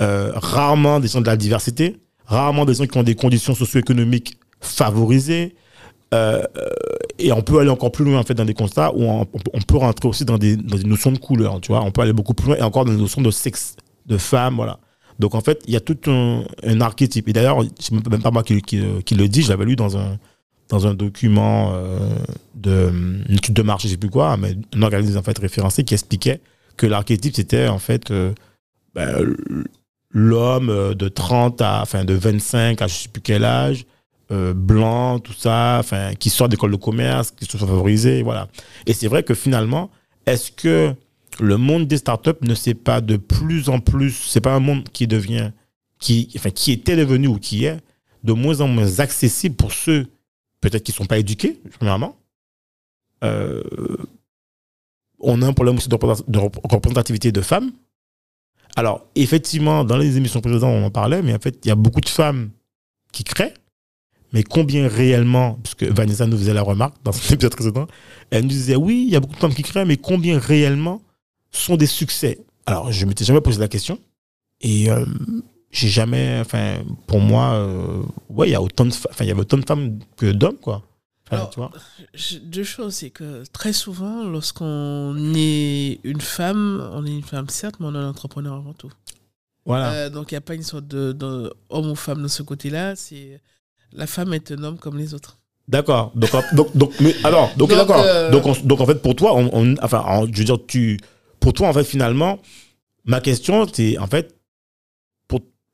[0.00, 1.96] rarement des gens de la diversité.
[2.26, 5.54] Rarement des gens qui ont des conditions socio-économiques favorisées.
[6.12, 6.42] Euh,
[7.18, 9.24] et on peut aller encore plus loin en fait dans des constats où on,
[9.66, 11.82] peut rentrer aussi dans des, notions de couleur, tu vois.
[11.82, 13.76] On peut aller beaucoup plus loin et encore dans des notions de sexe,
[14.06, 14.78] de femme, voilà.
[15.18, 16.44] Donc en fait, il y a tout un,
[16.80, 17.28] archétype.
[17.28, 19.96] Et d'ailleurs, c'est même pas moi qui, qui, qui le dit, je l'avais lu dans
[19.96, 20.18] un,
[20.68, 21.98] dans un document euh,
[22.54, 26.40] de marché, je sais plus quoi, mais un organisme en fait référencé qui expliquait
[26.76, 28.32] que l'archétype c'était en fait euh,
[28.94, 29.34] ben,
[30.10, 33.86] l'homme de 30 à enfin de 25 à je sais plus quel âge
[34.30, 38.48] euh, blancs, tout ça, enfin, qui sortent d'école de commerce, qui sont favorisés, voilà.
[38.86, 39.90] Et c'est vrai que finalement,
[40.24, 40.94] est-ce que
[41.40, 44.88] le monde des startups ne s'est pas de plus en plus, c'est pas un monde
[44.88, 45.50] qui devient,
[45.98, 47.76] qui, enfin, qui était devenu ou qui est
[48.22, 50.06] de moins en moins accessible pour ceux,
[50.70, 52.16] peut-être qui ne sont pas éduqués, premièrement.
[53.22, 53.62] Euh,
[55.20, 57.70] on a un problème aussi de représentativité de femmes.
[58.76, 61.76] Alors, effectivement, dans les émissions précédentes, on en parlait, mais en fait, il y a
[61.76, 62.50] beaucoup de femmes
[63.12, 63.54] qui créent,
[64.32, 67.86] mais combien réellement, puisque Vanessa nous faisait la remarque dans son épisode précédent,
[68.30, 71.02] elle nous disait oui, il y a beaucoup de femmes qui créent, mais combien réellement
[71.50, 72.38] sont des succès?
[72.66, 73.98] Alors, je ne m'étais jamais posé la question.
[74.60, 75.04] Et euh,
[75.74, 79.30] j'ai jamais, enfin, pour moi, euh, ouais, il y a autant de, enfin, il y
[79.32, 80.82] avait autant de femmes que d'hommes, quoi.
[82.44, 87.76] deux choses, c'est que très souvent, lorsqu'on est une femme, on est une femme certes,
[87.80, 88.92] mais on est un entrepreneur avant tout.
[89.66, 89.92] Voilà.
[89.92, 92.94] Euh, donc il n'y a pas une sorte de, homme ou femme de ce côté-là.
[92.94, 93.40] C'est
[93.92, 95.38] la femme est un homme comme les autres.
[95.66, 96.12] D'accord.
[96.14, 97.98] Donc, donc, donc, mais alors, donc, d'accord.
[97.98, 101.00] Euh, donc, donc, en fait, pour toi, on, enfin, je veux dire, tu,
[101.40, 102.38] pour toi, en fait, finalement,
[103.04, 104.36] ma question, c'est, en fait,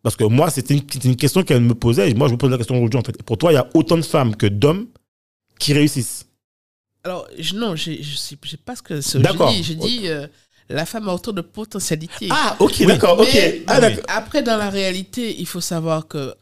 [0.03, 2.51] parce que moi, c'était une, une, question qu'elle me posait, et moi, je me pose
[2.51, 3.23] la question aujourd'hui, en fait.
[3.23, 4.87] Pour toi, il y a autant de femmes que d'hommes
[5.59, 6.27] qui réussissent.
[7.05, 9.63] Alors, je, non, je ne sais pas ce que je dis.
[9.63, 10.27] Je dis, euh,
[10.69, 12.29] la femme a autant de potentialité.
[12.31, 13.25] Ah, ok, d'accord.
[13.67, 16.35] Ah, après, dans la réalité, il faut savoir que,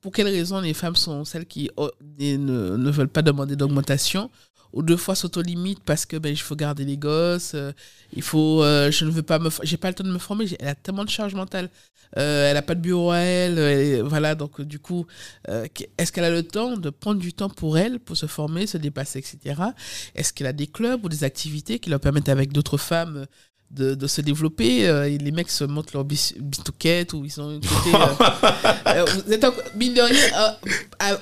[0.00, 2.36] pour quelles raisons les femmes sont celles qui oh, ne,
[2.76, 4.30] ne, veulent pas demander d'augmentation?
[4.78, 7.72] Ou deux fois s'auto-limite parce que ben, il faut garder les gosses, euh,
[8.12, 10.46] il faut, euh, je ne veux pas me, j'ai pas le temps de me former,
[10.60, 11.68] elle a tellement de charge mentale,
[12.16, 15.04] euh, elle a pas de bureau à elle, voilà, donc du coup,
[15.48, 18.78] est-ce qu'elle a le temps de prendre du temps pour elle, pour se former, se
[18.78, 19.60] dépasser, etc.
[20.14, 23.26] Est-ce qu'elle a des clubs ou des activités qui leur permettent avec d'autres femmes
[23.70, 24.88] de, de, se développer.
[24.88, 27.94] Euh, et les mecs se montrent leur bitouquette ou ils ont une côté.
[27.94, 28.24] Euh,
[28.86, 29.46] euh, vous êtes
[29.76, 30.56] mine de rien,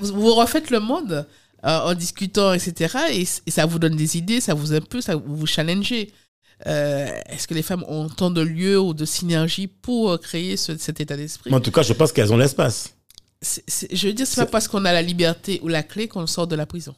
[0.00, 1.26] vous refaites le monde
[1.62, 2.96] en discutant, etc.
[3.12, 6.12] Et, ça vous donne des idées, ça vous peu, ça vous, challengez.
[6.64, 11.16] Est-ce que les femmes ont tant de lieux ou de synergie pour créer cet état
[11.16, 11.52] d'esprit?
[11.52, 12.94] En tout cas, je pense qu'elles ont l'espace.
[13.42, 16.46] Je veux dire, c'est pas parce qu'on a la liberté ou la clé qu'on sort
[16.46, 16.94] de la prison.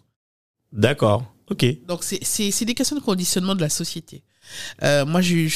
[0.73, 1.87] D'accord, ok.
[1.87, 4.23] Donc, c'est des questions de conditionnement de la société.
[4.83, 5.49] Euh, moi, j'ai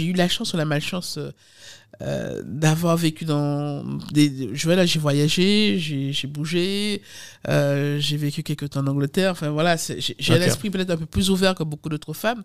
[0.00, 1.18] eu la chance ou la malchance
[2.02, 4.50] euh, euh, d'avoir vécu dans des.
[4.52, 7.02] Je vois là, j'ai voyagé, j'ai bougé,
[7.46, 9.32] j'ai vécu quelques temps en Angleterre.
[9.32, 12.44] Enfin voilà, j'ai un esprit peut-être un peu plus ouvert que beaucoup d'autres femmes.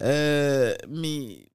[0.00, 1.48] mais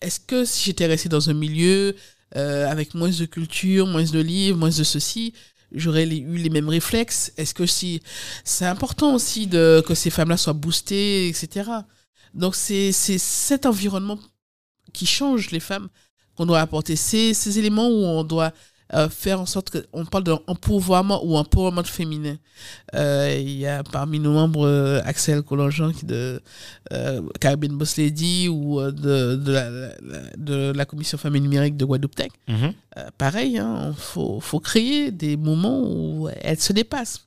[0.00, 1.94] est-ce que si j'étais resté dans un milieu
[2.32, 5.34] avec moins de culture, moins de livres, moins de ceci,
[5.72, 7.32] j'aurais eu les mêmes réflexes?
[7.36, 8.02] Est-ce que si
[8.44, 11.70] c'est important aussi de que ces femmes-là soient boostées, etc.
[12.34, 14.18] Donc c'est cet environnement
[14.92, 15.88] qui change les femmes
[16.38, 16.94] qu'on doit apporter.
[16.94, 18.52] Ces, ces éléments où on doit
[18.94, 22.36] euh, faire en sorte qu'on parle d'empouvoirment ou empowerment féminin.
[22.94, 26.40] Euh, il y a parmi nos membres euh, Axel Colongean de
[27.40, 29.90] Caribbean Boss Lady ou de, de, la,
[30.38, 32.30] de la commission femmes numérique de Guadeloupe Tech.
[32.46, 32.72] Mhm.
[33.18, 37.26] pareil, il hein, faut, faut créer des moments où elles se dépassent.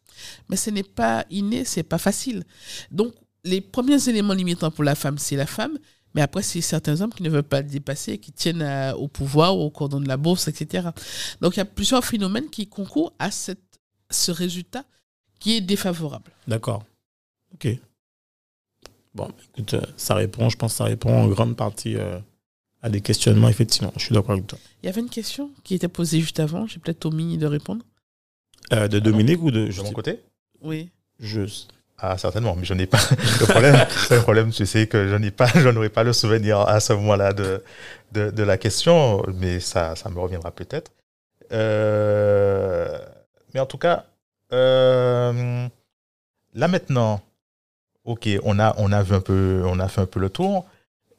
[0.49, 2.43] Mais ce n'est pas inné, c'est pas facile.
[2.91, 3.13] Donc,
[3.43, 5.77] les premiers éléments limitants pour la femme, c'est la femme.
[6.13, 8.63] Mais après, c'est certains hommes qui ne veulent pas le dépasser, qui tiennent
[8.97, 10.89] au pouvoir, au cordon de la bourse, etc.
[11.39, 13.79] Donc, il y a plusieurs phénomènes qui concourent à cette,
[14.09, 14.83] ce résultat
[15.39, 16.31] qui est défavorable.
[16.47, 16.83] D'accord.
[17.53, 17.67] Ok.
[19.13, 22.17] Bon, écoute, euh, ça répond, je pense que ça répond en grande partie euh,
[22.81, 23.91] à des questionnements, effectivement.
[23.97, 24.57] Je suis d'accord avec toi.
[24.81, 27.83] Il y avait une question qui était posée juste avant, j'ai peut-être omis de répondre.
[28.71, 29.67] Euh, de Dominique ou de...
[29.67, 30.19] De mon côté?
[30.61, 30.89] Oui.
[31.19, 31.73] Juste.
[32.03, 32.97] Ah, certainement, mais je n'ai pas.
[33.39, 36.59] Le problème, un problème, tu sais, que je n'ai pas, je n'aurai pas le souvenir
[36.61, 37.63] à ce moment-là de,
[38.11, 40.91] de, de, la question, mais ça, ça me reviendra peut-être.
[41.51, 42.97] Euh,
[43.53, 44.05] mais en tout cas,
[44.51, 45.67] euh,
[46.55, 47.21] là maintenant,
[48.03, 50.65] ok, on a, on a vu un peu, on a fait un peu le tour,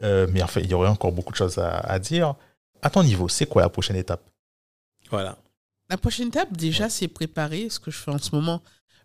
[0.02, 2.34] euh, mais en fait, il y aurait encore beaucoup de choses à, à dire.
[2.82, 4.22] À ton niveau, c'est quoi la prochaine étape?
[5.10, 5.36] Voilà.
[5.90, 8.62] La prochaine étape, déjà, c'est préparer ce que je fais en ce moment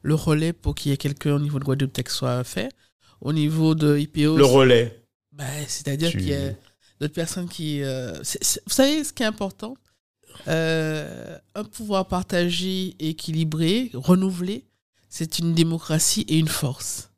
[0.08, 2.70] le relais pour qu'il y ait quelqu'un au niveau de Guadeloupe Tech soit fait.
[3.20, 4.38] Au niveau de IPO.
[4.38, 5.02] Le relais.
[5.34, 6.54] Bah, C'est-à-dire qu'il y a
[7.02, 7.84] d'autres personnes qui.
[7.84, 9.76] Euh, vous savez ce qui est important?
[10.48, 14.64] Euh, Un pouvoir partagé, équilibré, renouvelé,
[15.10, 17.10] c'est une démocratie et une force.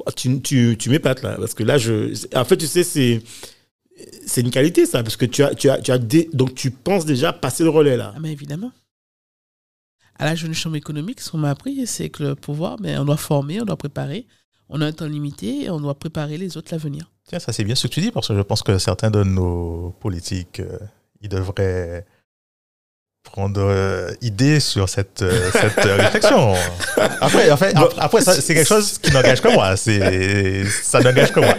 [0.00, 2.12] Oh, tu, tu, tu m'épates là, parce que là, je.
[2.36, 3.22] En fait, tu sais, c'est.
[4.26, 5.96] C'est une qualité, ça, parce que tu as, tu as, tu as
[6.34, 8.12] donc tu penses déjà passer le relais là.
[8.14, 8.72] Ah, mais évidemment
[10.18, 13.02] à la jeune chambre économique, ce qu'on m'a appris, c'est que le pouvoir, mais ben,
[13.02, 14.26] on doit former, on doit préparer.
[14.68, 17.10] On a un temps limité et on doit préparer les autres l'avenir.
[17.28, 19.22] Tiens, ça c'est bien ce que tu dis, parce que je pense que certains de
[19.22, 20.78] nos politiques, euh,
[21.20, 22.04] ils devraient
[23.22, 26.54] prendre euh, idée sur cette, euh, cette réflexion.
[27.20, 29.76] Après, en fait, après c'est quelque chose qui n'engage que moi.
[29.76, 31.54] Ça n'engage que moi.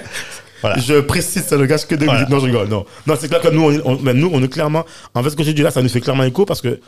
[0.62, 0.78] Voilà.
[0.80, 2.30] Je précise, ça n'engage que deux minutes.
[2.30, 2.68] Non, je rigole.
[2.68, 4.86] Non, non c'est clair que nous, on, on, nous, on est clairement.
[5.14, 6.80] En fait, ce que j'ai dit là, ça nous fait clairement écho parce que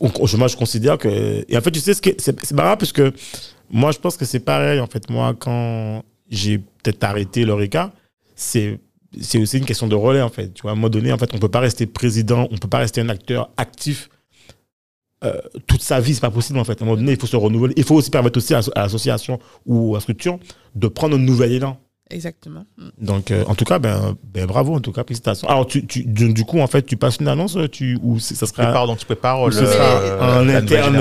[0.00, 1.44] moi, je considère que.
[1.48, 3.12] Et en fait, tu sais, c'est marrant parce que
[3.70, 4.80] moi, je pense que c'est pareil.
[4.80, 7.92] En fait, moi, quand j'ai peut-être arrêté l'ORECA,
[8.34, 8.80] c'est
[9.20, 10.52] c'est aussi une question de relais, en fait.
[10.52, 12.58] Tu vois, à un moment donné, en fait, on peut pas rester président, on ne
[12.58, 14.10] peut pas rester un acteur actif
[15.24, 16.80] euh, toute sa vie, c'est pas possible, en fait.
[16.80, 17.74] À un moment donné, il faut se renouveler.
[17.76, 20.38] Il faut aussi permettre aussi à, l'association ou à la structure
[20.74, 21.80] de prendre un nouvel élan.
[22.10, 22.64] Exactement.
[22.98, 25.48] Donc, euh, en tout cas, ben, ben, bravo, en tout cas, félicitations.
[25.48, 28.46] Alors, tu, tu, du, coup, en fait, tu passes une annonce, tu, ou ça sera.
[28.46, 30.96] Tu prépares, donc tu prépares le, euh, en interne.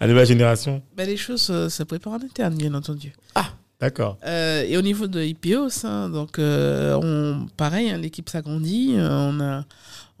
[0.00, 0.82] La nouvelle génération?
[0.96, 3.12] Ben, Les choses se préparent en interne, bien entendu.
[3.34, 3.50] Ah,
[3.80, 4.18] d'accord.
[4.26, 8.94] et au niveau de IPOS, hein, donc, on, pareil, hein, l'équipe s'agrandit.
[8.98, 9.64] on a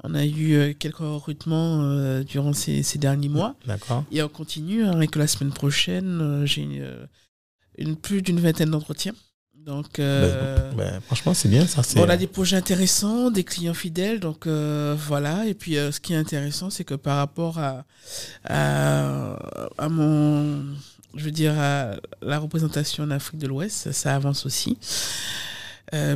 [0.04, 3.56] on a eu euh, quelques recrutements euh, durant ces, derniers mois.
[3.66, 4.04] D'accord.
[4.12, 6.20] Et on continue hein, avec la semaine prochaine.
[6.20, 6.68] Euh, j'ai
[7.78, 9.14] une, plus d'une vingtaine d'entretiens.
[9.66, 11.82] Donc, ben, ben, franchement, c'est bien ça.
[11.96, 14.20] On a des projets intéressants, des clients fidèles.
[14.20, 15.44] Donc, voilà.
[15.46, 17.84] Et puis, ce qui est intéressant, c'est que par rapport à,
[18.44, 20.62] à, mon.
[21.14, 24.78] Je veux dire, à la représentation en Afrique de l'Ouest, ça avance aussi.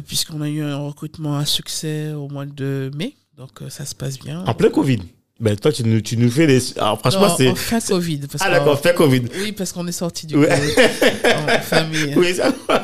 [0.07, 3.17] Puisqu'on a eu un recrutement à succès au mois de mai.
[3.41, 4.45] Donc euh, ça se passe bien.
[4.45, 5.01] En plein Covid
[5.41, 6.61] ben, toi, tu nous, tu nous fais des.
[6.79, 7.49] Alors, franchement, c'est.
[7.49, 8.21] En fin Covid.
[8.31, 9.23] Parce ah, d'accord, fin Covid.
[9.41, 10.49] Oui, parce qu'on est sorti du Covid
[11.25, 12.15] en famille.
[12.17, 12.53] Oui, ça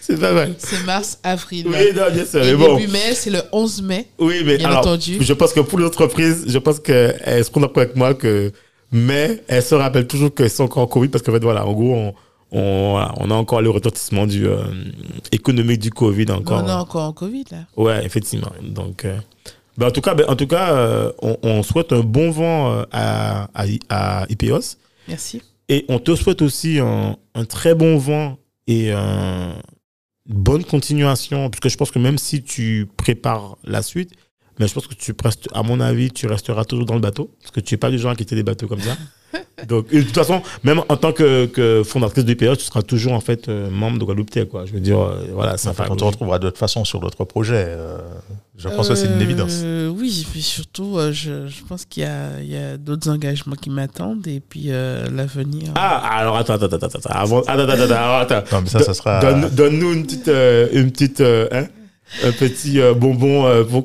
[0.00, 0.54] C'est pas mal.
[0.58, 1.66] C'est mars, avril.
[1.68, 2.42] Oui, non, bien sûr.
[2.44, 2.76] Et bon.
[2.76, 4.06] début mai, c'est le 11 mai.
[4.18, 5.16] Oui, mais bien alors, entendu.
[5.20, 8.52] Je pense que pour les entreprises, je pense qu'elles seront d'accord avec moi que
[8.92, 11.72] mai, elles se rappellent toujours qu'elles sont encore en Covid parce qu'en fait, voilà, en
[11.72, 12.14] gros, on,
[12.52, 14.62] on, on, a encore le retentissement du, euh,
[15.32, 16.62] économique du Covid encore.
[16.62, 17.58] On est encore en Covid là.
[17.76, 18.52] Ouais, effectivement.
[18.62, 19.16] Donc, euh,
[19.76, 22.84] ben, en tout cas, ben, en tout cas euh, on, on, souhaite un bon vent
[22.92, 24.76] à, à, à, IPOS.
[25.08, 25.42] Merci.
[25.68, 29.54] Et on te souhaite aussi un, un très bon vent et une
[30.26, 34.12] bonne continuation, puisque je pense que même si tu prépares la suite,
[34.62, 37.30] mais je pense que tu restes, à mon avis, tu resteras toujours dans le bateau,
[37.40, 38.96] parce que tu n'es pas du genre à quitter des bateaux comme ça.
[39.68, 43.12] Donc, de toute façon, même en tant que, que fondatrice du PA, tu seras toujours
[43.14, 44.66] en fait euh, membre de Guadeloupe quoi.
[44.66, 47.24] Je veux dire, euh, voilà, ça enfin, On te retrouvera de toute façon sur d'autres
[47.24, 47.64] projets.
[47.66, 47.98] Euh,
[48.56, 49.62] je pense que c'est une évidence.
[49.96, 54.40] Oui, puis surtout, je, je, pense qu'il y a, a d'autres engagements qui m'attendent et
[54.40, 55.72] puis l'avenir.
[55.74, 57.10] Ah, alors attends, attends, attends, attends.
[57.10, 58.56] Avant, attends, attends, attends.
[58.56, 59.20] Non, mais ça, ça sera.
[59.48, 61.66] Donne-nous une petite, une petite, hein,
[62.24, 63.84] un petit euh, bonbon euh, pour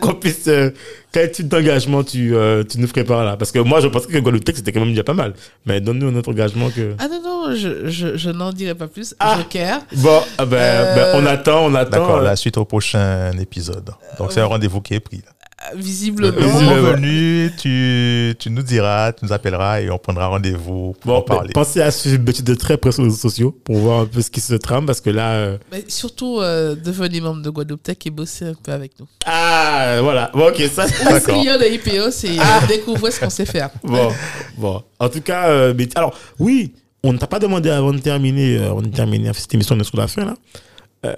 [0.00, 0.48] qu'on puisse.
[0.48, 0.70] Euh,
[1.12, 2.34] quel type d'engagement tu,
[2.68, 5.04] tu nous prépares là Parce que moi, je pensais que Guadeloupe c'était quand même déjà
[5.04, 5.34] pas mal.
[5.64, 6.96] Mais donne-nous un autre engagement que.
[6.98, 9.14] Ah non, non, je, je, je n'en dirai pas plus.
[9.20, 9.36] Ah.
[9.38, 9.78] Joker.
[9.98, 12.00] Bon, ah ben, ben, on attend, on attend.
[12.00, 13.90] D'accord, la suite au prochain épisode.
[14.18, 15.18] Donc, c'est un rendez-vous qui est pris.
[15.18, 15.33] Là
[15.74, 16.36] visiblement.
[16.36, 21.52] venu, tu, tu nous diras, tu nous appelleras et on prendra rendez-vous pour en parler.
[21.52, 24.30] Pensez à suivre de très près sur les réseaux sociaux pour voir un peu ce
[24.30, 25.32] qui se trame parce que là.
[25.32, 29.06] Euh, Mais surtout, euh, devenir membre de Guadeloupe Tech et bosser un peu avec nous.
[29.26, 30.30] Ah, voilà.
[30.34, 30.86] Bon, ok, ça.
[31.04, 32.60] La client de IPO, c'est ah.
[32.66, 33.70] découvrir ce qu'on sait faire.
[33.84, 34.10] Bon,
[34.56, 34.82] bon.
[34.98, 36.72] En tout cas, euh, alors, oui,
[37.02, 39.84] on ne t'a pas demandé avant de terminer, avant de terminer cette émission, on est
[39.84, 41.16] sur la fin là.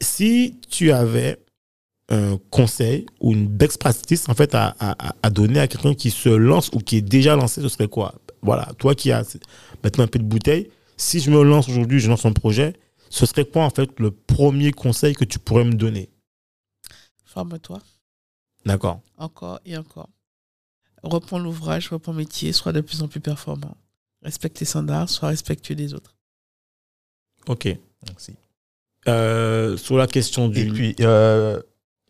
[0.00, 1.38] si tu avais
[2.08, 6.28] un conseil ou une best practice en fait à, à, donner à quelqu'un qui se
[6.28, 8.14] lance ou qui est déjà lancé, ce serait quoi?
[8.42, 9.36] Voilà, toi qui as
[9.82, 12.74] maintenant un peu de bouteille, si je me lance aujourd'hui, je lance un projet,
[13.10, 16.10] ce serait quoi en fait le premier conseil que tu pourrais me donner?
[17.24, 17.80] Forme-toi.
[18.64, 19.00] D'accord.
[19.16, 20.08] Encore et encore.
[21.02, 23.76] Reprends l'ouvrage, reprends le métier, sois de plus en plus performant.
[24.22, 26.16] Respecte tes standards, sois respectueux des autres.
[27.46, 27.68] Ok.
[28.06, 28.34] Merci.
[29.08, 30.66] Euh, sur la question du.
[30.66, 31.62] Et puis, euh,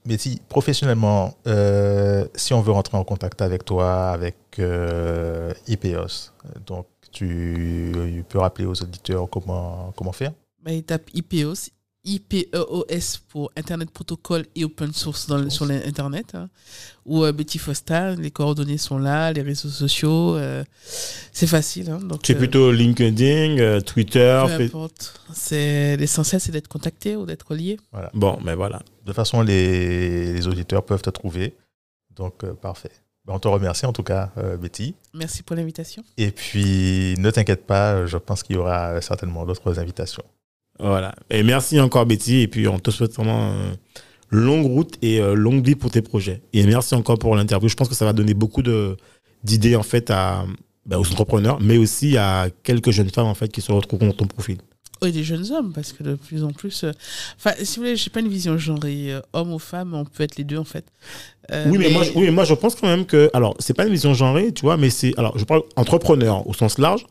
[0.06, 6.32] mais si professionnellement, euh, si on veut rentrer en contact avec toi, avec euh, IPOS,
[6.66, 10.32] donc tu, peux rappeler aux auditeurs comment, comment faire?
[10.62, 11.70] Bah, Il tape IPOS,
[12.06, 16.34] IPEOS pour Internet Protocol et Open Source dans, sur l'Internet.
[16.34, 16.48] Hein.
[17.04, 20.36] Ou euh, Betty Foster, les coordonnées sont là, les réseaux sociaux.
[20.36, 20.64] Euh,
[21.32, 21.90] c'est facile.
[21.90, 24.44] Hein, c'est plutôt LinkedIn, Twitter.
[24.56, 25.20] Peu importe.
[25.50, 27.78] L'essentiel, c'est d'être contacté ou d'être lié.
[27.92, 28.10] Voilà.
[28.14, 28.78] Bon, mais voilà.
[28.78, 31.56] De toute façon, les, les auditeurs peuvent te trouver.
[32.14, 32.92] Donc, euh, parfait.
[33.24, 34.30] Ben, on te remercie en tout cas,
[34.60, 34.94] Betty.
[35.12, 36.04] Merci pour l'invitation.
[36.16, 40.22] Et puis, ne t'inquiète pas, je pense qu'il y aura certainement d'autres invitations.
[40.78, 41.14] Voilà.
[41.30, 42.40] Et merci encore, Betty.
[42.40, 43.52] Et puis, on te souhaite vraiment
[44.30, 46.42] longue route et euh, longue vie pour tes projets.
[46.52, 47.68] Et merci encore pour l'interview.
[47.68, 48.62] Je pense que ça va donner beaucoup
[49.42, 50.44] d'idées, en fait, à,
[50.84, 54.12] bah, aux entrepreneurs, mais aussi à quelques jeunes femmes, en fait, qui se retrouvent dans
[54.12, 54.58] ton profil.
[55.02, 56.84] Oui, des jeunes hommes, parce que de plus en plus.
[56.84, 56.90] Euh,
[57.36, 59.12] enfin, si vous voulez, je n'ai pas une vision genrée.
[59.12, 60.86] Euh, homme ou femme, on peut être les deux, en fait.
[61.66, 63.30] oui, mais, Moi, je, oui, moi, je pense quand même que.
[63.34, 65.12] Alors, c'est pas une vision genrée, tu vois, mais c'est.
[65.18, 67.04] Alors, je parle entrepreneur au sens large,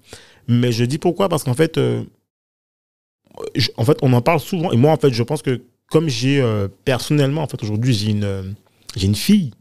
[0.48, 1.80] mais je dis pourquoi Parce qu'en fait,
[3.78, 4.72] en fait, on en parle souvent.
[4.72, 8.12] Et moi, en fait, je pense que comme j'ai euh, personnellement, en fait, aujourd'hui, j'ai
[8.12, 8.44] une, euh,
[8.95, 9.52] j'ai une fille.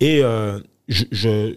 [0.00, 1.54] Et euh, je,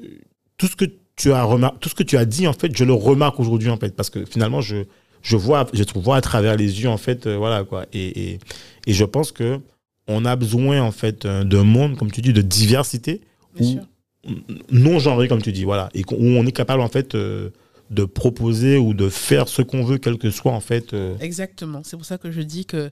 [0.57, 0.85] tout, ce que
[1.15, 3.69] tu as remarqué, tout ce que tu as dit, en fait, je le remarque aujourd'hui,
[3.69, 4.85] en fait, parce que finalement, je,
[5.21, 7.85] je, vois, je vois à travers les yeux, en fait, voilà, quoi.
[7.93, 8.39] Et, et,
[8.87, 9.59] et, je pense que
[10.07, 13.21] on a besoin, en fait, d'un monde, comme tu dis, de diversité,
[14.71, 17.51] non genré, comme tu dis, voilà, et où on est capable, en fait, de
[18.05, 20.95] proposer ou de faire ce qu'on veut, quel que soit, en fait.
[21.19, 21.81] Exactement.
[21.83, 22.91] C'est pour ça que je dis que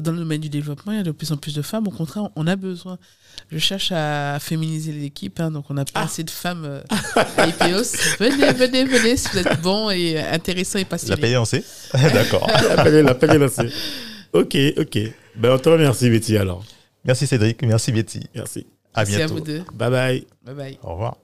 [0.00, 1.86] dans le domaine du développement, il y a de plus en plus de femmes.
[1.86, 2.98] Au contraire, on a besoin.
[3.50, 6.04] Je cherche à féminiser l'équipe, hein, donc on n'a pas ah.
[6.04, 6.82] assez de femmes euh,
[7.16, 8.18] à IPOS.
[8.18, 11.16] Venez, venez, venez, si vous êtes bon et intéressant et passionné.
[11.16, 12.46] L'appel est lancé D'accord.
[12.76, 13.68] L'appel est lancé.
[14.32, 14.98] Ok, ok.
[15.36, 16.64] Ben, on te remercie, Betty, alors.
[17.04, 17.62] Merci, Cédric.
[17.62, 18.20] Merci, Betty.
[18.34, 18.66] Merci.
[18.94, 19.18] À bientôt.
[19.18, 19.62] Merci à vous deux.
[19.74, 20.26] Bye bye.
[20.44, 20.78] Bye bye.
[20.82, 21.23] Au revoir.